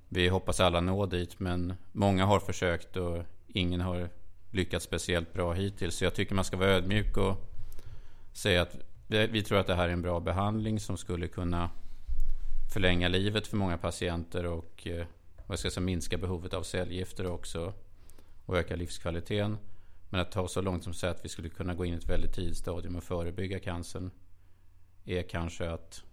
Vi 0.10 0.28
hoppas 0.28 0.60
alla 0.60 0.82
nå 0.82 1.06
dit, 1.06 1.40
men 1.40 1.74
många 1.92 2.26
har 2.26 2.40
försökt 2.40 2.98
och 2.98 3.24
ingen 3.48 3.82
har 3.82 4.10
lyckats 4.52 4.86
speciellt 4.86 5.34
bra 5.34 5.54
hittills. 5.54 5.96
Så 5.96 6.04
jag 6.04 6.14
tycker 6.14 6.36
man 6.36 6.46
ska 6.46 6.58
vara 6.58 6.70
ödmjuk 6.70 7.18
och 7.18 7.50
säga 8.34 8.62
att 8.62 8.76
vi 9.08 9.44
tror 9.44 9.60
att 9.60 9.68
det 9.68 9.76
här 9.76 9.90
är 9.90 9.94
en 9.94 10.02
bra 10.02 10.20
behandling 10.20 10.80
som 10.80 10.98
skulle 10.98 11.28
kunna 11.28 11.70
förlänga 12.74 13.08
livet 13.08 13.48
för 13.48 13.58
många 13.58 13.78
patienter 13.78 14.46
och 14.46 14.88
eh, 14.88 15.06
vad 15.48 15.60
ska 15.60 15.66
jag 15.66 15.74
säga, 15.74 15.86
minska 15.86 16.18
behovet 16.18 16.54
av 16.54 16.64
cellgifter 16.64 17.28
också 17.28 17.74
och 18.46 18.58
öka 18.58 18.76
livskvaliteten. 18.76 19.58
Men 20.10 20.22
att 20.22 20.32
ta 20.32 20.48
så 20.48 20.62
långt 20.62 20.84
som 20.84 20.92
att 20.92 20.98
säga 20.98 21.12
att 21.12 21.26
vi 21.26 21.30
skulle 21.30 21.50
kunna 21.50 21.74
gå 21.74 21.86
in 21.86 21.94
i 21.94 21.98
ett 21.98 22.10
väldigt 22.10 22.34
tidigt 22.34 22.58
stadium 22.58 22.96
och 22.96 23.04
förebygga 23.04 23.60
cancern 23.60 24.12
är 25.06 25.24
kanske 25.24 25.72
att 25.72 26.04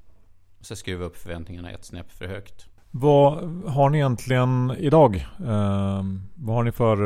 så 0.60 0.76
skruva 0.76 1.04
upp 1.04 1.16
förväntningarna 1.16 1.70
ett 1.70 1.84
snäpp 1.84 2.12
för 2.12 2.26
högt. 2.26 2.66
Vad 2.90 3.44
har 3.64 3.90
ni 3.90 3.98
egentligen 3.98 4.74
idag? 4.78 5.16
Eh, 5.38 6.04
vad 6.34 6.56
har 6.56 6.62
ni 6.62 6.72
för... 6.72 6.96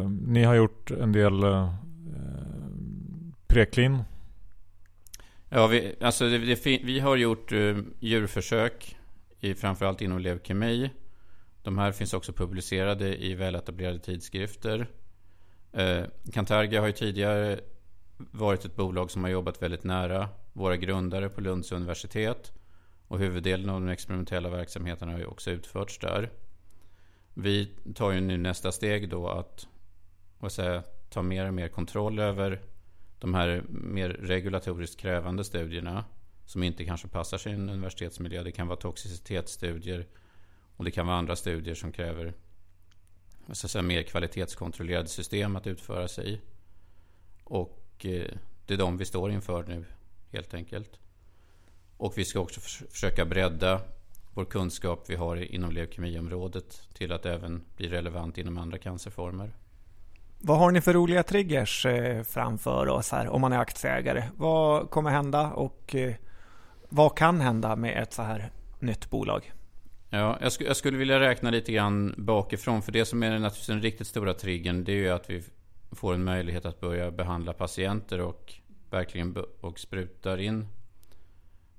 Eh, 0.00 0.10
ni 0.10 0.44
har 0.44 0.54
gjort 0.54 0.90
en 0.90 1.12
del 1.12 1.44
eh, 1.44 1.72
preklin. 3.46 4.02
Ja, 5.48 5.66
vi, 5.66 5.94
alltså 6.00 6.28
det, 6.28 6.38
det, 6.38 6.64
vi 6.64 7.00
har 7.00 7.16
gjort 7.16 7.52
eh, 7.52 7.76
djurförsök 7.98 8.96
i, 9.40 9.54
framförallt 9.54 10.00
inom 10.00 10.18
leukemi. 10.18 10.90
De 11.62 11.78
här 11.78 11.92
finns 11.92 12.14
också 12.14 12.32
publicerade 12.32 13.24
i 13.24 13.34
väletablerade 13.34 13.98
tidskrifter. 13.98 14.86
Eh, 15.72 16.04
Cantargia 16.32 16.80
har 16.80 16.86
ju 16.86 16.92
tidigare 16.92 17.60
varit 18.16 18.64
ett 18.64 18.76
bolag 18.76 19.10
som 19.10 19.22
har 19.22 19.30
jobbat 19.30 19.62
väldigt 19.62 19.84
nära 19.84 20.28
våra 20.58 20.76
grundare 20.76 21.28
på 21.28 21.40
Lunds 21.40 21.72
universitet. 21.72 22.52
Och 23.08 23.18
huvuddelen 23.18 23.68
av 23.68 23.80
den 23.80 23.88
experimentella 23.88 24.48
verksamheten 24.48 25.08
har 25.08 25.18
ju 25.18 25.26
också 25.26 25.50
utförts 25.50 25.98
där. 25.98 26.30
Vi 27.34 27.70
tar 27.94 28.12
ju 28.12 28.20
nu 28.20 28.36
nästa 28.36 28.72
steg 28.72 29.08
då 29.08 29.28
att 29.28 29.66
vad 30.38 30.52
säger, 30.52 30.82
ta 31.10 31.22
mer 31.22 31.46
och 31.46 31.54
mer 31.54 31.68
kontroll 31.68 32.18
över 32.18 32.60
de 33.18 33.34
här 33.34 33.64
mer 33.68 34.08
regulatoriskt 34.08 35.00
krävande 35.00 35.44
studierna. 35.44 36.04
Som 36.46 36.62
inte 36.62 36.84
kanske 36.84 37.08
passar 37.08 37.38
sig 37.38 37.52
i 37.52 37.54
en 37.54 37.68
universitetsmiljö. 37.68 38.42
Det 38.42 38.52
kan 38.52 38.68
vara 38.68 38.78
toxicitetsstudier. 38.78 40.06
Och 40.76 40.84
det 40.84 40.90
kan 40.90 41.06
vara 41.06 41.16
andra 41.16 41.36
studier 41.36 41.74
som 41.74 41.92
kräver 41.92 42.34
så 43.52 43.68
säga, 43.68 43.82
mer 43.82 44.02
kvalitetskontrollerade 44.02 45.08
system 45.08 45.56
att 45.56 45.66
utföra 45.66 46.08
sig 46.08 46.32
i. 46.32 46.40
Och 47.44 48.06
eh, 48.06 48.32
det 48.66 48.74
är 48.74 48.78
de 48.78 48.96
vi 48.96 49.04
står 49.04 49.30
inför 49.30 49.64
nu 49.64 49.84
helt 50.32 50.54
enkelt. 50.54 50.98
Och 51.96 52.12
vi 52.16 52.24
ska 52.24 52.40
också 52.40 52.60
försöka 52.90 53.24
bredda 53.24 53.80
vår 54.34 54.44
kunskap 54.44 55.04
vi 55.06 55.16
har 55.16 55.36
inom 55.36 55.70
leukemiområdet 55.70 56.88
till 56.94 57.12
att 57.12 57.26
även 57.26 57.64
bli 57.76 57.88
relevant 57.88 58.38
inom 58.38 58.58
andra 58.58 58.78
cancerformer. 58.78 59.52
Vad 60.40 60.58
har 60.58 60.70
ni 60.70 60.80
för 60.80 60.92
roliga 60.92 61.22
triggers 61.22 61.86
eh, 61.86 62.22
framför 62.22 62.88
oss 62.88 63.12
här 63.12 63.28
om 63.28 63.40
man 63.40 63.52
är 63.52 63.58
aktieägare? 63.58 64.24
Vad 64.36 64.90
kommer 64.90 65.10
hända 65.10 65.50
och 65.50 65.94
eh, 65.94 66.14
vad 66.88 67.16
kan 67.16 67.40
hända 67.40 67.76
med 67.76 68.02
ett 68.02 68.12
så 68.12 68.22
här 68.22 68.50
nytt 68.78 69.10
bolag? 69.10 69.52
Ja, 70.10 70.38
jag, 70.40 70.52
jag, 70.60 70.76
skulle 70.76 70.98
vilja 70.98 71.20
räkna 71.20 71.50
lite 71.50 71.72
grann 71.72 72.14
bakifrån. 72.16 72.82
För 72.82 72.92
det 72.92 73.04
som 73.04 73.22
är 73.22 73.30
naturligtvis 73.30 73.66
den 73.66 73.82
riktigt 73.82 74.06
stora 74.06 74.34
triggern 74.34 74.84
det 74.84 74.92
är 74.92 74.96
ju 74.96 75.08
att 75.08 75.30
vi 75.30 75.42
får 75.92 76.14
en 76.14 76.24
möjlighet 76.24 76.64
att 76.64 76.80
börja 76.80 77.10
behandla 77.10 77.52
patienter 77.52 78.20
och 78.20 78.54
verkligen 78.92 79.36
och 79.60 79.78
sprutar 79.78 80.38
in 80.38 80.66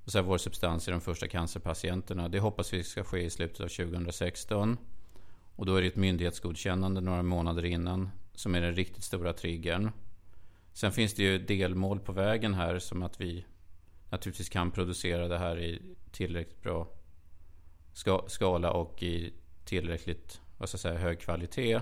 så 0.06 0.18
här, 0.18 0.24
vår 0.24 0.38
substans 0.38 0.88
i 0.88 0.90
de 0.90 1.00
första 1.00 1.28
cancerpatienterna. 1.28 2.28
Det 2.28 2.40
hoppas 2.40 2.72
vi 2.72 2.84
ska 2.84 3.04
ske 3.04 3.20
i 3.20 3.30
slutet 3.30 3.60
av 3.60 3.68
2016. 3.68 4.76
Och 5.56 5.66
då 5.66 5.76
är 5.76 5.82
det 5.82 5.88
ett 5.88 5.96
myndighetsgodkännande 5.96 7.00
några 7.00 7.22
månader 7.22 7.64
innan 7.64 8.10
som 8.34 8.54
är 8.54 8.60
den 8.60 8.74
riktigt 8.74 9.04
stora 9.04 9.32
triggern. 9.32 9.90
Sen 10.72 10.92
finns 10.92 11.14
det 11.14 11.22
ju 11.22 11.38
delmål 11.38 12.00
på 12.00 12.12
vägen 12.12 12.54
här 12.54 12.78
som 12.78 13.02
att 13.02 13.20
vi 13.20 13.44
naturligtvis 14.10 14.48
kan 14.48 14.70
producera 14.70 15.28
det 15.28 15.38
här 15.38 15.58
i 15.58 15.82
tillräckligt 16.10 16.62
bra 16.62 16.88
skala 18.26 18.72
och 18.72 19.02
i 19.02 19.32
tillräckligt 19.64 20.40
vad 20.58 20.68
ska 20.68 20.76
jag 20.76 20.80
säga, 20.80 20.98
hög 20.98 21.20
kvalitet 21.20 21.80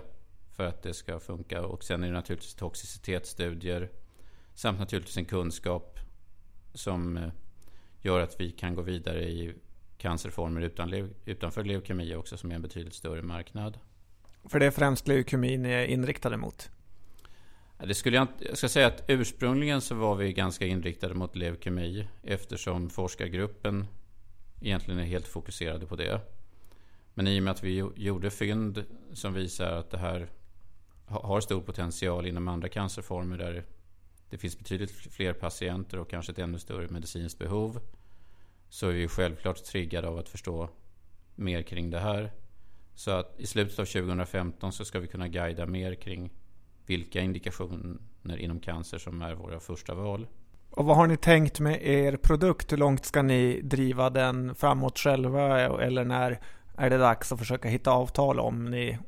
för 0.57 0.67
att 0.67 0.83
det 0.83 0.95
ska 0.95 1.21
funka. 1.21 1.67
Och 1.67 1.85
sen 1.85 2.03
är 2.03 2.07
det 2.07 2.13
naturligtvis 2.13 2.55
toxicitetsstudier 2.55 3.91
samt 4.59 4.79
naturligtvis 4.79 5.17
en 5.17 5.25
kunskap 5.25 5.99
som 6.75 7.17
eh, 7.17 7.29
gör 8.01 8.21
att 8.21 8.41
vi 8.41 8.51
kan 8.51 8.75
gå 8.75 8.83
vidare 8.83 9.29
i 9.29 9.55
cancerformer 9.99 10.61
utan, 10.61 11.11
utanför 11.25 11.65
leukemi 11.65 12.15
också 12.15 12.37
som 12.37 12.51
är 12.51 12.55
en 12.55 12.63
betydligt 12.63 12.95
större 12.95 13.23
marknad. 13.23 13.79
För 14.45 14.61
det 14.61 14.67
är 14.67 14.71
främst 14.71 15.09
leukemin 15.09 15.63
ni 15.63 15.69
är 15.69 15.85
inriktade 15.85 16.37
mot? 16.37 16.71
Det 17.79 17.95
skulle 17.95 18.17
jag, 18.17 18.29
jag 18.39 18.59
ska 18.59 18.69
säga 18.69 18.87
att 18.87 19.05
ursprungligen 19.09 19.81
så 19.81 19.95
var 19.95 20.15
vi 20.15 20.33
ganska 20.33 20.67
inriktade 20.67 21.15
mot 21.15 21.37
leukemi 21.37 22.09
eftersom 22.23 22.91
forskargruppen 22.91 23.87
egentligen 24.61 25.01
är 25.01 25.05
helt 25.05 25.29
fokuserade 25.29 25.87
på 25.87 25.97
det. 25.97 26.21
Men 27.15 27.27
i 27.27 27.39
och 27.39 27.43
med 27.43 27.51
att 27.51 27.65
vi 27.65 27.85
gjorde 27.97 28.31
fynd 28.31 28.85
som 29.13 29.35
visar 29.35 29.73
att 29.73 29.91
det 29.91 29.99
här 29.99 30.29
har 31.07 31.41
stor 31.41 31.61
potential 31.61 32.27
inom 32.27 32.49
andra 32.49 32.69
cancerformer 32.69 33.39
där 33.39 33.65
det 34.31 34.39
finns 34.39 34.59
betydligt 34.59 34.91
fler 34.91 35.33
patienter 35.33 35.99
och 35.99 36.11
kanske 36.11 36.33
ett 36.33 36.39
ännu 36.39 36.59
större 36.59 36.89
medicinskt 36.89 37.39
behov 37.39 37.81
så 38.69 38.89
är 38.89 38.93
vi 38.93 39.09
självklart 39.09 39.65
triggade 39.65 40.09
av 40.09 40.19
att 40.19 40.29
förstå 40.29 40.69
mer 41.35 41.63
kring 41.63 41.91
det 41.91 41.99
här. 41.99 42.33
Så 42.95 43.11
att 43.11 43.41
i 43.41 43.47
slutet 43.47 43.79
av 43.79 43.85
2015 43.85 44.73
så 44.73 44.85
ska 44.85 44.99
vi 45.01 45.07
kunna 45.07 45.29
guida 45.29 45.67
mer 45.67 45.95
kring 45.95 46.31
vilka 46.87 47.21
indikationer 47.21 48.37
inom 48.39 48.61
cancer 48.61 48.99
som 48.99 49.23
är 49.23 49.35
våra 49.35 49.61
första 49.61 49.95
val. 49.95 50.27
Och 50.71 50.85
vad 50.85 50.97
har 50.97 51.07
ni 51.07 51.17
tänkt 51.17 51.61
med 51.61 51.83
er 51.83 52.17
produkt? 52.17 52.73
Hur 52.73 52.77
långt 52.77 53.05
ska 53.05 53.23
ni 53.23 53.61
driva 53.63 54.11
den 54.11 54.55
framåt 54.55 54.99
själva? 54.99 55.61
Eller 55.61 56.05
när 56.05 56.41
är 56.77 56.91
det 56.91 56.99
dags 56.99 57.33
att 57.33 57.39
försöka 57.39 57.69
hitta 57.69 57.91
avtal 57.91 58.41
om 58.41 58.65
ni 58.65 58.99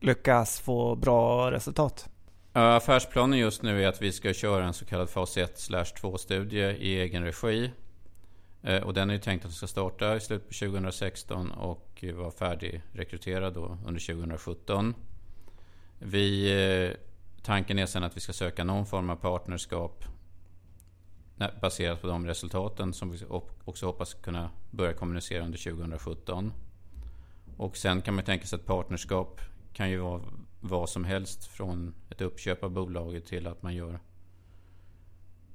lyckas 0.00 0.60
få 0.60 0.96
bra 0.96 1.50
resultat? 1.50 2.08
Eh, 2.54 2.62
affärsplanen 2.62 3.38
just 3.38 3.62
nu 3.62 3.84
är 3.84 3.88
att 3.88 4.02
vi 4.02 4.12
ska 4.12 4.32
köra 4.32 4.64
en 4.64 4.74
så 4.74 4.84
kallad 4.84 5.10
fas 5.10 5.36
1 5.36 5.68
2 6.00 6.18
studie 6.18 6.76
i 6.78 7.00
egen 7.00 7.24
regi. 7.24 7.70
Eh, 8.62 8.82
och 8.82 8.94
den 8.94 9.10
är 9.10 9.14
ju 9.14 9.20
tänkt 9.20 9.44
att 9.44 9.52
ska 9.52 9.66
starta 9.66 10.16
i 10.16 10.20
slutet 10.20 10.48
på 10.48 10.54
2016 10.54 11.50
och 11.50 12.04
vara 12.14 12.30
färdigrekryterad 12.30 13.54
då 13.54 13.78
under 13.86 14.00
2017. 14.00 14.94
Vi, 15.98 16.52
eh, 16.52 16.96
tanken 17.42 17.78
är 17.78 17.86
sen 17.86 18.04
att 18.04 18.16
vi 18.16 18.20
ska 18.20 18.32
söka 18.32 18.64
någon 18.64 18.86
form 18.86 19.10
av 19.10 19.16
partnerskap 19.16 20.04
baserat 21.60 22.00
på 22.00 22.06
de 22.06 22.26
resultaten 22.26 22.92
som 22.92 23.10
vi 23.10 23.18
också 23.64 23.86
hoppas 23.86 24.14
kunna 24.14 24.50
börja 24.70 24.92
kommunicera 24.92 25.44
under 25.44 25.58
2017. 25.58 26.52
Och 27.56 27.76
sen 27.76 28.02
kan 28.02 28.14
man 28.14 28.24
tänka 28.24 28.46
sig 28.46 28.56
att 28.56 28.66
partnerskap 28.66 29.40
kan 29.72 29.90
ju 29.90 29.98
vara 29.98 30.22
vad 30.60 30.88
som 30.88 31.04
helst 31.04 31.46
från 31.46 31.94
ett 32.10 32.20
uppköp 32.20 32.64
av 32.64 32.70
bolaget 32.70 33.26
till 33.26 33.46
att 33.46 33.62
man 33.62 33.74
gör 33.74 34.00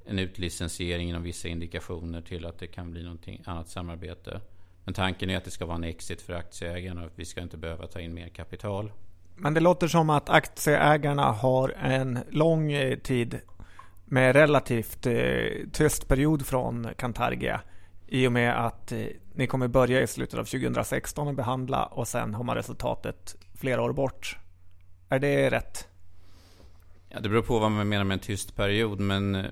en 0.06 0.20
utlicensiering 0.20 1.10
inom 1.10 1.24
vissa 1.24 1.48
indikationer 1.48 2.22
till 2.22 2.46
att 2.46 2.60
det 2.60 2.68
kan 2.68 2.92
bli 2.92 3.04
någonting 3.04 3.44
annat 3.46 3.70
samarbete. 3.70 4.42
Men 4.86 4.94
tanken 4.94 5.30
är 5.30 5.38
att 5.38 5.46
det 5.46 5.52
ska 5.52 5.66
vara 5.66 5.78
en 5.78 5.84
exit 5.84 6.22
för 6.22 6.34
aktieägarna 6.34 7.02
och 7.02 7.08
att 7.08 7.20
vi 7.20 7.26
ska 7.26 7.42
inte 7.42 7.58
behöva 7.58 7.88
ta 7.88 8.00
in 8.00 8.14
mer 8.14 8.30
kapital. 8.30 8.92
Men 9.36 9.54
det 9.54 9.60
låter 9.60 9.88
som 9.88 10.10
att 10.10 10.30
aktieägarna 10.30 11.32
har 11.32 11.70
en 11.70 12.20
lång 12.30 12.72
eh, 12.72 12.98
tid 12.98 13.40
med 14.06 14.36
relativt 14.36 15.06
eh, 15.06 15.70
tyst 15.72 16.08
period 16.08 16.46
från 16.46 16.88
Cantargia. 16.98 17.62
I 18.08 18.28
och 18.28 18.32
med 18.32 18.66
att 18.66 18.92
eh, 18.92 19.06
ni 19.34 19.48
kommer 19.48 19.68
börja 19.68 20.02
i 20.02 20.08
slutet 20.08 20.40
av 20.40 20.44
2016 20.44 21.28
och 21.28 21.34
behandla 21.34 21.86
och 21.86 22.08
sen 22.08 22.34
har 22.34 22.44
man 22.44 22.56
resultatet 22.56 23.36
flera 23.56 23.82
år 23.82 23.94
bort. 23.94 24.38
Är 25.14 25.20
det 25.20 25.50
rätt? 25.50 25.88
Ja, 27.10 27.20
det 27.20 27.30
beror 27.30 27.42
på 27.42 27.60
vad 27.60 27.72
man 27.72 27.90
menar 27.90 28.04
med 28.04 28.14
en 28.14 28.20
tyst 28.20 28.56
period. 28.56 29.00
Men 29.00 29.36
eh, 29.36 29.46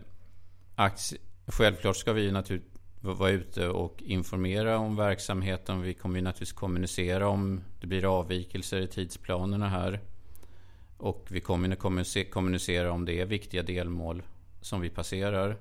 aktie, 0.75 1.17
självklart 1.47 1.95
ska 1.95 2.13
vi 2.13 2.31
naturligtvis 2.31 2.71
vara 3.01 3.29
ute 3.29 3.67
och 3.67 4.03
informera 4.03 4.77
om 4.77 4.95
verksamheten. 4.95 5.81
Vi 5.81 5.93
kommer 5.93 6.15
ju 6.15 6.21
naturligtvis 6.21 6.51
kommunicera 6.53 7.27
om 7.27 7.61
det 7.79 7.87
blir 7.87 8.19
avvikelser 8.19 8.81
i 8.81 8.87
tidsplanerna 8.87 9.69
här. 9.69 9.99
Och 10.97 11.27
vi 11.29 11.39
kommer 11.39 11.75
kommunicera 12.29 12.91
om 12.91 13.05
det 13.05 13.19
är 13.19 13.25
viktiga 13.25 13.63
delmål 13.63 14.23
som 14.61 14.81
vi 14.81 14.89
passerar. 14.89 15.57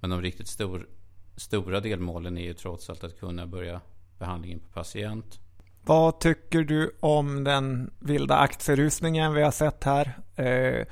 Men 0.00 0.10
de 0.10 0.22
riktigt 0.22 0.48
stor, 0.48 0.88
stora 1.36 1.80
delmålen 1.80 2.38
är 2.38 2.44
ju 2.44 2.54
trots 2.54 2.90
allt 2.90 3.04
att 3.04 3.20
kunna 3.20 3.46
börja 3.46 3.80
behandlingen 4.18 4.60
på 4.60 4.68
patient. 4.68 5.40
Vad 5.82 6.20
tycker 6.20 6.62
du 6.62 6.96
om 7.00 7.44
den 7.44 7.90
vilda 7.98 8.36
aktierusningen 8.36 9.34
vi 9.34 9.42
har 9.42 9.50
sett 9.50 9.84
här? 9.84 10.18
Eh, 10.36 10.86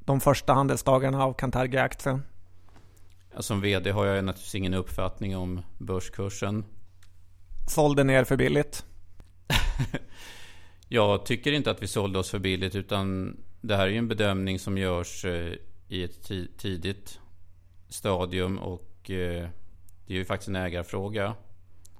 de 0.00 0.20
första 0.20 0.52
handelsdagarna 0.52 1.24
av 1.24 1.32
Cantargia-aktien. 1.32 2.22
Som 3.38 3.60
VD 3.60 3.90
har 3.90 4.06
jag 4.06 4.24
naturligtvis 4.24 4.54
ingen 4.54 4.74
uppfattning 4.74 5.36
om 5.36 5.62
börskursen. 5.78 6.64
Sålde 7.68 8.04
ner 8.04 8.24
för 8.24 8.36
billigt? 8.36 8.84
jag 10.88 11.26
tycker 11.26 11.52
inte 11.52 11.70
att 11.70 11.82
vi 11.82 11.86
sålde 11.86 12.18
oss 12.18 12.30
för 12.30 12.38
billigt 12.38 12.74
utan 12.74 13.36
det 13.60 13.76
här 13.76 13.86
är 13.86 13.90
ju 13.90 13.98
en 13.98 14.08
bedömning 14.08 14.58
som 14.58 14.78
görs 14.78 15.24
eh, 15.24 15.52
i 15.88 16.04
ett 16.04 16.22
tidigt 16.58 17.20
stadium 17.88 18.58
och 18.58 19.10
eh, 19.10 19.48
det 20.06 20.14
är 20.14 20.18
ju 20.18 20.24
faktiskt 20.24 20.48
en 20.48 20.56
ägarfråga. 20.56 21.34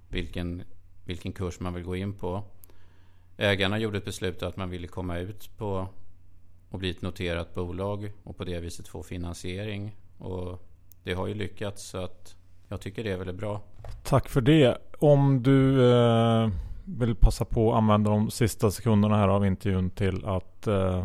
Vilken, 0.09 0.62
vilken 1.07 1.32
kurs 1.32 1.61
man 1.61 1.74
vill 1.74 1.84
gå 1.84 1.96
in 1.96 2.12
på. 2.12 2.42
Ägarna 3.36 3.78
gjorde 3.78 3.98
ett 3.98 4.04
beslut 4.04 4.42
att 4.42 4.57
man 4.57 4.70
ville 4.70 4.86
komma 4.86 5.18
ut 5.18 5.50
på 5.57 5.88
och 6.70 6.78
bli 6.78 6.90
ett 6.90 7.02
noterat 7.02 7.54
bolag 7.54 8.12
och 8.24 8.36
på 8.36 8.44
det 8.44 8.61
viset 8.61 8.88
få 8.88 9.02
finansiering. 9.02 9.96
Och 10.18 10.62
det 11.02 11.14
har 11.14 11.26
ju 11.26 11.34
lyckats 11.34 11.82
så 11.82 11.98
att 11.98 12.36
jag 12.68 12.80
tycker 12.80 13.04
det 13.04 13.12
är 13.12 13.16
väldigt 13.16 13.36
bra. 13.36 13.62
Tack 14.02 14.28
för 14.28 14.40
det. 14.40 14.78
Om 14.98 15.42
du 15.42 15.90
eh, 15.92 16.50
vill 16.84 17.14
passa 17.14 17.44
på 17.44 17.72
att 17.72 17.78
använda 17.78 18.11
de 18.11 18.30
sista 18.30 18.70
sekunderna 18.70 19.16
här 19.16 19.28
av 19.28 19.46
intervjun 19.46 19.90
till 19.90 20.26
att 20.26 20.66
eh, 20.66 20.98
eh 20.98 21.04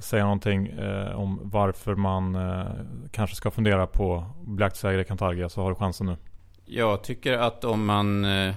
säga 0.00 0.24
någonting 0.24 0.66
eh, 0.66 1.20
om 1.20 1.40
varför 1.42 1.94
man 1.94 2.34
eh, 2.34 2.66
kanske 3.12 3.36
ska 3.36 3.50
fundera 3.50 3.86
på 3.86 4.16
att 4.16 4.46
bli 4.46 4.64
aktieägare 4.64 5.02
i 5.02 5.04
Cantargia 5.04 5.48
så 5.48 5.62
har 5.62 5.70
du 5.70 5.76
chansen 5.76 6.06
nu. 6.06 6.16
Jag 6.64 7.02
tycker 7.02 7.32
att 7.38 7.64
om 7.64 7.84
man 7.84 8.24
eh, 8.24 8.54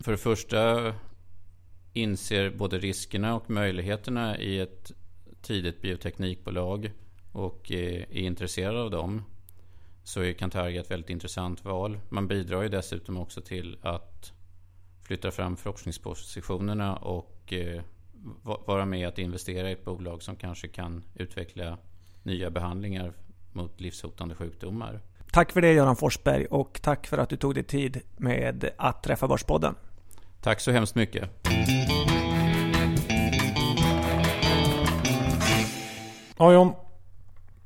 för 0.00 0.12
det 0.12 0.18
första 0.18 0.94
inser 1.92 2.50
både 2.50 2.78
riskerna 2.78 3.34
och 3.34 3.50
möjligheterna 3.50 4.38
i 4.38 4.60
ett 4.60 4.92
tidigt 5.42 5.82
bioteknikbolag 5.82 6.92
och 7.32 7.70
är 7.70 8.16
intresserad 8.16 8.76
av 8.76 8.90
dem 8.90 9.24
så 10.02 10.20
är 10.20 10.32
Cantargia 10.32 10.80
ett 10.80 10.90
väldigt 10.90 11.10
intressant 11.10 11.64
val. 11.64 11.98
Man 12.08 12.28
bidrar 12.28 12.62
ju 12.62 12.68
dessutom 12.68 13.16
också 13.16 13.40
till 13.40 13.78
att 13.82 14.32
flytta 15.02 15.30
fram 15.30 15.56
forskningspositionerna 15.56 16.96
och 16.96 17.52
eh, 17.52 17.82
vara 18.42 18.84
med 18.84 19.08
att 19.08 19.18
investera 19.18 19.70
i 19.70 19.72
ett 19.72 19.84
bolag 19.84 20.22
som 20.22 20.36
kanske 20.36 20.68
kan 20.68 21.04
utveckla 21.14 21.78
nya 22.22 22.50
behandlingar 22.50 23.12
mot 23.52 23.80
livshotande 23.80 24.34
sjukdomar. 24.34 25.00
Tack 25.32 25.52
för 25.52 25.60
det 25.60 25.72
Göran 25.72 25.96
Forsberg 25.96 26.46
och 26.46 26.80
tack 26.82 27.06
för 27.06 27.18
att 27.18 27.28
du 27.28 27.36
tog 27.36 27.54
dig 27.54 27.64
tid 27.64 28.00
med 28.16 28.70
att 28.76 29.02
träffa 29.02 29.28
Börspodden. 29.28 29.74
Tack 30.40 30.60
så 30.60 30.70
hemskt 30.70 30.94
mycket. 30.94 31.30
Ja 36.38 36.52
John, 36.52 36.72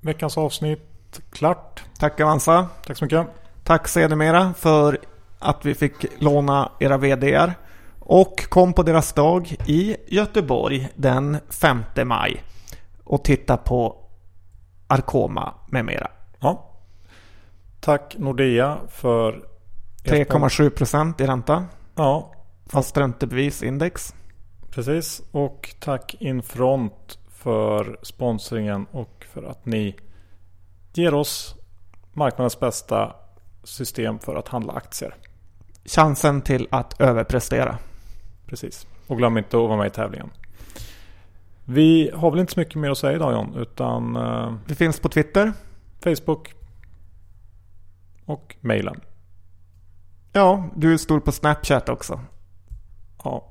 veckans 0.00 0.38
avsnitt 0.38 1.20
klart. 1.32 1.82
Tack 1.98 2.20
Avanza. 2.20 2.68
Tack 2.86 2.96
så 2.96 3.04
mycket. 3.04 3.26
Tack 3.64 3.88
sedermera 3.88 4.54
för 4.54 4.98
att 5.38 5.64
vi 5.64 5.74
fick 5.74 6.22
låna 6.22 6.72
era 6.80 6.96
VDR 6.96 7.52
och 7.98 8.48
kom 8.48 8.72
på 8.72 8.82
deras 8.82 9.12
dag 9.12 9.56
i 9.66 9.96
Göteborg 10.06 10.88
den 10.94 11.38
5 11.48 11.84
maj 12.04 12.42
och 13.04 13.24
titta 13.24 13.56
på 13.56 13.96
Arkoma 14.86 15.54
med 15.66 15.84
mera. 15.84 16.10
Ja. 16.40 16.70
Tack 17.80 18.16
Nordea 18.18 18.78
för 18.88 19.44
3,7 20.04 20.70
procent 20.70 21.20
i 21.20 21.26
ränta. 21.26 21.64
Ja. 21.94 22.32
Fast 22.72 22.96
räntebevisindex. 22.96 24.14
Precis. 24.70 25.22
Och 25.30 25.74
tack 25.80 26.16
Infront 26.20 27.18
för 27.28 27.98
sponsringen 28.02 28.86
och 28.90 29.26
för 29.32 29.42
att 29.42 29.66
ni 29.66 29.96
ger 30.92 31.14
oss 31.14 31.56
marknadens 32.12 32.60
bästa 32.60 33.16
system 33.64 34.18
för 34.18 34.34
att 34.34 34.48
handla 34.48 34.72
aktier. 34.72 35.14
Chansen 35.84 36.42
till 36.42 36.68
att 36.70 37.00
överprestera. 37.00 37.78
Precis. 38.46 38.86
Och 39.06 39.18
glöm 39.18 39.38
inte 39.38 39.56
att 39.56 39.68
vara 39.68 39.76
med 39.76 39.86
i 39.86 39.90
tävlingen. 39.90 40.30
Vi 41.64 42.10
har 42.14 42.30
väl 42.30 42.40
inte 42.40 42.52
så 42.52 42.60
mycket 42.60 42.74
mer 42.76 42.90
att 42.90 42.98
säga 42.98 43.16
idag 43.16 43.32
John. 43.32 43.54
Utan... 43.56 44.18
Vi 44.66 44.74
finns 44.74 45.00
på 45.00 45.08
Twitter. 45.08 45.52
Facebook. 46.00 46.54
Och 48.24 48.56
mejlen. 48.60 49.00
Ja, 50.32 50.68
du 50.76 50.92
är 50.92 50.96
stor 50.96 51.20
på 51.20 51.32
Snapchat 51.32 51.88
också. 51.88 52.20
Ja. 53.24 53.44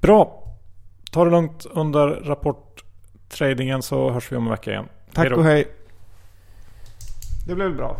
Bra. 0.00 0.42
Ta 1.10 1.24
det 1.24 1.30
lugnt 1.30 1.66
under 1.70 2.06
rapporttradingen 2.08 3.82
så 3.82 4.10
hörs 4.10 4.32
vi 4.32 4.36
om 4.36 4.44
en 4.44 4.50
vecka 4.50 4.70
igen. 4.70 4.88
Tack 5.12 5.32
och 5.32 5.44
hej. 5.44 5.68
Det 7.46 7.54
blev 7.54 7.76
bra. 7.76 7.96